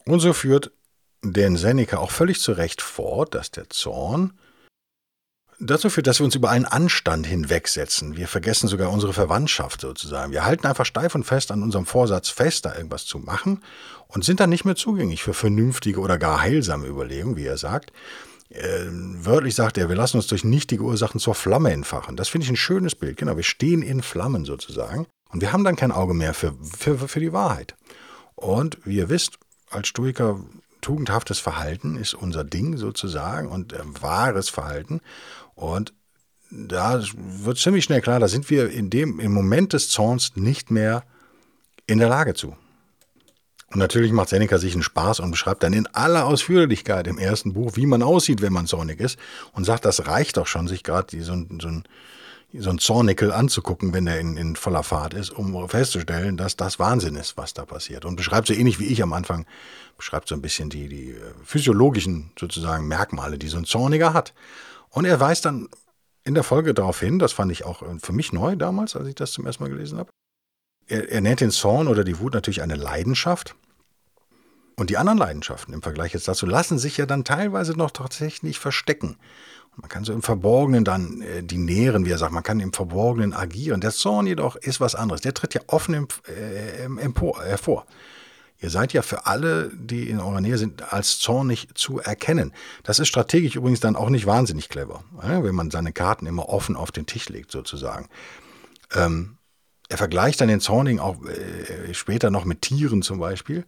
Und 0.06 0.20
so 0.20 0.34
führt 0.34 0.72
den 1.22 1.56
Seneca 1.56 1.98
auch 1.98 2.12
völlig 2.12 2.42
zu 2.42 2.52
Recht 2.52 2.82
fort, 2.82 3.34
dass 3.34 3.52
der 3.52 3.70
Zorn 3.70 4.34
dazu 5.64 5.90
führt, 5.90 6.08
dass 6.08 6.20
wir 6.20 6.26
uns 6.26 6.36
über 6.36 6.50
allen 6.50 6.66
Anstand 6.66 7.26
hinwegsetzen. 7.26 8.16
Wir 8.18 8.28
vergessen 8.28 8.68
sogar 8.68 8.92
unsere 8.92 9.14
Verwandtschaft 9.14 9.82
sozusagen. 9.82 10.32
Wir 10.32 10.46
halten 10.46 10.68
einfach 10.68 10.86
steif 10.86 11.16
und 11.16 11.24
fest 11.24 11.52
an 11.52 11.64
unserem 11.64 11.86
Vorsatz 11.86 12.30
fest, 12.30 12.66
da 12.66 12.76
irgendwas 12.76 13.06
zu 13.06 13.20
machen 13.20 13.62
und 14.08 14.24
sind 14.24 14.40
dann 14.40 14.50
nicht 14.50 14.66
mehr 14.66 14.76
zugänglich 14.76 15.24
für 15.24 15.34
vernünftige 15.34 16.00
oder 16.00 16.18
gar 16.18 16.42
heilsame 16.42 16.88
Überlegungen, 16.88 17.36
wie 17.38 17.46
er 17.46 17.58
sagt. 17.58 17.92
Äh, 18.50 18.86
wörtlich 18.90 19.56
sagt 19.56 19.78
er, 19.78 19.90
wir 19.90 19.96
lassen 19.96 20.18
uns 20.18 20.28
durch 20.28 20.44
nichtige 20.44 20.84
Ursachen 20.84 21.20
zur 21.20 21.34
Flamme 21.34 21.72
entfachen. 21.72 22.16
Das 22.16 22.30
finde 22.30 22.46
ich 22.46 22.52
ein 22.52 22.56
schönes 22.56 22.94
Bild. 22.94 23.18
Genau, 23.18 23.36
wir 23.36 23.44
stehen 23.44 23.82
in 23.82 24.04
Flammen 24.04 24.46
sozusagen. 24.46 25.08
Und 25.30 25.42
wir 25.42 25.52
haben 25.52 25.64
dann 25.64 25.76
kein 25.76 25.92
Auge 25.92 26.14
mehr 26.14 26.36
für, 26.36 26.54
für, 26.78 26.98
für 27.08 27.20
die 27.20 27.34
Wahrheit. 27.34 27.76
Und 28.36 28.78
wie 28.86 28.98
ihr 28.98 29.10
wisst, 29.10 29.40
als 29.72 29.88
Stoiker, 29.88 30.40
tugendhaftes 30.84 31.40
Verhalten 31.40 31.96
ist 31.96 32.14
unser 32.14 32.44
Ding 32.44 32.78
sozusagen 32.78 33.48
und 33.50 33.74
äh, 33.74 33.80
wahres 34.02 34.50
Verhalten. 34.50 35.02
Und 35.56 35.94
da 36.52 37.02
wird 37.16 37.58
ziemlich 37.58 37.84
schnell 37.84 38.02
klar, 38.02 38.20
da 38.20 38.28
sind 38.28 38.50
wir 38.50 38.70
in 38.70 38.92
dem, 38.92 39.20
im 39.20 39.34
Moment 39.34 39.74
des 39.74 39.90
Zorns 39.90 40.36
nicht 40.36 40.70
mehr 40.70 41.04
in 41.88 41.98
der 41.98 42.10
Lage 42.10 42.36
zu. 42.36 42.56
Und 43.74 43.80
natürlich 43.80 44.12
macht 44.12 44.30
Seneca 44.30 44.60
sich 44.60 44.74
einen 44.74 44.84
Spaß 44.84 45.20
und 45.20 45.32
beschreibt 45.32 45.64
dann 45.64 45.74
in 45.74 45.88
aller 45.88 46.28
Ausführlichkeit 46.28 47.08
im 47.08 47.18
ersten 47.18 47.54
Buch, 47.54 47.72
wie 47.76 47.88
man 47.88 48.04
aussieht, 48.04 48.42
wenn 48.42 48.54
man 48.54 48.68
zornig 48.68 49.00
ist. 49.00 49.18
Und 49.52 49.64
sagt, 49.64 49.86
das 49.86 50.06
reicht 50.06 50.38
doch 50.38 50.46
schon, 50.46 50.68
sich 50.68 50.84
gerade 50.84 51.24
so, 51.24 51.34
so, 51.60 51.68
ein, 51.68 51.84
so 52.54 52.70
ein 52.70 52.78
Zornickel 52.78 53.32
anzugucken, 53.32 53.92
wenn 53.92 54.06
er 54.06 54.20
in, 54.20 54.38
in 54.38 54.56
voller 54.56 54.84
Fahrt 54.84 55.16
ist, 55.16 55.32
um 55.32 55.68
festzustellen, 55.68 56.38
dass 56.38 56.56
das 56.56 56.78
Wahnsinn 56.78 57.16
ist, 57.16 57.36
was 57.36 57.56
da 57.56 57.66
passiert. 57.66 58.06
Und 58.06 58.16
beschreibt 58.16 58.48
so 58.48 58.54
ähnlich 58.54 58.80
wie 58.80 58.86
ich 58.86 59.02
am 59.02 59.12
Anfang, 59.12 59.48
beschreibt 59.98 60.28
so 60.28 60.36
ein 60.36 60.42
bisschen 60.42 60.70
die, 60.70 60.88
die 60.88 61.12
äh, 61.12 61.34
physiologischen 61.44 62.32
sozusagen 62.40 62.88
Merkmale, 62.88 63.38
die 63.38 63.48
so 63.48 63.58
ein 63.58 63.66
Zorniger 63.66 64.14
hat. 64.14 64.34
Und 64.90 65.06
er 65.06 65.20
weist 65.20 65.46
dann 65.46 65.70
in 66.24 66.34
der 66.34 66.44
Folge 66.44 66.74
darauf 66.74 67.00
hin, 67.00 67.20
das 67.20 67.34
fand 67.34 67.52
ich 67.52 67.66
auch 67.66 67.82
äh, 67.82 68.00
für 68.02 68.14
mich 68.14 68.34
neu 68.34 68.56
damals, 68.56 68.96
als 68.96 69.08
ich 69.08 69.16
das 69.16 69.32
zum 69.32 69.46
ersten 69.46 69.64
Mal 69.64 69.70
gelesen 69.70 69.98
habe. 69.98 70.12
Er, 70.88 71.10
er 71.10 71.22
nennt 71.22 71.42
den 71.42 71.52
Zorn 71.52 71.88
oder 71.88 72.04
die 72.04 72.20
Wut 72.20 72.34
natürlich 72.34 72.62
eine 72.62 72.76
Leidenschaft. 72.76 73.56
Und 74.76 74.90
die 74.90 74.98
anderen 74.98 75.20
Leidenschaften 75.20 75.74
im 75.74 75.84
Vergleich 75.84 76.14
jetzt 76.14 76.28
dazu 76.28 76.46
lassen 76.46 76.80
sich 76.80 76.98
ja 76.98 77.06
dann 77.06 77.24
teilweise 77.24 77.74
noch 77.74 77.92
tatsächlich 77.92 78.58
verstecken. 78.58 79.18
Man 79.76 79.90
kann 79.90 80.04
so 80.04 80.14
im 80.14 80.22
Verborgenen 80.22 80.84
dann 80.84 81.22
äh, 81.22 81.44
die 81.44 81.58
nähren, 81.58 82.06
wie 82.06 82.12
er 82.12 82.18
sagt, 82.18 82.32
man 82.32 82.44
kann 82.44 82.60
im 82.60 82.74
Verborgenen 82.74 83.34
agieren. 83.34 83.82
Der 83.82 83.92
Zorn 83.92 84.28
jedoch 84.28 84.56
ist 84.56 84.80
was 84.80 84.96
anderes. 84.96 85.22
Der 85.22 85.34
tritt 85.34 85.54
ja 85.54 85.62
offen 85.68 85.94
im, 85.94 86.08
äh, 86.28 86.84
empor, 87.02 87.44
hervor. 87.44 87.86
Ihr 88.60 88.70
seid 88.70 88.94
ja 88.94 89.02
für 89.02 89.26
alle, 89.26 89.72
die 89.74 90.10
in 90.10 90.20
eurer 90.20 90.40
Nähe 90.40 90.58
sind, 90.58 90.94
als 90.94 91.20
zornig 91.20 91.68
zu 91.76 92.00
erkennen. 92.00 92.54
Das 92.84 93.00
ist 93.00 93.10
strategisch 93.10 93.56
übrigens 93.56 93.82
dann 93.82 93.96
auch 93.96 94.10
nicht 94.10 94.26
wahnsinnig 94.26 94.70
clever, 94.70 95.04
wenn 95.22 95.56
man 95.56 95.70
seine 95.70 95.92
Karten 95.92 96.26
immer 96.26 96.48
offen 96.48 96.76
auf 96.76 96.92
den 96.92 97.06
Tisch 97.06 97.28
legt, 97.30 97.52
sozusagen. 97.52 98.08
Ähm, 98.94 99.38
er 99.90 99.98
vergleicht 99.98 100.40
dann 100.40 100.48
den 100.48 100.62
Zornigen 100.62 101.00
auch 101.00 101.18
äh, 101.26 101.94
später 101.94 102.32
noch 102.32 102.46
mit 102.46 102.62
Tieren 102.62 103.02
zum 103.02 103.20
Beispiel 103.20 103.66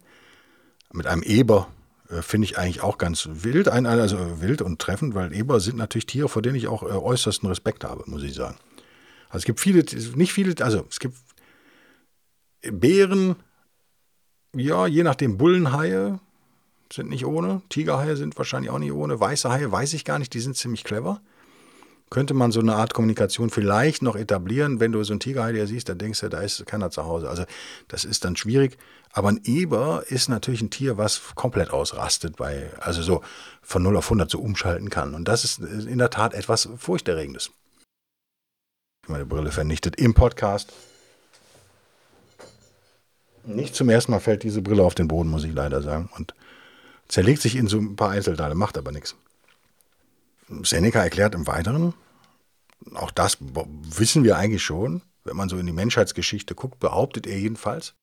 mit 0.92 1.06
einem 1.06 1.22
Eber 1.22 1.68
äh, 2.10 2.22
finde 2.22 2.46
ich 2.46 2.58
eigentlich 2.58 2.82
auch 2.82 2.98
ganz 2.98 3.28
wild, 3.30 3.68
ein, 3.68 3.86
also 3.86 4.40
wild 4.40 4.62
und 4.62 4.80
treffend, 4.80 5.14
weil 5.14 5.32
Eber 5.32 5.60
sind 5.60 5.76
natürlich 5.76 6.06
Tiere, 6.06 6.28
vor 6.28 6.42
denen 6.42 6.56
ich 6.56 6.68
auch 6.68 6.82
äh, 6.82 6.86
äußersten 6.86 7.48
Respekt 7.48 7.84
habe, 7.84 8.04
muss 8.06 8.22
ich 8.22 8.34
sagen. 8.34 8.56
Also 9.28 9.38
es 9.38 9.44
gibt 9.44 9.60
viele, 9.60 9.84
nicht 10.14 10.32
viele, 10.32 10.54
also 10.64 10.86
es 10.90 11.00
gibt 11.00 11.16
Bären, 12.62 13.36
ja, 14.58 14.86
je 14.86 15.02
nachdem 15.02 15.38
Bullenhaie 15.38 16.18
sind 16.92 17.10
nicht 17.10 17.26
ohne, 17.26 17.62
Tigerhaie 17.68 18.16
sind 18.16 18.36
wahrscheinlich 18.38 18.70
auch 18.70 18.78
nicht 18.78 18.92
ohne, 18.92 19.18
weiße 19.18 19.50
Haie 19.50 19.70
weiß 19.70 19.92
ich 19.94 20.04
gar 20.04 20.18
nicht, 20.18 20.34
die 20.34 20.40
sind 20.40 20.56
ziemlich 20.56 20.84
clever 20.84 21.20
könnte 22.10 22.34
man 22.34 22.52
so 22.52 22.60
eine 22.60 22.76
Art 22.76 22.94
Kommunikation 22.94 23.50
vielleicht 23.50 24.02
noch 24.02 24.16
etablieren. 24.16 24.78
Wenn 24.78 24.92
du 24.92 25.02
so 25.02 25.12
einen 25.12 25.20
Tigerhai 25.20 25.66
siehst, 25.66 25.88
dann 25.88 25.98
denkst 25.98 26.20
du, 26.20 26.28
da 26.28 26.40
ist 26.40 26.64
keiner 26.66 26.90
zu 26.90 27.04
Hause. 27.04 27.28
Also 27.28 27.44
das 27.88 28.04
ist 28.04 28.24
dann 28.24 28.36
schwierig. 28.36 28.78
Aber 29.12 29.28
ein 29.28 29.40
Eber 29.44 30.04
ist 30.08 30.28
natürlich 30.28 30.60
ein 30.60 30.70
Tier, 30.70 30.98
was 30.98 31.34
komplett 31.34 31.70
ausrastet, 31.70 32.36
bei, 32.36 32.70
also 32.80 33.02
so 33.02 33.22
von 33.62 33.82
0 33.82 33.96
auf 33.96 34.06
100 34.06 34.30
so 34.30 34.38
umschalten 34.38 34.90
kann. 34.90 35.14
Und 35.14 35.26
das 35.26 35.44
ist 35.44 35.58
in 35.58 35.98
der 35.98 36.10
Tat 36.10 36.34
etwas 36.34 36.68
Furchterregendes. 36.76 37.50
Meine 39.08 39.26
Brille 39.26 39.50
vernichtet 39.50 39.96
im 39.96 40.14
Podcast. 40.14 40.72
Nicht 43.46 43.74
zum 43.74 43.88
ersten 43.88 44.12
Mal 44.12 44.20
fällt 44.20 44.42
diese 44.42 44.60
Brille 44.60 44.82
auf 44.82 44.94
den 44.94 45.08
Boden, 45.08 45.30
muss 45.30 45.44
ich 45.44 45.52
leider 45.52 45.82
sagen. 45.82 46.10
Und 46.16 46.34
zerlegt 47.08 47.42
sich 47.42 47.56
in 47.56 47.68
so 47.68 47.78
ein 47.78 47.96
paar 47.96 48.10
Einzelteile, 48.10 48.54
macht 48.54 48.76
aber 48.76 48.92
nichts. 48.92 49.14
Seneca 50.62 51.02
erklärt 51.02 51.34
im 51.34 51.46
Weiteren, 51.46 51.94
auch 52.94 53.10
das 53.10 53.38
wissen 53.40 54.24
wir 54.24 54.36
eigentlich 54.36 54.62
schon, 54.62 55.02
wenn 55.24 55.36
man 55.36 55.48
so 55.48 55.58
in 55.58 55.66
die 55.66 55.72
Menschheitsgeschichte 55.72 56.54
guckt, 56.54 56.78
behauptet 56.78 57.26
er 57.26 57.38
jedenfalls, 57.38 57.94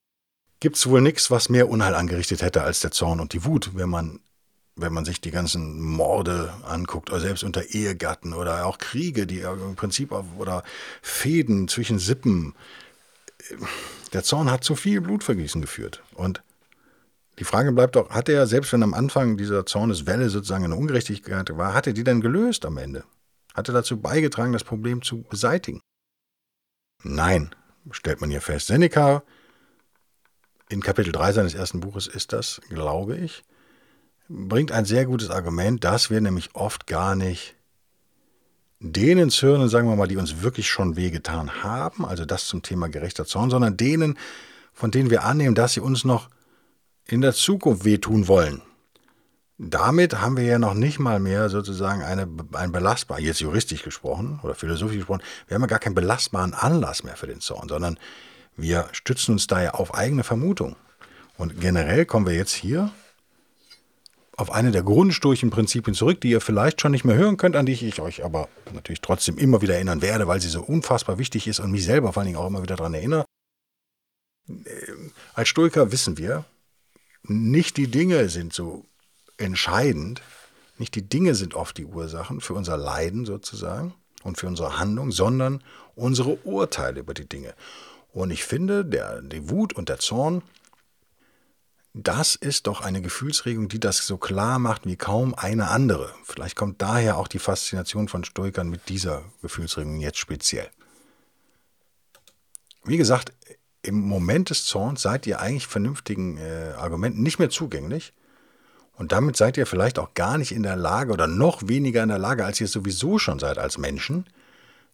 gibt 0.60 0.75
es 0.75 0.88
wohl 0.88 1.01
nichts, 1.01 1.32
was 1.32 1.49
mehr 1.49 1.69
Unheil 1.69 1.95
angerichtet 1.95 2.41
hätte 2.41 2.63
als 2.63 2.82
der 2.82 2.91
Zorn 2.91 3.19
und 3.19 3.34
die 3.34 3.45
Wut, 3.45 3.71
wenn 3.75 3.89
man, 3.89 4.19
wenn 4.75 4.93
man 4.93 5.06
sich 5.06 5.21
die 5.21 5.32
ganzen 5.32 5.82
Morde 5.82 6.53
anguckt, 6.65 7.12
oder 7.12 7.21
selbst 7.21 7.43
unter 7.43 7.63
Ehegatten 7.69 8.34
oder 8.34 8.65
auch 8.65 8.77
Kriege, 8.77 9.25
die 9.25 9.39
im 9.39 9.75
Prinzip 9.75 10.12
oder 10.38 10.63
Fäden 11.01 11.67
zwischen 11.67 11.99
Sippen. 11.99 12.56
Der 14.13 14.23
Zorn 14.23 14.52
hat 14.52 14.63
zu 14.63 14.76
viel 14.76 15.02
Blutvergießen 15.02 15.62
geführt. 15.62 16.04
Und 16.13 16.43
die 17.39 17.43
Frage 17.43 17.71
bleibt 17.71 17.95
doch, 17.95 18.12
hat 18.12 18.30
er, 18.30 18.45
selbst 18.45 18.71
wenn 18.73 18.84
am 18.84 18.93
Anfang 18.93 19.38
dieser 19.38 19.65
Zorneswelle 19.65 20.30
sozusagen 20.30 20.65
eine 20.65 20.76
Ungerechtigkeit 20.76 21.58
war, 21.58 21.73
hat 21.73 21.88
er 21.88 21.93
die 21.93 22.04
denn 22.04 22.21
gelöst 22.21 22.65
am 22.65 22.78
Ende? 22.78 23.04
Hat 23.56 23.67
er 23.67 23.73
dazu 23.73 23.99
beigetragen, 23.99 24.54
das 24.54 24.63
Problem 24.63 25.02
zu 25.02 25.23
beseitigen? 25.23 25.82
Nein, 27.04 27.56
stellt 27.91 28.21
man 28.21 28.30
hier 28.30 28.41
fest. 28.41 28.67
Seneca, 28.67 29.23
in 30.69 30.82
Kapitel 30.82 31.12
3 31.12 31.34
seines 31.34 31.56
ersten 31.56 31.80
Buches 31.80 32.08
ist 32.08 32.34
das, 32.34 32.62
glaube 32.69 33.17
ich, 33.17 33.43
bringt 34.30 34.71
ein 34.71 34.86
sehr 34.86 35.06
gutes 35.06 35.30
Argument, 35.30 35.84
dass 35.84 36.10
wir 36.10 36.21
nämlich 36.21 36.54
oft 36.54 36.88
gar 36.88 37.15
nicht 37.15 37.56
denen 38.84 39.30
zürnen, 39.30 39.69
sagen 39.69 39.88
wir 39.88 39.96
mal, 39.96 40.08
die 40.08 40.17
uns 40.17 40.41
wirklich 40.41 40.67
schon 40.67 40.98
wehgetan 40.98 41.63
haben, 41.63 42.06
also 42.06 42.26
das 42.26 42.48
zum 42.48 42.62
Thema 42.62 42.89
gerechter 42.89 43.26
Zorn, 43.26 43.50
sondern 43.50 43.78
denen, 43.78 44.17
von 44.74 44.91
denen 44.91 45.10
wir 45.10 45.24
annehmen, 45.24 45.56
dass 45.56 45.74
sie 45.74 45.80
uns 45.80 46.04
noch 46.04 46.30
in 47.08 47.22
der 47.22 47.34
Zukunft 47.34 47.86
wehtun 47.86 48.28
wollen. 48.28 48.62
Damit 49.58 50.19
haben 50.19 50.36
wir 50.36 50.43
ja 50.43 50.60
noch 50.60 50.74
nicht 50.74 51.00
mal 51.00 51.19
mehr 51.22 51.50
sozusagen 51.50 52.02
eine, 52.02 52.28
ein 52.54 52.74
belastbar, 52.74 53.19
jetzt 53.19 53.39
juristisch 53.39 53.84
gesprochen 53.84 54.39
oder 54.43 54.54
philosophisch 54.54 54.98
gesprochen, 54.98 55.24
wir 55.48 55.56
haben 55.56 55.62
ja 55.62 55.67
gar 55.67 55.80
keinen 55.80 55.96
belastbaren 55.96 56.54
Anlass 56.54 57.04
mehr 57.04 57.15
für 57.15 57.28
den 57.28 57.39
Zorn, 57.39 57.69
sondern 57.69 57.98
wir 58.58 58.89
stützen 58.91 59.34
uns 59.34 59.48
da 59.48 59.63
ja 59.63 59.72
auf 59.76 59.93
eigene 59.93 60.24
Vermutung. 60.24 60.76
Und 61.38 61.62
generell 61.62 62.06
kommen 62.06 62.28
wir 62.28 62.36
jetzt 62.36 62.54
hier 62.54 62.91
auf 64.36 64.52
eine 64.52 64.72
der 64.72 64.84
Grundsturchenprinzipien 64.84 65.93
zurück, 65.93 66.22
die 66.22 66.32
ihr 66.32 66.41
vielleicht 66.41 66.82
schon 66.82 66.91
nicht 66.91 67.06
mehr 67.06 67.15
hören 67.15 67.38
könnt, 67.38 67.56
an 67.56 67.65
die 67.65 67.74
ich 67.74 68.02
euch 68.02 68.26
aber 68.26 68.50
natürlich 68.74 69.02
trotzdem 69.02 69.38
immer 69.38 69.62
wieder 69.62 69.76
erinnern 69.76 70.02
werde, 70.02 70.28
weil 70.28 70.41
sie 70.41 70.50
so 70.50 70.62
unfassbar 70.62 71.17
wichtig 71.17 71.48
ist 71.48 71.60
und 71.60 71.72
mich 71.72 71.86
selber 71.86 72.13
vor 72.13 72.22
allen 72.22 72.28
Dingen 72.28 72.39
auch 72.39 72.48
immer 72.48 72.63
wieder 72.63 72.76
daran 72.76 72.93
erinnere. 72.93 73.26
Ähm, 74.50 75.12
als 75.34 75.50
Stoiker 75.50 75.91
wissen 75.91 76.17
wir, 76.17 76.46
nicht 77.24 77.78
die 77.78 77.88
Dinge 77.88 78.28
sind 78.30 78.54
so 78.54 78.86
entscheidend, 79.38 80.22
nicht 80.78 80.96
die 80.96 81.08
Dinge 81.08 81.36
sind 81.36 81.54
oft 81.54 81.78
die 81.78 81.86
Ursachen 81.86 82.41
für 82.41 82.56
unser 82.56 82.78
Leiden 82.78 83.26
sozusagen 83.26 83.93
und 84.24 84.38
für 84.38 84.48
unsere 84.48 84.80
Handlung, 84.80 85.12
sondern 85.12 85.63
unsere 85.96 86.38
Urteile 86.43 87.02
über 87.02 87.13
die 87.13 87.30
Dinge. 87.30 87.54
Und 88.12 88.32
ich 88.32 88.43
finde, 88.43 88.84
der, 88.84 89.22
die 89.22 89.50
Wut 89.50 89.74
und 89.74 89.89
der 89.89 90.00
Zorn 90.00 90.41
das 91.93 92.36
ist 92.36 92.65
doch 92.65 92.82
eine 92.82 93.01
Gefühlsregung, 93.01 93.69
die 93.69 93.79
das 93.79 93.97
so 93.99 94.17
klar 94.17 94.58
macht 94.58 94.88
wie 94.88 94.95
kaum 94.95 95.36
eine 95.36 95.69
andere. 95.69 96.12
Vielleicht 96.23 96.56
kommt 96.56 96.82
daher 96.82 97.17
auch 97.17 97.27
die 97.27 97.39
Faszination 97.39 98.08
von 98.08 98.23
Stoikern 98.23 98.69
mit 98.69 98.89
dieser 98.89 99.23
Gefühlsregung 99.43 99.99
jetzt 99.99 100.17
speziell. 100.17 100.69
Wie 102.84 102.97
gesagt, 102.97 103.32
im 103.84 103.99
Moment 103.99 104.49
des 104.49 104.65
Zorns 104.65 105.03
seid 105.03 105.27
ihr 105.27 105.39
eigentlich 105.39 105.67
vernünftigen 105.67 106.38
äh, 106.38 106.73
Argumenten 106.77 107.21
nicht 107.21 107.38
mehr 107.38 107.49
zugänglich. 107.49 108.13
Und 108.95 109.12
damit 109.12 109.38
seid 109.38 109.58
ihr 109.58 109.65
vielleicht 109.65 109.99
auch 109.99 110.13
gar 110.13 110.38
nicht 110.38 110.51
in 110.51 110.63
der 110.63 110.75
Lage 110.75 111.12
oder 111.12 111.27
noch 111.27 111.67
weniger 111.67 112.01
in 112.01 112.10
der 112.10 112.19
Lage, 112.19 112.45
als 112.45 112.60
ihr 112.60 112.67
sowieso 112.67 113.19
schon 113.19 113.39
seid 113.39 113.58
als 113.58 113.77
Menschen, 113.77 114.25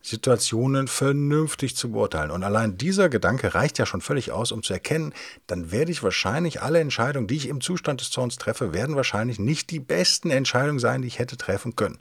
Situationen 0.02 0.88
vernünftig 0.88 1.76
zu 1.76 1.92
beurteilen. 1.92 2.32
Und 2.32 2.44
allein 2.44 2.78
dieser 2.78 3.10
Gedanke 3.10 3.54
reicht 3.54 3.78
ja 3.78 3.86
schon 3.86 4.02
völlig 4.02 4.32
aus, 4.32 4.52
um 4.52 4.64
zu 4.64 4.74
erkennen, 4.74 5.14
dann 5.48 5.72
werde 5.72 5.92
ich 5.92 6.04
wahrscheinlich 6.04 6.62
alle 6.62 6.80
Entscheidungen, 6.80 7.28
die 7.28 7.36
ich 7.36 7.48
im 7.48 7.62
Zustand 7.62 8.02
des 8.02 8.10
Zorns 8.10 8.38
treffe, 8.38 8.74
werden 8.74 8.96
wahrscheinlich 8.96 9.40
nicht 9.40 9.70
die 9.72 9.80
besten 9.80 10.32
Entscheidungen 10.32 10.80
sein, 10.80 11.02
die 11.02 11.08
ich 11.08 11.20
hätte 11.20 11.38
treffen 11.38 11.76
können. 11.76 12.00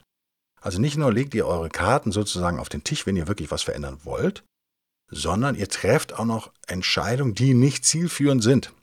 Also 0.61 0.79
nicht 0.79 0.97
nur 0.97 1.11
legt 1.11 1.33
ihr 1.35 1.47
eure 1.47 1.69
Karten 1.69 2.11
sozusagen 2.11 2.59
auf 2.59 2.69
den 2.69 2.83
Tisch, 2.83 3.05
wenn 3.05 3.15
ihr 3.17 3.27
wirklich 3.27 3.51
was 3.51 3.63
verändern 3.63 3.99
wollt, 4.03 4.43
sondern 5.09 5.55
ihr 5.55 5.69
trefft 5.69 6.13
auch 6.13 6.25
noch 6.25 6.51
Entscheidungen, 6.67 7.33
die 7.33 7.53
nicht 7.53 7.85
zielführend 7.85 8.43
sind. 8.43 8.73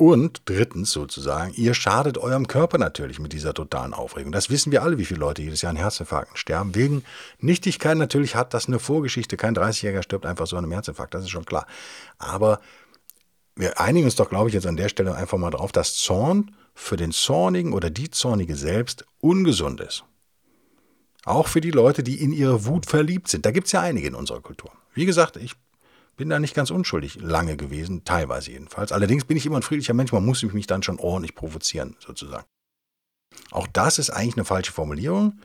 Und 0.00 0.40
drittens 0.46 0.92
sozusagen, 0.92 1.52
ihr 1.52 1.74
schadet 1.74 2.16
eurem 2.16 2.48
Körper 2.48 2.78
natürlich 2.78 3.18
mit 3.18 3.34
dieser 3.34 3.52
totalen 3.52 3.92
Aufregung. 3.92 4.32
Das 4.32 4.48
wissen 4.48 4.72
wir 4.72 4.82
alle, 4.82 4.96
wie 4.96 5.04
viele 5.04 5.20
Leute 5.20 5.42
jedes 5.42 5.60
Jahr 5.60 5.68
an 5.68 5.76
Herzinfarkten 5.76 6.38
sterben. 6.38 6.74
Wegen 6.74 7.04
Nichtigkeit 7.38 7.98
natürlich 7.98 8.34
hat 8.34 8.54
das 8.54 8.66
eine 8.66 8.78
Vorgeschichte. 8.78 9.36
Kein 9.36 9.54
30-Jähriger 9.54 10.02
stirbt 10.02 10.24
einfach 10.24 10.46
so 10.46 10.56
an 10.56 10.64
einem 10.64 10.72
Herzinfarkt, 10.72 11.12
das 11.12 11.24
ist 11.24 11.28
schon 11.28 11.44
klar. 11.44 11.66
Aber 12.16 12.60
wir 13.56 13.78
einigen 13.78 14.06
uns 14.06 14.14
doch, 14.14 14.30
glaube 14.30 14.48
ich, 14.48 14.54
jetzt 14.54 14.66
an 14.66 14.78
der 14.78 14.88
Stelle 14.88 15.14
einfach 15.14 15.36
mal 15.36 15.50
drauf, 15.50 15.70
dass 15.70 15.96
Zorn 15.96 16.56
für 16.72 16.96
den 16.96 17.12
Zornigen 17.12 17.74
oder 17.74 17.90
die 17.90 18.08
Zornige 18.08 18.56
selbst 18.56 19.04
ungesund 19.20 19.82
ist. 19.82 20.04
Auch 21.26 21.46
für 21.46 21.60
die 21.60 21.72
Leute, 21.72 22.02
die 22.02 22.22
in 22.22 22.32
ihre 22.32 22.64
Wut 22.64 22.86
verliebt 22.86 23.28
sind. 23.28 23.44
Da 23.44 23.50
gibt 23.50 23.66
es 23.66 23.72
ja 23.72 23.82
einige 23.82 24.06
in 24.06 24.14
unserer 24.14 24.40
Kultur. 24.40 24.72
Wie 24.94 25.04
gesagt, 25.04 25.36
ich 25.36 25.56
bin 26.20 26.28
da 26.28 26.38
nicht 26.38 26.54
ganz 26.54 26.70
unschuldig 26.70 27.18
lange 27.22 27.56
gewesen, 27.56 28.04
teilweise 28.04 28.50
jedenfalls. 28.50 28.92
Allerdings 28.92 29.24
bin 29.24 29.38
ich 29.38 29.46
immer 29.46 29.56
ein 29.56 29.62
friedlicher 29.62 29.94
Mensch, 29.94 30.12
man 30.12 30.22
muss 30.22 30.42
mich 30.42 30.66
dann 30.66 30.82
schon 30.82 30.98
ordentlich 30.98 31.34
provozieren, 31.34 31.96
sozusagen. 31.98 32.44
Auch 33.50 33.66
das 33.66 33.98
ist 33.98 34.10
eigentlich 34.10 34.36
eine 34.36 34.44
falsche 34.44 34.70
Formulierung, 34.70 35.40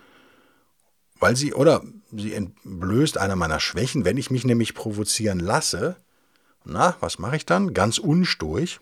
weil 1.18 1.38
sie, 1.38 1.54
oder 1.54 1.82
sie 2.12 2.34
entblößt 2.34 3.18
einer 3.18 3.38
meiner 3.38 3.62
Schwächen, 3.62 4.04
wenn 4.04 4.18
ich 4.18 4.32
mich 4.32 4.44
nämlich 4.44 4.74
provozieren 4.74 5.40
lasse. 5.40 5.96
Na, 6.66 6.98
was 7.00 7.20
mache 7.20 7.38
ich 7.38 7.46
dann? 7.46 7.74
Ganz 7.74 7.98
unstoig. 7.98 8.82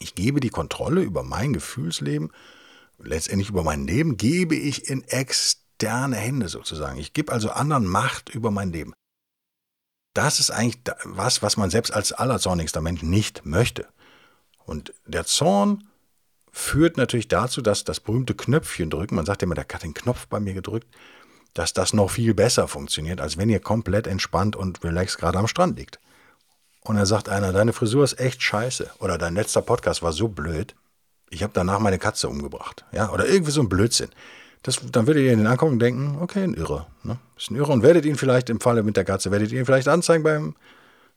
Ich 0.00 0.14
gebe 0.14 0.40
die 0.40 0.50
Kontrolle 0.50 1.00
über 1.00 1.22
mein 1.22 1.54
Gefühlsleben, 1.54 2.30
letztendlich 2.98 3.48
über 3.48 3.62
mein 3.62 3.86
Leben, 3.86 4.18
gebe 4.18 4.54
ich 4.54 4.90
in 4.90 5.02
externe 5.04 6.16
Hände 6.16 6.48
sozusagen. 6.48 6.98
Ich 6.98 7.14
gebe 7.14 7.32
also 7.32 7.48
anderen 7.48 7.86
Macht 7.86 8.28
über 8.28 8.50
mein 8.50 8.70
Leben 8.70 8.92
das 10.14 10.40
ist 10.40 10.50
eigentlich 10.50 10.80
was, 11.04 11.42
was 11.42 11.56
man 11.56 11.70
selbst 11.70 11.92
als 11.92 12.12
allerzornigster 12.12 12.80
Mensch 12.80 13.02
nicht 13.02 13.46
möchte. 13.46 13.86
Und 14.64 14.92
der 15.06 15.24
Zorn 15.24 15.88
führt 16.52 16.96
natürlich 16.96 17.28
dazu, 17.28 17.62
dass 17.62 17.84
das 17.84 18.00
berühmte 18.00 18.34
Knöpfchen 18.34 18.90
drücken, 18.90 19.14
man 19.14 19.26
sagt 19.26 19.42
immer, 19.42 19.54
der 19.54 19.66
hat 19.72 19.82
den 19.82 19.94
Knopf 19.94 20.26
bei 20.26 20.40
mir 20.40 20.54
gedrückt, 20.54 20.88
dass 21.54 21.72
das 21.72 21.92
noch 21.92 22.10
viel 22.10 22.34
besser 22.34 22.68
funktioniert, 22.68 23.20
als 23.20 23.36
wenn 23.36 23.48
ihr 23.48 23.60
komplett 23.60 24.06
entspannt 24.06 24.56
und 24.56 24.82
relaxed 24.84 25.18
gerade 25.18 25.38
am 25.38 25.48
Strand 25.48 25.78
liegt. 25.78 25.98
Und 26.82 26.96
dann 26.96 27.06
sagt 27.06 27.28
einer, 27.28 27.52
deine 27.52 27.72
Frisur 27.72 28.04
ist 28.04 28.18
echt 28.18 28.42
scheiße. 28.42 28.90
Oder 29.00 29.18
dein 29.18 29.34
letzter 29.34 29.62
Podcast 29.62 30.02
war 30.02 30.12
so 30.12 30.28
blöd. 30.28 30.74
Ich 31.28 31.42
habe 31.42 31.52
danach 31.52 31.78
meine 31.78 31.98
Katze 31.98 32.28
umgebracht. 32.28 32.84
Ja, 32.92 33.10
oder 33.12 33.26
irgendwie 33.26 33.52
so 33.52 33.60
ein 33.60 33.68
Blödsinn. 33.68 34.10
Das, 34.62 34.80
dann 34.92 35.06
werdet 35.06 35.22
ihr 35.22 35.32
ihn 35.32 35.46
angucken 35.46 35.74
und 35.74 35.78
denken, 35.78 36.18
okay, 36.20 36.44
ein 36.44 36.54
Irre. 36.54 36.86
Ne? 37.02 37.18
Ist 37.36 37.50
ein 37.50 37.56
Irre 37.56 37.72
und 37.72 37.82
werdet 37.82 38.04
ihn 38.04 38.16
vielleicht 38.16 38.50
im 38.50 38.60
Falle 38.60 38.82
mit 38.82 38.96
der 38.96 39.04
Katze, 39.04 39.30
werdet 39.30 39.52
ihr 39.52 39.60
ihn 39.60 39.66
vielleicht 39.66 39.88
anzeigen 39.88 40.22
beim, 40.22 40.54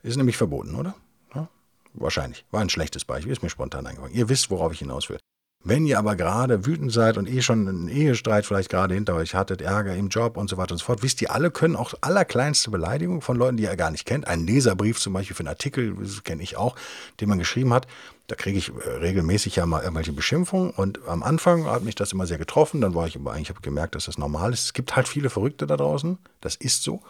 ist 0.01 0.15
nämlich 0.15 0.37
verboten, 0.37 0.75
oder? 0.75 0.95
Ja? 1.35 1.49
Wahrscheinlich. 1.93 2.45
War 2.51 2.61
ein 2.61 2.69
schlechtes 2.69 3.03
Beispiel, 3.03 3.33
ist 3.33 3.43
mir 3.43 3.49
spontan 3.49 3.85
eingefallen. 3.85 4.15
Ihr 4.15 4.29
wisst, 4.29 4.49
worauf 4.49 4.71
ich 4.71 4.79
hinaus 4.79 5.09
will. 5.09 5.19
Wenn 5.65 5.85
ihr 5.85 5.97
aber 5.97 6.17
gerade 6.17 6.65
wütend 6.65 6.91
seid 6.91 7.17
und 7.17 7.29
eh 7.29 7.41
schon 7.41 7.69
einen 7.69 7.87
Ehestreit 7.87 8.45
vielleicht 8.45 8.69
gerade 8.69 8.95
hinter 8.95 9.15
euch 9.15 9.33
hattet, 9.33 9.61
Ärger 9.61 9.95
im 9.95 10.09
Job 10.09 10.35
und 10.35 10.49
so 10.49 10.57
weiter 10.57 10.73
und 10.73 10.79
so 10.79 10.85
fort, 10.85 11.03
wisst 11.03 11.21
ihr, 11.21 11.31
alle 11.31 11.51
können 11.51 11.77
auch 11.77 11.93
allerkleinste 12.01 12.69
Beleidigung 12.69 13.21
von 13.21 13.37
Leuten, 13.37 13.55
die 13.55 13.63
ihr 13.63 13.75
gar 13.77 13.89
nicht 13.89 14.05
kennt, 14.05 14.27
einen 14.27 14.45
Leserbrief 14.45 14.99
zum 14.99 15.13
Beispiel 15.13 15.37
für 15.37 15.41
einen 15.41 15.47
Artikel, 15.47 15.95
das 15.95 16.23
kenne 16.25 16.43
ich 16.43 16.57
auch, 16.57 16.75
den 17.21 17.29
man 17.29 17.39
geschrieben 17.39 17.73
hat, 17.73 17.87
da 18.27 18.35
kriege 18.35 18.57
ich 18.57 18.73
äh, 18.73 18.89
regelmäßig 18.89 19.55
ja 19.55 19.65
mal 19.65 19.81
irgendwelche 19.81 20.11
Beschimpfungen 20.11 20.71
und 20.71 20.99
am 21.07 21.23
Anfang 21.23 21.65
hat 21.65 21.83
mich 21.83 21.95
das 21.95 22.11
immer 22.11 22.27
sehr 22.27 22.37
getroffen, 22.37 22.81
dann 22.81 22.93
war 22.93 23.07
ich 23.07 23.15
aber 23.15 23.31
eigentlich, 23.31 23.49
habe 23.49 23.61
gemerkt, 23.61 23.95
dass 23.95 24.05
das 24.05 24.17
normal 24.17 24.51
ist. 24.51 24.65
Es 24.65 24.73
gibt 24.73 24.97
halt 24.97 25.07
viele 25.07 25.29
Verrückte 25.29 25.65
da 25.65 25.77
draußen, 25.77 26.17
das 26.41 26.57
ist 26.57 26.83
so. 26.83 27.01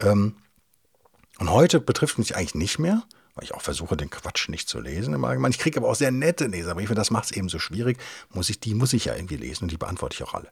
Ähm, 0.00 0.34
und 1.38 1.50
heute 1.50 1.80
betrifft 1.80 2.18
mich 2.18 2.36
eigentlich 2.36 2.54
nicht 2.54 2.78
mehr 2.78 3.04
weil 3.34 3.44
ich 3.44 3.54
auch 3.54 3.62
versuche, 3.62 3.96
den 3.96 4.10
Quatsch 4.10 4.48
nicht 4.48 4.68
zu 4.68 4.80
lesen 4.80 5.14
im 5.14 5.24
Allgemeinen. 5.24 5.52
Ich 5.52 5.58
kriege 5.58 5.78
aber 5.78 5.88
auch 5.88 5.94
sehr 5.94 6.10
nette 6.10 6.46
Leserbriefe, 6.46 6.94
das 6.94 7.10
macht 7.10 7.26
es 7.26 7.32
eben 7.32 7.48
so 7.48 7.58
schwierig. 7.58 7.98
Muss 8.32 8.50
ich, 8.50 8.60
die 8.60 8.74
muss 8.74 8.92
ich 8.92 9.06
ja 9.06 9.14
irgendwie 9.14 9.36
lesen 9.36 9.64
und 9.64 9.72
die 9.72 9.78
beantworte 9.78 10.14
ich 10.14 10.22
auch 10.22 10.34
alle. 10.34 10.48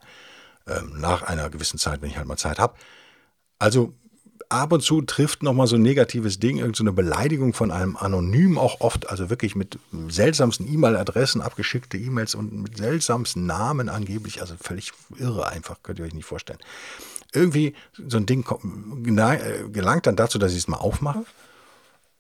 Ähm, 0.67 0.95
nach 0.99 1.23
einer 1.23 1.51
gewissen 1.51 1.79
Zeit, 1.79 2.03
wenn 2.03 2.11
ich 2.11 2.17
halt 2.17 2.27
mal 2.27 2.37
Zeit 2.37 2.59
habe. 2.59 2.75
Also 3.59 3.95
ab 4.49 4.73
und 4.73 4.83
zu 4.83 5.03
trifft 5.03 5.43
nochmal 5.43 5.67
so 5.67 5.77
ein 5.77 5.83
negatives 5.83 6.39
Ding, 6.39 6.59
irgendeine 6.59 6.91
so 6.91 6.95
Beleidigung 6.95 7.53
von 7.53 7.71
einem 7.71 7.97
Anonym 7.97 8.59
auch 8.59 8.81
oft, 8.81 9.09
also 9.09 9.31
wirklich 9.31 9.55
mit 9.55 9.79
seltsamsten 10.09 10.73
E-Mail-Adressen, 10.73 11.43
abgeschickte 11.43 11.99
E-Mails 11.99 12.35
und 12.35 12.53
mit 12.53 12.77
seltsamsten 12.77 13.47
Namen 13.47 13.89
angeblich, 13.89 14.41
also 14.41 14.55
völlig 14.61 14.93
irre 15.19 15.49
einfach, 15.49 15.83
könnt 15.83 15.99
ihr 15.99 16.05
euch 16.05 16.15
nicht 16.15 16.25
vorstellen. 16.25 16.61
Irgendwie 17.33 17.75
so 17.93 18.17
ein 18.17 18.25
Ding 18.25 18.47
äh, 19.19 19.69
gelangt 19.71 20.07
dann 20.07 20.17
dazu, 20.17 20.39
dass 20.39 20.53
ich 20.53 20.59
es 20.59 20.69
mal 20.69 20.79
aufmache 20.79 21.25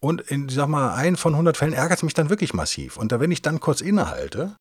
und 0.01 0.21
in, 0.23 0.49
sag 0.49 0.69
mal, 0.69 0.95
ein 0.95 1.17
von 1.17 1.35
100 1.35 1.57
Fällen 1.57 1.73
ärgert 1.73 1.99
es 1.99 2.03
mich 2.03 2.15
dann 2.15 2.31
wirklich 2.31 2.55
massiv. 2.55 2.97
Und 2.97 3.13
da, 3.13 3.21
wenn 3.21 3.31
ich 3.31 3.43
dann 3.43 3.61
kurz 3.61 3.81
innehalte 3.81 4.57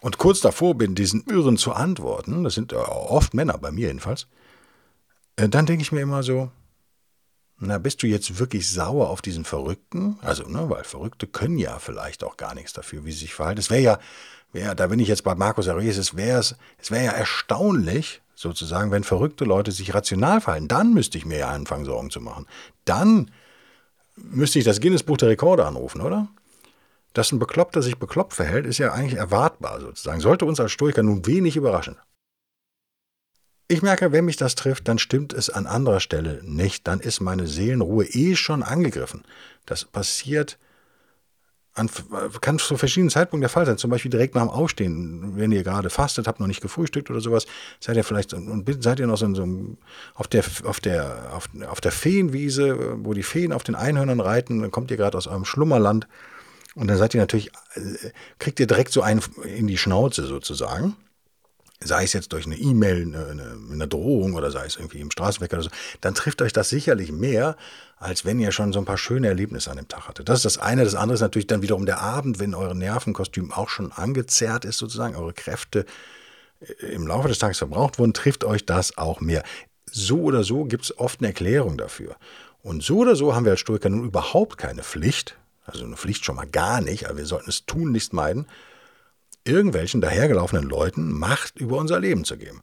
und 0.00 0.18
kurz 0.18 0.40
davor 0.40 0.76
bin, 0.76 0.94
diesen 0.94 1.24
Irren 1.24 1.56
zu 1.56 1.72
antworten, 1.72 2.44
das 2.44 2.54
sind 2.54 2.72
oft 2.72 3.34
Männer, 3.34 3.58
bei 3.58 3.70
mir 3.70 3.88
jedenfalls, 3.88 4.26
äh, 5.36 5.48
dann 5.48 5.66
denke 5.66 5.82
ich 5.82 5.92
mir 5.92 6.00
immer 6.00 6.22
so, 6.22 6.50
na, 7.60 7.78
bist 7.78 8.02
du 8.02 8.06
jetzt 8.06 8.38
wirklich 8.38 8.70
sauer 8.70 9.10
auf 9.10 9.20
diesen 9.20 9.44
Verrückten? 9.44 10.18
Also, 10.22 10.44
ne, 10.44 10.70
weil 10.70 10.84
Verrückte 10.84 11.26
können 11.26 11.58
ja 11.58 11.78
vielleicht 11.80 12.22
auch 12.22 12.36
gar 12.36 12.54
nichts 12.54 12.72
dafür, 12.72 13.04
wie 13.04 13.10
sie 13.10 13.20
sich 13.20 13.34
verhalten. 13.34 13.58
Es 13.58 13.70
wäre 13.70 13.82
ja, 13.82 13.98
wär, 14.52 14.74
da 14.74 14.86
bin 14.86 15.00
ich 15.00 15.08
jetzt 15.08 15.24
bei 15.24 15.34
Markus 15.34 15.66
Aurelius, 15.66 15.96
es 15.96 16.14
wäre 16.14 16.38
es 16.38 16.90
wär 16.90 17.02
ja 17.02 17.10
erstaunlich, 17.10 18.22
sozusagen, 18.36 18.92
wenn 18.92 19.02
verrückte 19.02 19.44
Leute 19.44 19.72
sich 19.72 19.92
rational 19.92 20.40
verhalten. 20.40 20.68
Dann 20.68 20.94
müsste 20.94 21.18
ich 21.18 21.26
mir 21.26 21.38
ja 21.38 21.48
anfangen, 21.48 21.84
Sorgen 21.84 22.10
zu 22.10 22.20
machen. 22.20 22.46
Dann 22.84 23.32
müsste 24.30 24.58
ich 24.58 24.64
das 24.64 24.80
Guinness-Buch 24.80 25.16
der 25.16 25.28
Rekorde 25.28 25.66
anrufen, 25.66 26.00
oder? 26.00 26.28
Dass 27.14 27.32
ein 27.32 27.38
Bekloppter 27.38 27.82
sich 27.82 27.98
bekloppt 27.98 28.34
verhält, 28.34 28.66
ist 28.66 28.78
ja 28.78 28.92
eigentlich 28.92 29.18
erwartbar 29.18 29.80
sozusagen. 29.80 30.20
Sollte 30.20 30.44
uns 30.44 30.60
als 30.60 30.72
Stoiker 30.72 31.02
nun 31.02 31.26
wenig 31.26 31.56
überraschen. 31.56 31.96
Ich 33.66 33.82
merke, 33.82 34.12
wenn 34.12 34.24
mich 34.24 34.36
das 34.36 34.54
trifft, 34.54 34.88
dann 34.88 34.98
stimmt 34.98 35.32
es 35.32 35.50
an 35.50 35.66
anderer 35.66 36.00
Stelle 36.00 36.40
nicht. 36.42 36.86
Dann 36.86 37.00
ist 37.00 37.20
meine 37.20 37.46
Seelenruhe 37.46 38.06
eh 38.06 38.34
schon 38.34 38.62
angegriffen. 38.62 39.24
Das 39.66 39.84
passiert 39.84 40.58
an, 41.78 41.90
kann 42.40 42.58
zu 42.58 42.76
verschiedenen 42.76 43.10
Zeitpunkten 43.10 43.42
der 43.42 43.48
Fall 43.48 43.66
sein. 43.66 43.78
Zum 43.78 43.90
Beispiel 43.90 44.10
direkt 44.10 44.34
nach 44.34 44.42
dem 44.42 44.50
Aufstehen, 44.50 45.36
wenn 45.36 45.52
ihr 45.52 45.62
gerade 45.62 45.90
fastet, 45.90 46.26
habt 46.26 46.40
noch 46.40 46.46
nicht 46.46 46.60
gefrühstückt 46.60 47.10
oder 47.10 47.20
sowas, 47.20 47.46
seid 47.80 47.96
ihr 47.96 48.04
vielleicht 48.04 48.34
und 48.34 48.64
seid 48.82 49.00
ihr 49.00 49.06
noch 49.06 49.16
so, 49.16 49.26
in 49.26 49.34
so 49.34 49.42
einem, 49.42 49.78
auf 50.14 50.28
der 50.28 50.44
auf 50.64 50.80
der 50.80 51.32
auf, 51.32 51.48
auf 51.68 51.80
der 51.80 51.92
Feenwiese, 51.92 52.98
wo 53.04 53.14
die 53.14 53.22
Feen 53.22 53.52
auf 53.52 53.64
den 53.64 53.74
Einhörnern 53.74 54.20
reiten, 54.20 54.60
dann 54.60 54.70
kommt 54.70 54.90
ihr 54.90 54.96
gerade 54.96 55.16
aus 55.16 55.26
eurem 55.26 55.44
Schlummerland 55.44 56.06
und 56.74 56.88
dann 56.88 56.98
seid 56.98 57.14
ihr 57.14 57.20
natürlich 57.20 57.50
kriegt 58.38 58.60
ihr 58.60 58.66
direkt 58.66 58.92
so 58.92 59.02
einen 59.02 59.22
in 59.44 59.66
die 59.66 59.78
Schnauze 59.78 60.24
sozusagen. 60.26 60.96
Sei 61.82 62.04
es 62.04 62.12
jetzt 62.12 62.32
durch 62.32 62.46
eine 62.46 62.56
E-Mail, 62.56 63.02
eine, 63.02 63.58
eine, 63.70 63.88
Drohung 63.88 64.34
oder 64.34 64.50
sei 64.50 64.66
es 64.66 64.76
irgendwie 64.76 64.98
im 64.98 65.10
Straßenwecker 65.10 65.54
oder 65.54 65.64
so, 65.64 65.70
dann 66.00 66.14
trifft 66.14 66.42
euch 66.42 66.52
das 66.52 66.68
sicherlich 66.68 67.12
mehr, 67.12 67.56
als 67.96 68.24
wenn 68.24 68.40
ihr 68.40 68.50
schon 68.50 68.72
so 68.72 68.80
ein 68.80 68.84
paar 68.84 68.98
schöne 68.98 69.28
Erlebnisse 69.28 69.70
an 69.70 69.76
dem 69.76 69.88
Tag 69.88 70.08
hattet. 70.08 70.28
Das 70.28 70.38
ist 70.38 70.44
das 70.44 70.58
eine. 70.58 70.84
Das 70.84 70.96
andere 70.96 71.14
ist 71.14 71.20
natürlich 71.20 71.46
dann 71.46 71.62
wiederum 71.62 71.86
der 71.86 72.00
Abend, 72.00 72.40
wenn 72.40 72.54
eure 72.54 72.74
Nervenkostüm 72.74 73.52
auch 73.52 73.68
schon 73.68 73.92
angezerrt 73.92 74.64
ist, 74.64 74.78
sozusagen, 74.78 75.14
eure 75.14 75.32
Kräfte 75.32 75.86
äh, 76.60 76.86
im 76.86 77.06
Laufe 77.06 77.28
des 77.28 77.38
Tages 77.38 77.58
verbraucht 77.58 77.98
wurden, 77.98 78.12
trifft 78.12 78.44
euch 78.44 78.66
das 78.66 78.98
auch 78.98 79.20
mehr. 79.20 79.44
So 79.90 80.22
oder 80.22 80.42
so 80.42 80.64
gibt 80.64 80.84
es 80.84 80.98
oft 80.98 81.20
eine 81.20 81.28
Erklärung 81.28 81.78
dafür. 81.78 82.16
Und 82.62 82.82
so 82.82 82.98
oder 82.98 83.14
so 83.14 83.34
haben 83.34 83.44
wir 83.44 83.52
als 83.52 83.60
Stoiker 83.60 83.88
nun 83.88 84.06
überhaupt 84.06 84.58
keine 84.58 84.82
Pflicht, 84.82 85.36
also 85.64 85.84
eine 85.84 85.96
Pflicht 85.96 86.24
schon 86.24 86.36
mal 86.36 86.46
gar 86.46 86.80
nicht, 86.80 87.06
aber 87.06 87.18
wir 87.18 87.26
sollten 87.26 87.50
es 87.50 87.66
tun, 87.66 87.92
nicht 87.92 88.12
meiden, 88.12 88.46
irgendwelchen 89.48 90.00
dahergelaufenen 90.00 90.68
Leuten 90.68 91.10
Macht 91.10 91.56
über 91.56 91.78
unser 91.78 91.98
Leben 91.98 92.24
zu 92.24 92.36
geben. 92.36 92.62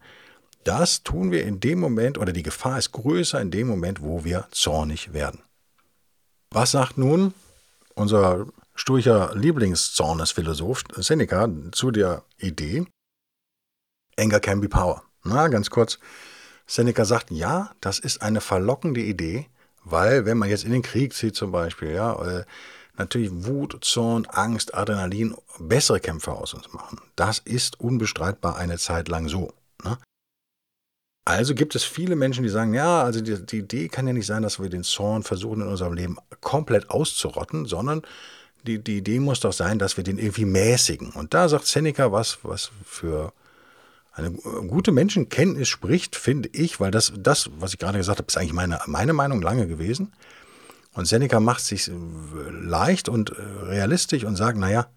Das 0.64 1.04
tun 1.04 1.32
wir 1.32 1.44
in 1.44 1.60
dem 1.60 1.80
Moment, 1.80 2.18
oder 2.18 2.34
die 2.34 2.44
Gefahr 2.44 2.78
ist 2.78 2.92
größer 2.92 3.40
in 3.42 3.52
dem 3.52 3.68
Moment, 3.68 4.02
wo 4.02 4.24
wir 4.24 4.48
zornig 4.52 5.14
werden. 5.14 5.42
Was 6.52 6.72
sagt 6.72 6.98
nun 6.98 7.34
unser 7.96 8.48
sturcher 8.76 9.36
Lieblingszornesphilosoph 9.36 10.84
Seneca 10.96 11.50
zu 11.72 11.92
der 11.92 12.24
Idee? 12.38 12.86
Anger 14.18 14.40
can 14.40 14.62
be 14.62 14.70
power. 14.70 15.04
Na, 15.24 15.48
ganz 15.50 15.70
kurz. 15.70 16.00
Seneca 16.68 17.06
sagt, 17.06 17.32
ja, 17.32 17.72
das 17.82 18.00
ist 18.00 18.22
eine 18.22 18.42
verlockende 18.42 19.02
Idee, 19.02 19.48
weil 19.84 20.26
wenn 20.26 20.38
man 20.38 20.50
jetzt 20.50 20.64
in 20.64 20.72
den 20.72 20.82
Krieg 20.82 21.14
zieht 21.14 21.36
zum 21.36 21.52
Beispiel, 21.52 21.92
ja, 21.92 22.40
äh, 22.40 22.46
natürlich 22.98 23.32
Wut, 23.32 23.78
Zorn, 23.82 24.26
Angst, 24.26 24.74
Adrenalin 24.76 25.36
bessere 25.60 26.00
Kämpfer 26.00 26.34
aus 26.34 26.54
uns 26.54 26.72
machen. 26.74 27.00
Das 27.16 27.40
ist 27.40 27.80
unbestreitbar 27.80 28.58
eine 28.58 28.78
Zeit 28.78 29.08
lang 29.08 29.28
so. 29.28 29.54
Ne? 29.84 29.98
Also 31.26 31.56
gibt 31.56 31.76
es 31.76 31.84
viele 31.84 32.16
Menschen, 32.16 32.44
die 32.44 32.50
sagen, 32.50 32.74
ja, 32.74 33.04
also 33.04 33.20
die, 33.20 33.44
die, 33.44 33.58
Idee 33.60 33.88
kann 33.88 34.06
ja 34.06 34.14
nicht 34.14 34.28
sein, 34.28 34.44
dass 34.44 34.60
wir 34.60 34.70
den 34.70 34.84
Zorn 34.84 35.24
versuchen 35.24 35.62
in 35.62 35.68
unserem 35.68 35.94
Leben 35.94 36.18
komplett 36.42 36.92
auszurotten, 36.92 37.66
sondern 37.66 38.04
die, 38.68 38.84
die 38.84 38.98
Idee 38.98 39.20
muss 39.20 39.40
doch 39.40 39.54
sein, 39.54 39.80
dass 39.80 39.98
wir 39.98 40.04
den 40.04 40.20
irgendwie 40.20 40.46
mäßigen. 40.46 41.12
Und 41.12 41.34
da 41.34 41.50
sagt 41.50 41.66
Seneca 41.66 42.12
was, 42.12 42.40
was 42.44 42.72
für 42.86 43.34
eine 44.12 44.32
gute 44.32 44.92
Menschenkenntnis 44.92 45.68
spricht, 45.68 46.16
finde 46.16 46.50
ich, 46.54 46.80
weil 46.80 46.92
das, 46.92 47.12
das, 47.18 47.50
was 47.60 47.74
ich 47.74 47.80
gerade 47.80 47.98
gesagt 47.98 48.20
habe, 48.20 48.28
ist 48.28 48.38
eigentlich 48.38 48.54
meine, 48.54 48.80
meine 48.86 49.14
Meinung 49.14 49.42
lange 49.42 49.68
gewesen. 49.68 50.14
Und 50.96 51.06
Seneca 51.06 51.40
macht 51.40 51.62
sich 51.62 51.92
leicht 52.52 53.10
und 53.10 53.32
äh, 53.32 53.42
realistisch 53.64 54.24
und 54.24 54.38
sagt, 54.38 54.58
naja, 54.58 54.88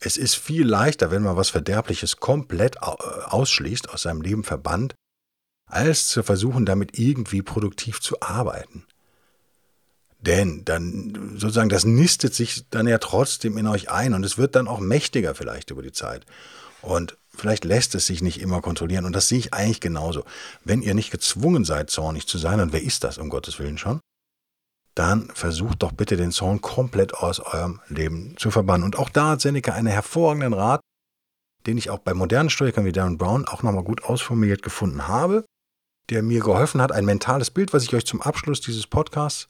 es 0.00 0.16
ist 0.16 0.34
viel 0.34 0.66
leichter, 0.66 1.10
wenn 1.10 1.22
man 1.22 1.36
was 1.36 1.50
Verderbliches 1.50 2.16
komplett 2.16 2.82
ausschließt, 2.82 3.90
aus 3.90 4.02
seinem 4.02 4.22
Leben 4.22 4.42
verbannt, 4.42 4.94
als 5.66 6.08
zu 6.08 6.22
versuchen, 6.22 6.66
damit 6.66 6.98
irgendwie 6.98 7.42
produktiv 7.42 8.00
zu 8.00 8.20
arbeiten. 8.20 8.86
Denn 10.18 10.64
dann 10.64 11.36
sozusagen, 11.36 11.68
das 11.68 11.84
nistet 11.84 12.34
sich 12.34 12.68
dann 12.70 12.88
ja 12.88 12.98
trotzdem 12.98 13.56
in 13.58 13.66
euch 13.66 13.90
ein 13.90 14.14
und 14.14 14.24
es 14.24 14.38
wird 14.38 14.56
dann 14.56 14.68
auch 14.68 14.80
mächtiger 14.80 15.34
vielleicht 15.34 15.70
über 15.70 15.82
die 15.82 15.92
Zeit. 15.92 16.24
Und 16.80 17.16
vielleicht 17.28 17.64
lässt 17.64 17.94
es 17.94 18.06
sich 18.06 18.22
nicht 18.22 18.40
immer 18.40 18.60
kontrollieren. 18.60 19.04
Und 19.04 19.14
das 19.14 19.28
sehe 19.28 19.38
ich 19.38 19.54
eigentlich 19.54 19.80
genauso. 19.80 20.24
Wenn 20.64 20.82
ihr 20.82 20.94
nicht 20.94 21.10
gezwungen 21.10 21.64
seid, 21.64 21.90
zornig 21.90 22.26
zu 22.26 22.38
sein, 22.38 22.60
und 22.60 22.72
wer 22.72 22.82
ist 22.82 23.04
das 23.04 23.18
um 23.18 23.28
Gottes 23.28 23.58
Willen 23.58 23.78
schon? 23.78 24.00
Dann 24.94 25.28
versucht 25.34 25.82
doch 25.82 25.92
bitte 25.92 26.16
den 26.16 26.30
Zorn 26.30 26.60
komplett 26.60 27.14
aus 27.14 27.40
eurem 27.40 27.80
Leben 27.88 28.36
zu 28.36 28.50
verbannen. 28.50 28.84
Und 28.84 28.98
auch 28.98 29.10
da 29.10 29.30
hat 29.30 29.40
Seneca 29.40 29.72
einen 29.72 29.88
hervorragenden 29.88 30.52
Rat, 30.52 30.80
den 31.66 31.78
ich 31.78 31.90
auch 31.90 31.98
bei 31.98 32.14
modernen 32.14 32.50
Stoikern 32.50 32.84
wie 32.84 32.92
Darren 32.92 33.18
Brown 33.18 33.46
auch 33.46 33.62
nochmal 33.62 33.84
gut 33.84 34.04
ausformuliert 34.04 34.62
gefunden 34.62 35.08
habe, 35.08 35.44
der 36.10 36.22
mir 36.22 36.40
geholfen 36.40 36.80
hat, 36.80 36.92
ein 36.92 37.04
mentales 37.04 37.50
Bild, 37.50 37.72
was 37.72 37.82
ich 37.82 37.94
euch 37.94 38.06
zum 38.06 38.22
Abschluss 38.22 38.60
dieses 38.60 38.86
Podcasts, 38.86 39.48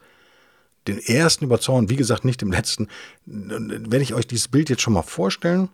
den 0.86 0.98
ersten 0.98 1.46
über 1.46 1.60
Zorn, 1.60 1.88
wie 1.88 1.96
gesagt 1.96 2.24
nicht 2.24 2.42
im 2.42 2.52
letzten, 2.52 2.88
werde 3.24 4.02
ich 4.02 4.14
euch 4.14 4.26
dieses 4.26 4.48
Bild 4.48 4.70
jetzt 4.70 4.82
schon 4.82 4.92
mal 4.92 5.02
vorstellen. 5.02 5.68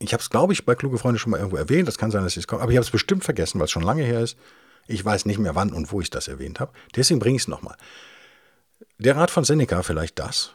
Ich 0.00 0.12
habe 0.12 0.22
es, 0.22 0.30
glaube 0.30 0.52
ich, 0.52 0.64
bei 0.64 0.74
Kluge 0.74 0.98
Freunde 0.98 1.18
schon 1.18 1.30
mal 1.30 1.38
irgendwo 1.38 1.56
erwähnt, 1.56 1.86
das 1.86 1.98
kann 1.98 2.10
sein, 2.10 2.24
dass 2.24 2.36
es 2.36 2.46
komme, 2.46 2.62
aber 2.62 2.72
ich 2.72 2.76
habe 2.76 2.84
es 2.84 2.90
bestimmt 2.90 3.24
vergessen, 3.24 3.58
weil 3.58 3.66
es 3.66 3.70
schon 3.70 3.82
lange 3.82 4.02
her 4.02 4.20
ist. 4.20 4.36
Ich 4.86 5.04
weiß 5.04 5.26
nicht 5.26 5.38
mehr, 5.38 5.54
wann 5.54 5.72
und 5.72 5.92
wo 5.92 6.00
ich 6.00 6.08
das 6.08 6.28
erwähnt 6.28 6.60
habe. 6.60 6.72
Deswegen 6.96 7.20
bringe 7.20 7.36
ich 7.36 7.42
es 7.42 7.48
nochmal. 7.48 7.76
Der 8.98 9.16
Rat 9.16 9.30
von 9.30 9.44
Seneca, 9.44 9.82
vielleicht 9.82 10.18
das, 10.18 10.54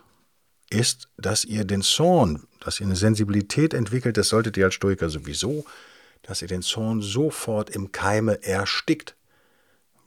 ist, 0.69 1.07
dass 1.17 1.45
ihr 1.45 1.65
den 1.65 1.81
Zorn, 1.81 2.43
dass 2.59 2.79
ihr 2.79 2.85
eine 2.85 2.95
Sensibilität 2.95 3.73
entwickelt, 3.73 4.17
das 4.17 4.29
solltet 4.29 4.57
ihr 4.57 4.65
als 4.65 4.73
Stoiker 4.73 5.09
sowieso, 5.09 5.65
dass 6.23 6.41
ihr 6.41 6.47
den 6.47 6.61
Zorn 6.61 7.01
sofort 7.01 7.69
im 7.69 7.91
Keime 7.91 8.43
erstickt, 8.43 9.15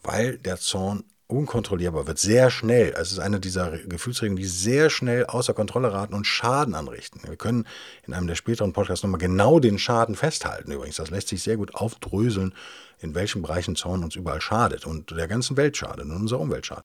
weil 0.02 0.38
der 0.38 0.59
Zorn 0.59 1.05
unkontrollierbar 1.29 2.07
wird, 2.07 2.18
sehr 2.18 2.50
schnell. 2.50 2.94
Also 2.94 3.02
es 3.02 3.12
ist 3.12 3.18
eine 3.18 3.40
dieser 3.40 3.79
Gefühlsregungen, 3.79 4.37
die 4.37 4.48
sehr 4.48 4.90
schnell 4.90 5.26
außer 5.26 5.55
Kontrolle 5.55 5.92
raten 5.92 6.14
und 6.14 6.26
Schaden 6.26 6.74
anrichten. 6.74 7.20
Wir 7.26 7.37
können 7.37 7.66
in 8.07 8.14
einem 8.14 8.29
der 8.29 8.37
späteren 8.37 8.72
Podcasts 8.72 9.02
nochmal 9.02 9.18
genau 9.18 9.59
den 9.59 9.79
Schaden 9.79 10.14
festhalten 10.14 10.70
übrigens. 10.70 10.96
Das 10.96 11.11
lässt 11.11 11.29
sich 11.29 11.42
sehr 11.42 11.57
gut 11.57 11.74
aufdröseln, 11.74 12.55
in 13.00 13.14
welchen 13.14 13.42
Bereichen 13.42 13.76
Zorn 13.76 14.05
uns 14.05 14.14
überall 14.14 14.40
schadet 14.40 14.87
und 14.87 15.11
der 15.11 15.26
ganzen 15.26 15.57
Welt 15.57 15.76
schadet 15.76 16.05
und 16.05 16.12
unserer 16.12 16.40
Umwelt 16.40 16.66
schadet. 16.66 16.85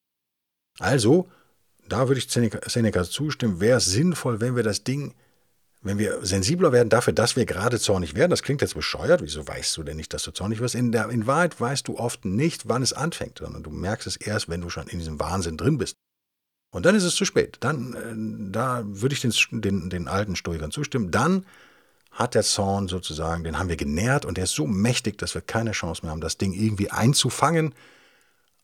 Also, 0.80 1.30
da 1.88 2.08
würde 2.08 2.20
ich 2.20 2.30
Seneca 2.30 3.04
zustimmen, 3.04 3.60
wäre 3.60 3.78
es 3.78 3.86
sinnvoll, 3.86 4.40
wenn 4.40 4.56
wir 4.56 4.64
das 4.64 4.84
Ding, 4.84 5.14
wenn 5.82 5.98
wir 5.98 6.24
sensibler 6.26 6.72
werden 6.72 6.90
dafür, 6.90 7.14
dass 7.14 7.36
wir 7.36 7.46
gerade 7.46 7.80
zornig 7.80 8.16
werden. 8.16 8.30
Das 8.30 8.44
klingt 8.44 8.62
jetzt 8.62 8.76
bescheuert. 8.76 9.22
Wieso 9.24 9.48
weißt 9.48 9.76
du 9.78 9.84
denn 9.84 9.98
nicht, 9.98 10.14
dass 10.14 10.24
du 10.24 10.32
zornig 10.32 10.60
wirst? 10.60 10.76
In, 10.76 10.92
der, 10.92 11.10
in 11.10 11.28
Wahrheit 11.28 11.60
weißt 11.60 11.88
du 11.88 11.98
oft 11.98 12.24
nicht, 12.24 12.70
wann 12.70 12.84
es 12.84 12.94
anfängt, 12.94 13.40
sondern 13.40 13.64
du 13.64 13.72
merkst 13.72 14.08
es 14.08 14.16
erst, 14.16 14.48
wenn 14.48 14.62
du 14.62 14.70
schon 14.70 14.88
in 14.88 15.00
diesem 15.00 15.20
Wahnsinn 15.20 15.58
drin 15.58 15.78
bist. 15.78 15.96
Und 16.72 16.86
dann 16.86 16.96
ist 16.96 17.04
es 17.04 17.16
zu 17.16 17.26
spät. 17.26 17.58
Dann, 17.60 17.94
äh, 17.94 18.52
da 18.52 18.84
würde 18.86 19.14
ich 19.14 19.22
den, 19.22 19.34
den, 19.62 19.90
den 19.90 20.08
alten 20.08 20.36
Stoikern 20.36 20.72
zustimmen. 20.72 21.12
Dann 21.12 21.46
hat 22.12 22.36
der 22.36 22.44
Zorn 22.44 22.88
sozusagen, 22.88 23.44
den 23.44 23.58
haben 23.58 23.70
wir 23.70 23.78
genährt 23.78 24.26
und 24.26 24.38
der 24.38 24.44
ist 24.44 24.54
so 24.54 24.68
mächtig, 24.68 25.18
dass 25.18 25.34
wir 25.34 25.42
keine 25.42 25.72
Chance 25.72 26.04
mehr 26.04 26.12
haben, 26.12 26.22
das 26.22 26.38
Ding 26.38 26.54
irgendwie 26.54 26.92
einzufangen, 26.92 27.74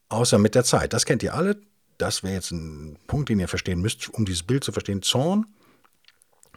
außer 0.09 0.37
mit 0.37 0.53
der 0.55 0.63
Zeit. 0.63 0.93
Das 0.93 1.05
kennt 1.05 1.23
ihr 1.23 1.33
alle 1.33 1.57
das 1.97 2.23
wäre 2.23 2.33
jetzt 2.33 2.51
ein 2.51 2.97
Punkt, 3.07 3.29
den 3.29 3.39
ihr 3.39 3.47
verstehen 3.47 3.81
müsst, 3.81 4.09
um 4.09 4.25
dieses 4.25 4.43
Bild 4.43 4.63
zu 4.63 4.71
verstehen. 4.71 5.01
Zorn 5.01 5.45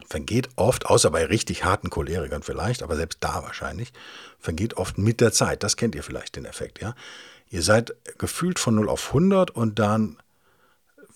vergeht 0.07 0.49
oft, 0.55 0.87
außer 0.87 1.09
bei 1.09 1.25
richtig 1.25 1.63
harten 1.63 1.89
Cholerikern 1.89 2.43
vielleicht, 2.43 2.83
aber 2.83 2.95
selbst 2.95 3.19
da 3.21 3.43
wahrscheinlich, 3.43 3.93
vergeht 4.39 4.75
oft 4.75 4.97
mit 4.97 5.21
der 5.21 5.31
Zeit. 5.31 5.63
Das 5.63 5.77
kennt 5.77 5.95
ihr 5.95 6.03
vielleicht 6.03 6.35
den 6.35 6.45
Effekt, 6.45 6.81
ja. 6.81 6.95
Ihr 7.49 7.63
seid 7.63 7.93
gefühlt 8.17 8.59
von 8.59 8.75
0 8.75 8.89
auf 8.89 9.07
100 9.07 9.51
und 9.51 9.77
dann 9.79 10.17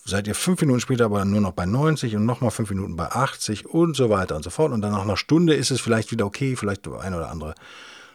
seid 0.04 0.28
ihr 0.28 0.36
fünf 0.36 0.62
Minuten 0.62 0.82
später 0.82 1.06
aber 1.06 1.26
nur 1.26 1.42
noch 1.42 1.54
bei 1.54 1.66
90 1.66 2.16
und 2.16 2.26
nochmal 2.26 2.52
fünf 2.52 2.70
Minuten 2.70 2.96
bei 2.96 3.10
80 3.10 3.66
und 3.66 3.96
so 3.96 4.10
weiter 4.10 4.36
und 4.36 4.44
so 4.44 4.50
fort. 4.50 4.72
Und 4.72 4.82
dann 4.82 4.92
nach 4.92 5.02
einer 5.02 5.18
Stunde 5.18 5.56
ist 5.56 5.72
es 5.72 5.82
vielleicht 5.82 6.12
wieder 6.12 6.26
okay, 6.26 6.56
vielleicht 6.56 6.88
ein 6.88 7.14
oder 7.14 7.30
andere 7.30 7.56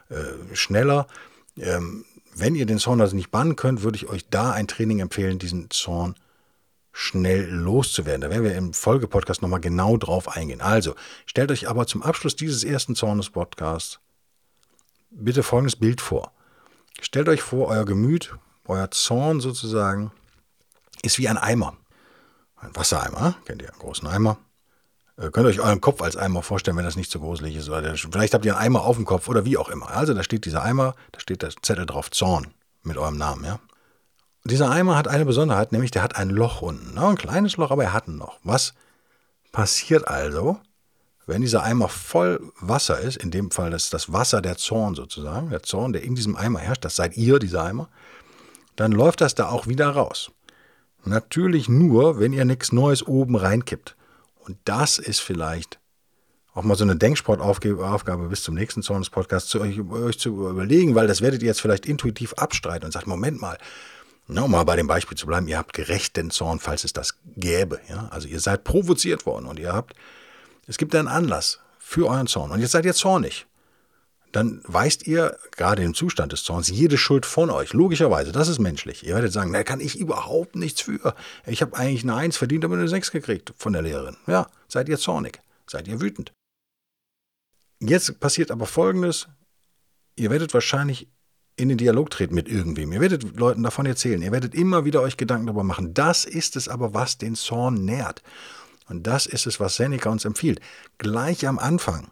äh, 0.08 0.54
schneller. 0.54 1.06
Ähm, 1.56 2.04
wenn 2.34 2.54
ihr 2.54 2.66
den 2.66 2.78
Zorn 2.78 3.00
also 3.00 3.16
nicht 3.16 3.30
bannen 3.30 3.56
könnt, 3.56 3.82
würde 3.82 3.96
ich 3.96 4.08
euch 4.08 4.28
da 4.28 4.52
ein 4.52 4.68
Training 4.68 5.00
empfehlen, 5.00 5.38
diesen 5.38 5.70
Zorn 5.70 6.14
schnell 6.92 7.48
loszuwerden. 7.48 8.22
Da 8.22 8.30
werden 8.30 8.44
wir 8.44 8.54
im 8.54 8.72
Folgepodcast 8.72 9.42
nochmal 9.42 9.60
genau 9.60 9.96
drauf 9.96 10.28
eingehen. 10.28 10.60
Also, 10.60 10.94
stellt 11.26 11.50
euch 11.50 11.68
aber 11.68 11.86
zum 11.86 12.02
Abschluss 12.02 12.36
dieses 12.36 12.64
ersten 12.64 12.94
Zornes-Podcasts 12.94 14.00
bitte 15.10 15.42
folgendes 15.42 15.76
Bild 15.76 16.00
vor. 16.00 16.32
Stellt 17.00 17.28
euch 17.28 17.42
vor, 17.42 17.68
euer 17.68 17.84
Gemüt, 17.84 18.36
euer 18.66 18.90
Zorn 18.90 19.40
sozusagen, 19.40 20.12
ist 21.02 21.18
wie 21.18 21.28
ein 21.28 21.38
Eimer. 21.38 21.76
Ein 22.56 22.74
Wassereimer, 22.76 23.36
kennt 23.44 23.62
ihr, 23.62 23.70
einen 23.70 23.78
großen 23.78 24.06
Eimer. 24.06 24.38
Äh, 25.20 25.30
könnt 25.30 25.46
ihr 25.46 25.50
euch 25.50 25.60
euren 25.60 25.80
Kopf 25.80 26.00
als 26.02 26.16
Eimer 26.16 26.42
vorstellen, 26.42 26.76
wenn 26.76 26.84
das 26.84 26.96
nicht 26.96 27.10
so 27.10 27.20
gruselig 27.20 27.56
ist. 27.56 27.68
Oder 27.68 27.94
vielleicht 27.94 28.34
habt 28.34 28.44
ihr 28.44 28.56
einen 28.56 28.66
Eimer 28.66 28.84
auf 28.84 28.96
dem 28.96 29.04
Kopf 29.04 29.28
oder 29.28 29.44
wie 29.44 29.58
auch 29.58 29.68
immer. 29.68 29.90
Also 29.90 30.14
da 30.14 30.22
steht 30.22 30.46
dieser 30.46 30.62
Eimer, 30.62 30.94
da 31.12 31.20
steht 31.20 31.42
der 31.42 31.50
Zettel 31.62 31.86
drauf, 31.86 32.10
Zorn 32.10 32.48
mit 32.82 32.96
eurem 32.96 33.18
Namen. 33.18 33.44
Ja? 33.44 33.60
Dieser 34.44 34.70
Eimer 34.70 34.96
hat 34.96 35.06
eine 35.06 35.26
Besonderheit, 35.26 35.72
nämlich 35.72 35.90
der 35.90 36.02
hat 36.02 36.16
ein 36.16 36.30
Loch 36.30 36.62
unten. 36.62 36.98
ein 36.98 37.16
kleines 37.16 37.58
Loch, 37.58 37.70
aber 37.70 37.84
er 37.84 37.92
hat 37.92 38.08
ein 38.08 38.18
Loch. 38.18 38.38
Was 38.42 38.72
passiert 39.52 40.08
also, 40.08 40.58
wenn 41.26 41.42
dieser 41.42 41.62
Eimer 41.62 41.88
voll 41.88 42.40
Wasser 42.60 42.98
ist, 42.98 43.16
in 43.16 43.30
dem 43.30 43.50
Fall 43.50 43.70
das 43.70 43.90
das 43.90 44.12
Wasser 44.12 44.40
der 44.40 44.56
Zorn 44.56 44.94
sozusagen, 44.94 45.50
der 45.50 45.62
Zorn, 45.62 45.92
der 45.92 46.02
in 46.02 46.14
diesem 46.14 46.36
Eimer 46.36 46.60
herrscht, 46.60 46.84
das 46.84 46.96
seid 46.96 47.16
ihr, 47.16 47.38
dieser 47.38 47.64
Eimer, 47.64 47.88
dann 48.76 48.92
läuft 48.92 49.20
das 49.20 49.34
da 49.34 49.50
auch 49.50 49.66
wieder 49.66 49.90
raus. 49.90 50.30
Natürlich 51.04 51.68
nur, 51.68 52.18
wenn 52.18 52.32
ihr 52.32 52.44
nichts 52.44 52.72
Neues 52.72 53.06
oben 53.06 53.36
reinkippt. 53.36 53.96
Und 54.44 54.58
das 54.64 54.98
ist 54.98 55.20
vielleicht 55.20 55.78
auch 56.52 56.64
mal 56.64 56.76
so 56.76 56.84
eine 56.84 56.96
Denksportaufgabe 56.96 58.28
bis 58.28 58.42
zum 58.42 58.54
nächsten 58.54 58.82
Zornes-Podcast 58.82 59.48
zu 59.48 59.60
euch, 59.60 59.80
euch, 59.90 60.18
zu 60.18 60.30
überlegen, 60.50 60.94
weil 60.94 61.06
das 61.06 61.20
werdet 61.20 61.42
ihr 61.42 61.48
jetzt 61.48 61.60
vielleicht 61.60 61.86
intuitiv 61.86 62.32
abstreiten 62.34 62.86
und 62.86 62.92
sagt, 62.92 63.06
Moment 63.06 63.40
mal, 63.40 63.56
na, 64.26 64.42
um 64.42 64.50
mal 64.50 64.64
bei 64.64 64.76
dem 64.76 64.86
Beispiel 64.86 65.16
zu 65.16 65.26
bleiben, 65.26 65.48
ihr 65.48 65.58
habt 65.58 65.72
gerechten 65.72 66.30
Zorn, 66.30 66.58
falls 66.60 66.84
es 66.84 66.92
das 66.92 67.14
gäbe. 67.36 67.80
Ja? 67.88 68.08
Also 68.10 68.28
ihr 68.28 68.40
seid 68.40 68.64
provoziert 68.64 69.26
worden 69.26 69.46
und 69.46 69.58
ihr 69.58 69.72
habt, 69.72 69.94
es 70.66 70.76
gibt 70.76 70.94
einen 70.94 71.08
Anlass 71.08 71.60
für 71.78 72.08
euren 72.08 72.26
Zorn 72.26 72.50
und 72.50 72.60
jetzt 72.60 72.72
seid 72.72 72.84
ihr 72.84 72.94
zornig. 72.94 73.46
Dann 74.32 74.60
weist 74.64 75.06
ihr 75.06 75.36
gerade 75.50 75.82
im 75.82 75.94
Zustand 75.94 76.32
des 76.32 76.44
Zorns 76.44 76.68
jede 76.68 76.98
Schuld 76.98 77.26
von 77.26 77.50
euch. 77.50 77.72
Logischerweise, 77.72 78.32
das 78.32 78.48
ist 78.48 78.58
menschlich. 78.58 79.06
Ihr 79.06 79.14
werdet 79.14 79.32
sagen, 79.32 79.52
da 79.52 79.64
kann 79.64 79.80
ich 79.80 79.98
überhaupt 79.98 80.56
nichts 80.56 80.80
für. 80.80 81.14
Ich 81.46 81.62
habe 81.62 81.76
eigentlich 81.76 82.02
eine 82.02 82.14
Eins 82.14 82.36
verdient, 82.36 82.64
aber 82.64 82.74
eine 82.74 82.88
Sechs 82.88 83.10
gekriegt 83.10 83.52
von 83.56 83.72
der 83.72 83.82
Lehrerin. 83.82 84.16
Ja, 84.26 84.46
seid 84.68 84.88
ihr 84.88 84.98
zornig, 84.98 85.40
seid 85.66 85.88
ihr 85.88 86.00
wütend. 86.00 86.32
Jetzt 87.80 88.20
passiert 88.20 88.50
aber 88.50 88.66
Folgendes. 88.66 89.28
Ihr 90.16 90.30
werdet 90.30 90.54
wahrscheinlich 90.54 91.08
in 91.56 91.68
den 91.68 91.78
Dialog 91.78 92.10
treten 92.10 92.34
mit 92.34 92.48
irgendwem. 92.48 92.92
Ihr 92.92 93.00
werdet 93.00 93.36
Leuten 93.36 93.62
davon 93.62 93.86
erzählen. 93.86 94.22
Ihr 94.22 94.32
werdet 94.32 94.54
immer 94.54 94.84
wieder 94.84 95.00
euch 95.02 95.16
Gedanken 95.16 95.46
darüber 95.46 95.64
machen. 95.64 95.94
Das 95.94 96.24
ist 96.24 96.56
es 96.56 96.68
aber, 96.68 96.94
was 96.94 97.18
den 97.18 97.34
Zorn 97.34 97.84
nährt. 97.84 98.22
Und 98.88 99.06
das 99.06 99.26
ist 99.26 99.46
es, 99.46 99.60
was 99.60 99.76
Seneca 99.76 100.10
uns 100.10 100.24
empfiehlt. 100.24 100.60
Gleich 100.98 101.46
am 101.46 101.58
Anfang 101.58 102.10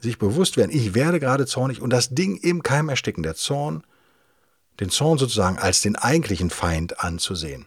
sich 0.00 0.18
bewusst 0.18 0.56
werden, 0.56 0.70
ich 0.74 0.94
werde 0.94 1.20
gerade 1.20 1.46
zornig 1.46 1.80
und 1.80 1.90
das 1.90 2.10
Ding 2.10 2.36
im 2.36 2.62
Keim 2.62 2.88
ersticken, 2.88 3.22
der 3.22 3.34
Zorn, 3.34 3.84
den 4.80 4.90
Zorn 4.90 5.18
sozusagen 5.18 5.58
als 5.58 5.80
den 5.80 5.96
eigentlichen 5.96 6.50
Feind 6.50 7.00
anzusehen 7.00 7.66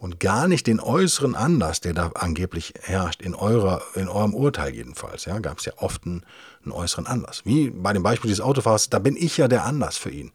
und 0.00 0.18
gar 0.18 0.48
nicht 0.48 0.66
den 0.66 0.80
äußeren 0.80 1.34
Anlass, 1.34 1.80
der 1.80 1.92
da 1.92 2.10
angeblich 2.14 2.72
herrscht, 2.80 3.20
in, 3.20 3.34
eurer, 3.34 3.82
in 3.94 4.08
eurem 4.08 4.34
Urteil 4.34 4.74
jedenfalls. 4.74 5.26
Ja, 5.26 5.38
gab 5.40 5.58
es 5.58 5.66
ja 5.66 5.74
oft 5.76 6.06
einen, 6.06 6.24
einen, 6.64 6.72
äußeren 6.72 7.06
Anlass. 7.06 7.44
Wie 7.44 7.68
bei 7.70 7.92
dem 7.92 8.02
Beispiel 8.02 8.28
dieses 8.28 8.40
Autofahrers, 8.40 8.88
da 8.88 8.98
bin 8.98 9.14
ich 9.14 9.36
ja 9.36 9.46
der 9.46 9.64
Anlass 9.64 9.98
für 9.98 10.10
ihn. 10.10 10.32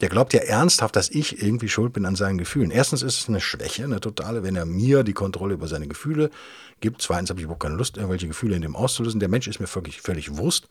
Der 0.00 0.08
glaubt 0.08 0.32
ja 0.32 0.40
ernsthaft, 0.40 0.96
dass 0.96 1.08
ich 1.08 1.42
irgendwie 1.42 1.68
schuld 1.68 1.92
bin 1.92 2.04
an 2.04 2.16
seinen 2.16 2.38
Gefühlen. 2.38 2.70
Erstens 2.70 3.02
ist 3.02 3.20
es 3.20 3.28
eine 3.28 3.40
Schwäche, 3.40 3.84
eine 3.84 4.00
totale, 4.00 4.42
wenn 4.42 4.56
er 4.56 4.66
mir 4.66 5.04
die 5.04 5.12
Kontrolle 5.12 5.54
über 5.54 5.68
seine 5.68 5.86
Gefühle 5.86 6.30
gibt. 6.80 7.00
Zweitens 7.00 7.30
habe 7.30 7.40
ich 7.40 7.44
überhaupt 7.44 7.62
keine 7.62 7.76
Lust, 7.76 7.96
irgendwelche 7.96 8.26
Gefühle 8.26 8.56
in 8.56 8.62
dem 8.62 8.76
auszulösen. 8.76 9.20
Der 9.20 9.28
Mensch 9.28 9.46
ist 9.46 9.60
mir 9.60 9.66
völlig, 9.66 10.00
völlig 10.00 10.36
Wurst. 10.36 10.68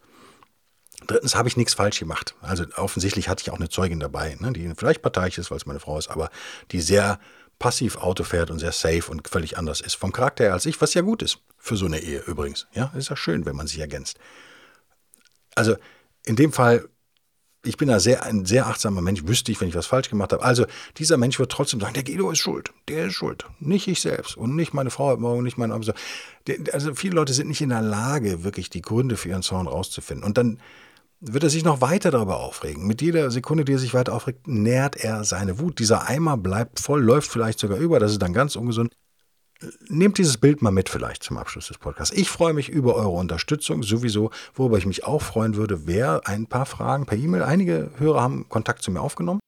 Drittens 1.07 1.35
habe 1.35 1.47
ich 1.47 1.57
nichts 1.57 1.73
falsch 1.73 1.99
gemacht. 1.99 2.35
Also 2.41 2.65
offensichtlich 2.75 3.29
hatte 3.29 3.41
ich 3.41 3.51
auch 3.51 3.57
eine 3.57 3.69
Zeugin 3.69 3.99
dabei, 3.99 4.37
ne, 4.39 4.53
die 4.53 4.71
vielleicht 4.75 5.01
parteiisch 5.01 5.37
ist, 5.37 5.51
weil 5.51 5.57
es 5.57 5.65
meine 5.65 5.79
Frau 5.79 5.97
ist, 5.97 6.09
aber 6.09 6.29
die 6.71 6.81
sehr 6.81 7.19
passiv 7.59 7.97
Auto 7.97 8.23
fährt 8.23 8.51
und 8.51 8.59
sehr 8.59 8.71
safe 8.71 9.09
und 9.09 9.27
völlig 9.27 9.57
anders 9.57 9.79
ist 9.81 9.95
vom 9.95 10.11
Charakter 10.11 10.45
her 10.45 10.53
als 10.53 10.65
ich, 10.65 10.81
was 10.81 10.93
ja 10.93 11.01
gut 11.01 11.21
ist 11.21 11.39
für 11.57 11.77
so 11.77 11.85
eine 11.85 11.99
Ehe 11.99 12.19
übrigens. 12.21 12.67
Ja, 12.73 12.91
ist 12.95 13.09
ja 13.09 13.15
schön, 13.15 13.45
wenn 13.45 13.55
man 13.55 13.67
sich 13.67 13.79
ergänzt. 13.79 14.17
Also 15.55 15.75
in 16.25 16.35
dem 16.35 16.51
Fall 16.51 16.89
ich 17.65 17.77
bin 17.77 17.87
da 17.87 17.99
sehr, 17.99 18.23
ein 18.23 18.45
sehr 18.45 18.67
achtsamer 18.67 19.01
Mensch, 19.01 19.25
wüsste 19.25 19.51
ich, 19.51 19.61
wenn 19.61 19.69
ich 19.69 19.75
was 19.75 19.85
falsch 19.85 20.09
gemacht 20.09 20.33
habe. 20.33 20.43
Also 20.43 20.65
dieser 20.97 21.17
Mensch 21.17 21.39
wird 21.39 21.51
trotzdem 21.51 21.79
sagen, 21.79 21.93
der 21.93 22.03
Guido 22.03 22.29
ist 22.29 22.39
schuld, 22.39 22.71
der 22.89 23.05
ist 23.05 23.13
schuld. 23.13 23.45
Nicht 23.59 23.87
ich 23.87 24.01
selbst 24.01 24.35
und 24.35 24.55
nicht 24.55 24.73
meine 24.73 24.89
Frau 24.89 25.07
heute 25.07 25.21
Morgen, 25.21 25.43
nicht 25.43 25.57
mein 25.57 25.71
Also 25.71 25.93
viele 26.95 27.15
Leute 27.15 27.33
sind 27.33 27.47
nicht 27.47 27.61
in 27.61 27.69
der 27.69 27.81
Lage, 27.81 28.43
wirklich 28.43 28.69
die 28.69 28.81
Gründe 28.81 29.15
für 29.15 29.29
ihren 29.29 29.43
Zorn 29.43 29.67
rauszufinden. 29.67 30.25
Und 30.25 30.37
dann 30.37 30.59
wird 31.21 31.43
er 31.43 31.49
sich 31.49 31.63
noch 31.63 31.79
weiter 31.79 32.11
darüber 32.11 32.41
aufregen. 32.41 32.85
Mit 32.85 33.01
jeder 33.01 33.31
Sekunde, 33.31 33.63
die 33.63 33.73
er 33.73 33.79
sich 33.79 33.93
weiter 33.93 34.13
aufregt, 34.13 34.45
nährt 34.47 34.97
er 34.97 35.23
seine 35.23 35.57
Wut. 35.59 35.79
Dieser 35.79 36.07
Eimer 36.07 36.35
bleibt 36.35 36.81
voll, 36.81 37.01
läuft 37.01 37.31
vielleicht 37.31 37.59
sogar 37.59 37.77
über, 37.77 37.99
das 37.99 38.11
ist 38.11 38.21
dann 38.21 38.33
ganz 38.33 38.57
ungesund. 38.57 38.93
Nehmt 39.87 40.17
dieses 40.17 40.37
Bild 40.37 40.61
mal 40.61 40.71
mit 40.71 40.89
vielleicht 40.89 41.23
zum 41.23 41.37
Abschluss 41.37 41.67
des 41.67 41.77
Podcasts. 41.77 42.15
Ich 42.15 42.29
freue 42.29 42.53
mich 42.53 42.69
über 42.69 42.95
eure 42.95 43.09
Unterstützung 43.09 43.83
sowieso, 43.83 44.31
worüber 44.53 44.77
ich 44.77 44.85
mich 44.85 45.05
auch 45.05 45.21
freuen 45.21 45.55
würde, 45.55 45.87
wäre 45.87 46.25
ein 46.25 46.47
paar 46.47 46.65
Fragen 46.65 47.05
per 47.05 47.17
E-Mail. 47.17 47.43
Einige 47.43 47.91
Hörer 47.97 48.21
haben 48.21 48.49
Kontakt 48.49 48.83
zu 48.83 48.91
mir 48.91 49.01
aufgenommen. 49.01 49.39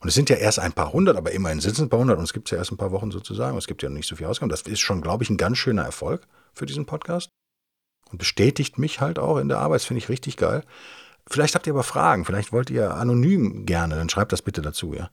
Und 0.00 0.08
es 0.08 0.14
sind 0.14 0.30
ja 0.30 0.36
erst 0.36 0.58
ein 0.58 0.72
paar 0.72 0.92
hundert, 0.92 1.16
aber 1.16 1.32
immerhin 1.32 1.60
sind 1.60 1.74
es 1.74 1.80
ein 1.80 1.90
paar 1.90 2.00
hundert 2.00 2.18
und 2.18 2.24
es 2.24 2.32
gibt 2.32 2.48
es 2.48 2.52
ja 2.52 2.58
erst 2.58 2.72
ein 2.72 2.78
paar 2.78 2.90
Wochen 2.90 3.10
sozusagen. 3.10 3.56
Es 3.58 3.66
gibt 3.66 3.82
ja 3.82 3.88
noch 3.88 3.96
nicht 3.96 4.08
so 4.08 4.16
viel 4.16 4.26
Ausgaben. 4.26 4.48
Das 4.48 4.62
ist 4.62 4.80
schon, 4.80 5.02
glaube 5.02 5.24
ich, 5.24 5.30
ein 5.30 5.36
ganz 5.36 5.58
schöner 5.58 5.82
Erfolg 5.82 6.26
für 6.54 6.66
diesen 6.66 6.86
Podcast. 6.86 7.28
Und 8.10 8.18
bestätigt 8.18 8.78
mich 8.78 9.00
halt 9.00 9.18
auch 9.18 9.36
in 9.36 9.48
der 9.48 9.58
Arbeit. 9.58 9.80
Das 9.80 9.84
finde 9.84 9.98
ich 9.98 10.08
richtig 10.08 10.36
geil. 10.36 10.64
Vielleicht 11.28 11.54
habt 11.54 11.66
ihr 11.66 11.74
aber 11.74 11.84
Fragen. 11.84 12.24
Vielleicht 12.24 12.50
wollt 12.50 12.70
ihr 12.70 12.94
anonym 12.94 13.66
gerne. 13.66 13.94
Dann 13.94 14.08
schreibt 14.08 14.32
das 14.32 14.42
bitte 14.42 14.62
dazu, 14.62 14.94
ja. 14.94 15.10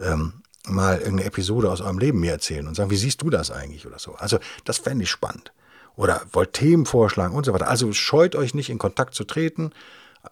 Ähm, 0.00 0.42
mal 0.68 0.98
irgendeine 0.98 1.24
Episode 1.24 1.70
aus 1.70 1.80
eurem 1.80 1.98
Leben 1.98 2.20
mir 2.20 2.32
erzählen 2.32 2.66
und 2.66 2.74
sagen, 2.74 2.90
wie 2.90 2.96
siehst 2.96 3.22
du 3.22 3.30
das 3.30 3.50
eigentlich 3.50 3.86
oder 3.86 3.98
so. 3.98 4.14
Also 4.14 4.38
das 4.64 4.78
fände 4.78 5.04
ich 5.04 5.10
spannend. 5.10 5.52
Oder 5.96 6.22
wollt 6.32 6.52
Themen 6.52 6.86
vorschlagen 6.86 7.34
und 7.34 7.44
so 7.44 7.52
weiter. 7.52 7.68
Also 7.68 7.92
scheut 7.92 8.36
euch 8.36 8.54
nicht 8.54 8.70
in 8.70 8.78
Kontakt 8.78 9.14
zu 9.14 9.24
treten. 9.24 9.72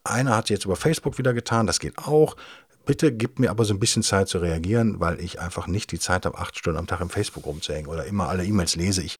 Einer 0.04 0.36
hat 0.36 0.48
jetzt 0.48 0.64
über 0.64 0.76
Facebook 0.76 1.18
wieder 1.18 1.34
getan, 1.34 1.66
das 1.66 1.80
geht 1.80 1.98
auch. 1.98 2.36
Bitte 2.84 3.12
gebt 3.12 3.40
mir 3.40 3.50
aber 3.50 3.64
so 3.64 3.74
ein 3.74 3.80
bisschen 3.80 4.04
Zeit 4.04 4.28
zu 4.28 4.38
reagieren, 4.38 5.00
weil 5.00 5.20
ich 5.20 5.40
einfach 5.40 5.66
nicht 5.66 5.90
die 5.90 5.98
Zeit 5.98 6.24
habe, 6.24 6.38
acht 6.38 6.56
Stunden 6.56 6.78
am 6.78 6.86
Tag 6.86 7.00
im 7.00 7.10
Facebook 7.10 7.44
rumzuhängen 7.44 7.90
oder 7.90 8.04
immer 8.04 8.28
alle 8.28 8.44
E-Mails 8.44 8.76
lese. 8.76 9.02
Ich 9.02 9.16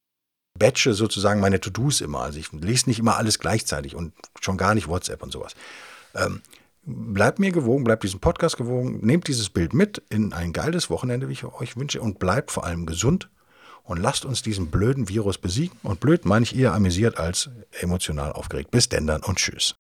batche 0.56 0.94
sozusagen 0.94 1.40
meine 1.40 1.60
To-Dos 1.60 2.00
immer. 2.00 2.20
Also 2.20 2.38
ich 2.38 2.52
lese 2.52 2.88
nicht 2.88 3.00
immer 3.00 3.16
alles 3.16 3.40
gleichzeitig 3.40 3.96
und 3.96 4.12
schon 4.40 4.56
gar 4.56 4.74
nicht 4.74 4.86
WhatsApp 4.86 5.22
und 5.22 5.32
sowas. 5.32 5.54
Ähm, 6.14 6.42
bleibt 6.86 7.38
mir 7.38 7.52
gewogen, 7.52 7.84
bleibt 7.84 8.04
diesem 8.04 8.20
Podcast 8.20 8.56
gewogen, 8.56 9.00
nehmt 9.02 9.28
dieses 9.28 9.50
Bild 9.50 9.74
mit 9.74 10.02
in 10.08 10.32
ein 10.32 10.52
geiles 10.52 10.88
Wochenende, 10.88 11.28
wie 11.28 11.32
ich 11.32 11.44
euch 11.44 11.76
wünsche, 11.76 12.00
und 12.00 12.18
bleibt 12.18 12.50
vor 12.50 12.64
allem 12.64 12.86
gesund 12.86 13.28
und 13.82 13.98
lasst 13.98 14.24
uns 14.24 14.42
diesen 14.42 14.70
blöden 14.70 15.08
Virus 15.08 15.38
besiegen. 15.38 15.78
Und 15.82 16.00
blöd 16.00 16.24
meine 16.24 16.44
ich 16.44 16.56
eher 16.56 16.74
amüsiert 16.74 17.18
als 17.18 17.50
emotional 17.80 18.32
aufgeregt. 18.32 18.70
Bis 18.70 18.88
denn 18.88 19.06
dann 19.06 19.22
und 19.22 19.36
tschüss. 19.36 19.74